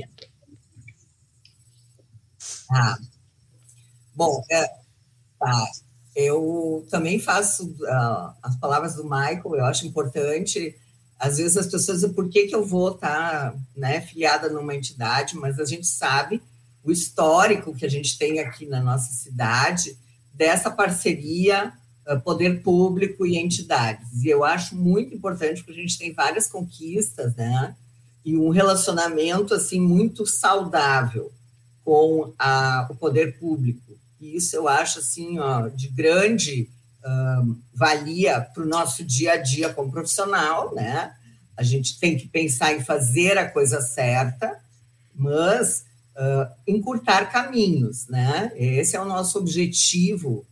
Ah. 2.72 2.98
Bom, 4.16 4.42
é, 4.50 4.66
tá. 5.40 5.68
eu 6.16 6.84
também 6.90 7.20
faço 7.20 7.68
uh, 7.68 8.34
as 8.42 8.56
palavras 8.56 8.96
do 8.96 9.04
Michael, 9.04 9.58
eu 9.58 9.66
acho 9.66 9.86
importante. 9.86 10.76
Às 11.20 11.38
vezes 11.38 11.56
as 11.56 11.68
pessoas 11.68 12.00
dizem 12.00 12.14
por 12.16 12.28
que, 12.30 12.48
que 12.48 12.56
eu 12.56 12.66
vou 12.66 12.96
estar 12.96 13.52
tá, 13.52 13.58
né, 13.78 14.02
filiada 14.02 14.50
numa 14.50 14.74
entidade, 14.74 15.36
mas 15.36 15.60
a 15.60 15.66
gente 15.66 15.86
sabe 15.86 16.42
o 16.84 16.92
histórico 16.92 17.76
que 17.76 17.86
a 17.86 17.90
gente 17.90 18.18
tem 18.18 18.40
aqui 18.40 18.66
na 18.66 18.82
nossa 18.82 19.14
cidade 19.14 19.96
dessa 20.40 20.72
parceria 20.72 21.72
uh, 22.08 22.20
poder 22.22 22.64
público 22.64 23.28
e 23.28 23.38
entidades. 23.38 24.24
E 24.24 24.28
eu 24.28 24.44
acho 24.44 24.76
muito 24.76 25.14
importante, 25.14 25.64
porque 25.64 25.80
a 25.80 25.84
gente 25.84 26.00
tem 26.00 26.12
várias 26.12 26.48
conquistas, 26.48 27.36
né? 27.36 27.76
e 28.30 28.38
um 28.38 28.50
relacionamento 28.50 29.54
assim 29.54 29.80
muito 29.80 30.26
saudável 30.26 31.32
com 31.84 32.34
a, 32.38 32.88
o 32.90 32.96
poder 32.96 33.40
público. 33.40 33.98
E 34.20 34.36
isso 34.36 34.56
eu 34.56 34.68
acho 34.68 35.00
assim 35.00 35.40
ó, 35.40 35.68
de 35.68 35.88
grande 35.88 36.70
uh, 37.04 37.56
valia 37.74 38.42
para 38.42 38.64
o 38.64 38.68
nosso 38.68 39.04
dia 39.04 39.34
a 39.34 39.38
dia 39.38 39.74
como 39.74 39.92
profissional, 39.92 40.76
né? 40.76 41.14
A 41.56 41.64
gente 41.64 42.00
tem 42.00 42.18
que 42.18 42.28
pensar 42.28 42.74
em 42.74 42.84
fazer 42.84 43.38
a 43.38 43.50
coisa 43.50 43.82
certa, 43.82 44.60
mas 45.16 45.86
uh, 46.20 46.54
encurtar 46.68 47.32
caminhos, 47.32 48.08
né? 48.08 48.52
Esse 48.56 48.96
é 48.96 49.02
o 49.02 49.06
nosso 49.06 49.40
objetivo 49.40 50.46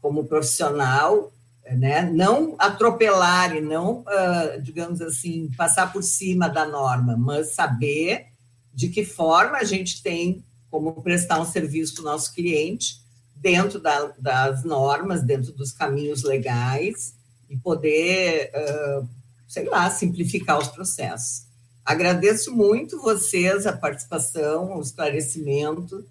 como 0.00 0.24
profissional 0.24 1.32
né? 1.76 2.02
não 2.02 2.54
atropelar 2.58 3.54
e 3.54 3.60
não, 3.60 4.00
uh, 4.00 4.62
digamos 4.62 5.00
assim, 5.00 5.50
passar 5.56 5.92
por 5.92 6.02
cima 6.02 6.48
da 6.48 6.66
norma, 6.66 7.16
mas 7.16 7.54
saber 7.54 8.26
de 8.72 8.88
que 8.88 9.04
forma 9.04 9.58
a 9.58 9.64
gente 9.64 10.02
tem 10.02 10.44
como 10.70 11.02
prestar 11.02 11.40
um 11.40 11.44
serviço 11.44 11.94
para 11.94 12.02
o 12.02 12.04
nosso 12.04 12.32
cliente 12.34 13.00
dentro 13.34 13.80
da, 13.80 14.12
das 14.18 14.64
normas, 14.64 15.22
dentro 15.22 15.52
dos 15.52 15.72
caminhos 15.72 16.22
legais 16.22 17.14
e 17.48 17.56
poder, 17.56 18.50
uh, 18.54 19.08
sei 19.46 19.64
lá, 19.64 19.90
simplificar 19.90 20.58
os 20.58 20.68
processos. 20.68 21.47
Agradeço 21.88 22.54
muito 22.54 23.00
vocês 23.00 23.66
a 23.66 23.72
participação, 23.72 24.76
o 24.76 24.82
esclarecimento. 24.82 26.04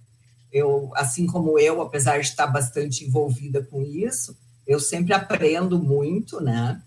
Eu, 0.52 0.90
assim 0.96 1.28
como 1.28 1.60
eu, 1.60 1.80
apesar 1.80 2.20
de 2.20 2.26
estar 2.26 2.48
bastante 2.48 3.06
envolvida 3.06 3.62
com 3.62 3.84
isso, 3.84 4.36
eu 4.66 4.80
sempre 4.80 5.14
aprendo 5.14 5.78
muito, 5.78 6.42
né? 6.42 6.82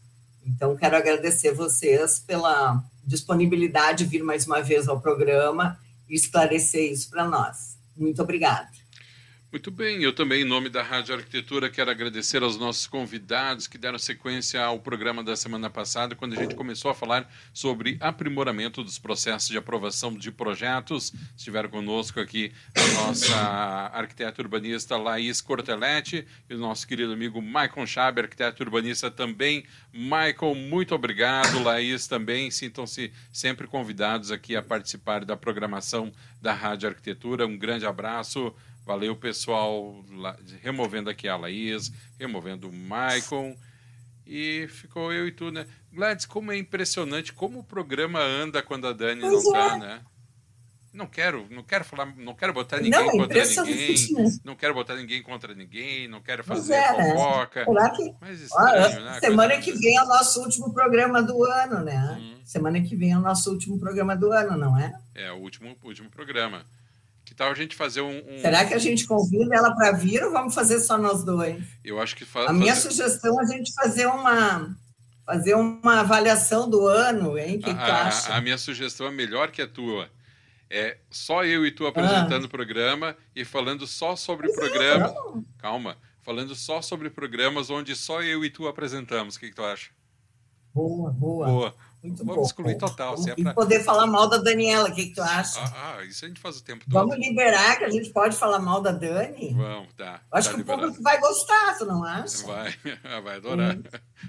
Então, 0.45 0.77
quero 0.77 0.97
agradecer 0.97 1.53
vocês 1.53 2.19
pela 2.19 2.83
disponibilidade 3.05 4.03
de 4.03 4.11
vir 4.11 4.25
mais 4.25 4.45
uma 4.45 4.61
vez 4.61 4.89
ao 4.89 5.01
programa 5.01 5.79
e 6.09 6.17
esclarecer 6.17 6.91
isso 6.91 7.09
para 7.11 7.29
nós. 7.29 7.79
Muito 7.97 8.21
obrigada. 8.21 8.80
Muito 9.53 9.69
bem, 9.69 10.01
eu 10.01 10.13
também, 10.13 10.43
em 10.43 10.45
nome 10.45 10.69
da 10.69 10.81
Rádio 10.81 11.13
Arquitetura, 11.13 11.69
quero 11.69 11.91
agradecer 11.91 12.41
aos 12.41 12.57
nossos 12.57 12.87
convidados 12.87 13.67
que 13.67 13.77
deram 13.77 13.99
sequência 13.99 14.63
ao 14.63 14.79
programa 14.79 15.25
da 15.25 15.35
semana 15.35 15.69
passada, 15.69 16.15
quando 16.15 16.35
a 16.35 16.37
gente 16.37 16.55
começou 16.55 16.89
a 16.89 16.95
falar 16.95 17.29
sobre 17.53 17.97
aprimoramento 17.99 18.85
dos 18.85 18.97
processos 18.97 19.49
de 19.49 19.59
aprovação 19.59 20.17
de 20.17 20.31
projetos. 20.31 21.13
Estiveram 21.37 21.69
conosco 21.69 22.21
aqui 22.21 22.53
a 22.77 23.03
nossa 23.03 23.35
arquiteta 23.93 24.41
urbanista 24.41 24.97
Laís 24.97 25.41
Corteletti 25.41 26.25
e 26.49 26.55
o 26.55 26.59
nosso 26.59 26.87
querido 26.87 27.13
amigo 27.13 27.43
Michael 27.43 27.89
Schaber, 27.89 28.27
arquiteto 28.27 28.63
urbanista 28.63 29.11
também. 29.11 29.65
Michael, 29.93 30.55
muito 30.55 30.95
obrigado. 30.95 31.61
Laís 31.61 32.07
também, 32.07 32.53
sintam-se 32.53 33.13
sempre 33.33 33.67
convidados 33.67 34.31
aqui 34.31 34.55
a 34.55 34.63
participar 34.63 35.25
da 35.25 35.37
programação 35.37 36.13
da 36.41 36.53
Rádio 36.53 36.89
Arquitetura. 36.89 37.49
Um 37.49 37.59
grande 37.59 37.85
abraço. 37.85 38.55
Valeu, 38.91 39.15
pessoal, 39.15 40.05
removendo 40.61 41.09
aqui 41.09 41.29
a 41.29 41.37
Laís, 41.37 41.93
removendo 42.19 42.69
o 42.69 42.73
Michael. 42.73 43.57
E 44.27 44.67
ficou 44.67 45.13
eu 45.13 45.29
e 45.29 45.31
tu, 45.31 45.53
né? 45.53 45.65
Gladys, 45.93 46.27
como 46.27 46.51
é 46.51 46.59
impressionante 46.59 47.33
como 47.33 47.61
o 47.61 47.65
programa 47.65 48.19
anda 48.19 48.61
quando 48.65 48.89
a 48.89 48.93
Dani 48.93 49.21
pois 49.21 49.45
não 49.45 49.53
tá, 49.53 49.77
é. 49.77 49.79
né? 49.79 50.01
Não 50.93 51.07
quero, 51.07 51.47
não 51.51 51.63
quero 51.63 51.85
falar, 51.85 52.13
não 52.17 52.35
quero 52.35 52.53
botar 52.53 52.79
ninguém 52.79 53.07
não, 53.07 53.11
contra 53.13 53.45
ninguém, 53.45 54.41
não 54.45 54.57
quero 54.57 54.75
botar 54.75 54.97
ninguém 54.97 55.23
contra 55.23 55.55
ninguém, 55.55 56.09
não 56.09 56.21
quero 56.21 56.43
fazer 56.43 56.75
é, 56.75 56.97
né? 56.97 57.13
fofoca. 57.13 57.65
Né? 57.73 57.93
Que... 57.95 58.15
Mas 58.21 58.41
estranho, 58.41 59.05
né? 59.05 59.21
Semana 59.21 59.57
que 59.59 59.71
vem 59.71 59.97
é 59.97 60.03
o 60.03 60.07
nosso 60.09 60.43
último 60.43 60.75
programa 60.75 61.23
do 61.23 61.45
ano, 61.45 61.85
né? 61.85 62.19
Hum. 62.21 62.41
Semana 62.45 62.81
que 62.81 62.97
vem 62.97 63.13
é 63.13 63.17
o 63.17 63.21
nosso 63.21 63.53
último 63.53 63.79
programa 63.79 64.17
do 64.17 64.33
ano, 64.33 64.57
não 64.57 64.77
é? 64.77 64.93
É, 65.15 65.31
o 65.31 65.37
último, 65.37 65.77
último 65.85 66.11
programa. 66.11 66.67
Que 67.25 67.35
tal 67.35 67.51
a 67.51 67.55
gente 67.55 67.77
fazer 67.77 68.01
um. 68.01 68.19
um... 68.19 68.41
Será 68.41 68.65
que 68.65 68.75
a 68.75 68.79
gente 68.79 69.07
convida 69.07 69.55
ela 69.55 69.75
para 69.75 69.93
vir 69.93 70.23
ou 70.25 70.33
vamos 70.33 70.55
fazer 70.55 70.81
só 70.81 70.99
nós 70.99 71.25
dois? 71.25 71.65
Eu 71.85 72.01
acho 72.01 72.17
que 72.17 72.25
fa... 72.25 72.47
A 72.47 72.53
minha 72.53 72.75
sugestão 72.75 73.41
é 73.41 73.45
a 73.45 73.47
gente 73.47 73.73
fazer 73.73 74.07
uma 74.07 74.77
fazer 75.25 75.55
uma 75.55 76.01
avaliação 76.01 76.69
do 76.69 76.89
ano, 76.89 77.39
hein? 77.39 77.61
Que, 77.61 77.71
a, 77.71 77.75
que 77.75 77.85
tu 77.85 77.91
acha? 77.91 78.35
A 78.35 78.41
minha 78.41 78.59
sugestão 78.59 79.07
é 79.07 79.11
melhor 79.13 79.53
que 79.53 79.63
a 79.63 79.69
tua. 79.69 80.11
É 80.69 80.99
só 81.09 81.45
eu 81.45 81.65
e 81.65 81.71
tu 81.71 81.87
apresentando 81.87 82.45
ah. 82.45 82.47
o 82.47 82.49
programa 82.49 83.17
e 83.35 83.45
falando 83.45 83.87
só 83.87 84.17
sobre 84.17 84.49
o 84.49 84.55
programa. 84.55 85.07
É, 85.07 85.13
Calma. 85.59 85.97
Falando 86.21 86.55
só 86.55 86.83
sobre 86.83 87.11
programas 87.11 87.71
onde 87.71 87.97
só 87.97 88.23
eu 88.23 88.45
e 88.45 88.51
tu 88.51 88.69
apresentamos. 88.69 89.37
O 89.37 89.41
que, 89.41 89.49
que 89.49 89.55
tu 89.55 89.65
acha? 89.65 89.91
Boa, 90.75 91.11
boa. 91.11 91.47
Boa. 91.47 91.75
Muito 92.03 92.25
Vamos 92.25 92.37
bom. 92.37 92.43
excluir 92.43 92.79
total. 92.79 93.17
Vamos, 93.17 93.27
é 93.27 93.35
pra... 93.35 93.53
poder 93.53 93.85
falar 93.85 94.07
mal 94.07 94.29
da 94.29 94.39
Daniela, 94.39 94.89
o 94.89 94.95
que, 94.95 95.07
que 95.07 95.15
tu 95.15 95.23
acha? 95.23 95.61
Ah, 95.61 95.97
ah, 95.99 96.05
isso 96.05 96.25
a 96.25 96.29
gente 96.29 96.41
faz 96.41 96.57
o 96.57 96.65
tempo 96.65 96.85
todo. 96.85 96.93
Vamos 96.93 97.19
liberar 97.19 97.77
que 97.77 97.85
a 97.85 97.91
gente 97.91 98.11
pode 98.11 98.35
falar 98.37 98.59
mal 98.59 98.81
da 98.81 98.91
Dani? 98.91 99.53
Vamos, 99.55 99.93
tá. 99.95 100.23
Acho 100.33 100.49
tá 100.49 100.55
que 100.55 100.61
liberado. 100.61 100.83
o 100.83 100.87
público 100.87 101.03
vai 101.03 101.21
gostar, 101.21 101.77
tu 101.77 101.85
não 101.85 102.03
acha? 102.03 102.47
Vai, 102.47 102.75
vai 103.23 103.37
adorar. 103.37 103.77
Hum. 103.77 103.83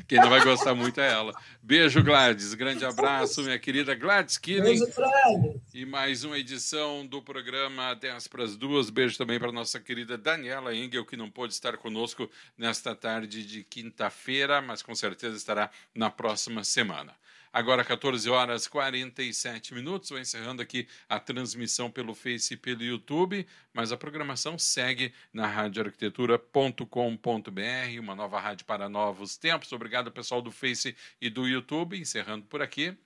Quem 0.07 0.19
não 0.19 0.30
vai 0.30 0.43
gostar 0.43 0.76
muito 0.76 0.99
é 0.99 1.11
ela. 1.11 1.34
Beijo, 1.61 2.03
Gladys. 2.03 2.53
Grande 2.53 2.84
abraço, 2.84 3.41
minha 3.43 3.57
querida 3.57 3.95
Gladys 3.95 4.38
Killing. 4.38 4.63
Beijo, 4.63 4.88
Gladys. 4.93 5.61
E 5.74 5.86
mais 5.86 6.26
uma 6.26 6.38
edição 6.38 7.05
do 7.05 7.22
programa 7.22 7.93
10 7.93 8.28
para 8.28 8.43
as 8.43 8.57
duas. 8.57 8.89
Beijo 8.89 9.17
também 9.17 9.39
para 9.39 9.51
nossa 9.51 9.80
querida 9.80 10.17
Daniela 10.17 10.76
Engel, 10.76 11.05
que 11.05 11.15
não 11.15 11.30
pôde 11.30 11.53
estar 11.53 11.78
conosco 11.78 12.30
nesta 12.57 12.93
tarde 12.93 13.45
de 13.45 13.63
quinta-feira, 13.63 14.61
mas 14.61 14.82
com 14.82 14.93
certeza 14.93 15.38
estará 15.38 15.69
na 15.95 16.09
próxima 16.09 16.63
semana. 16.63 17.13
Agora 17.54 17.84
14 17.84 18.30
horas 18.30 18.66
47 18.66 19.74
minutos, 19.74 20.10
vou 20.10 20.20
encerrando 20.20 20.62
aqui 20.62 20.88
a 21.10 21.20
transmissão 21.20 21.91
pelo 21.91 22.16
Face 22.16 22.54
e 22.54 22.58
pelo 22.58 22.82
YouTube, 22.82 23.45
mas 23.74 23.91
a 23.91 23.97
programação 23.97 24.58
segue 24.58 25.14
na 25.34 25.47
radioarquitetura.com.br, 25.47 27.99
uma 27.99 28.16
nova 28.16 28.39
rádio 28.39 28.66
para 28.66 28.88
novos 28.88 29.36
tempos. 29.36 29.74
Obrigado 29.74 30.10
pessoal 30.12 30.41
do 30.41 30.49
Face 30.49 30.95
e 31.20 31.30
do 31.30 31.45
YouTube, 31.45 31.99
encerrando 31.99 32.45
por 32.45 32.62
aqui. 32.62 32.97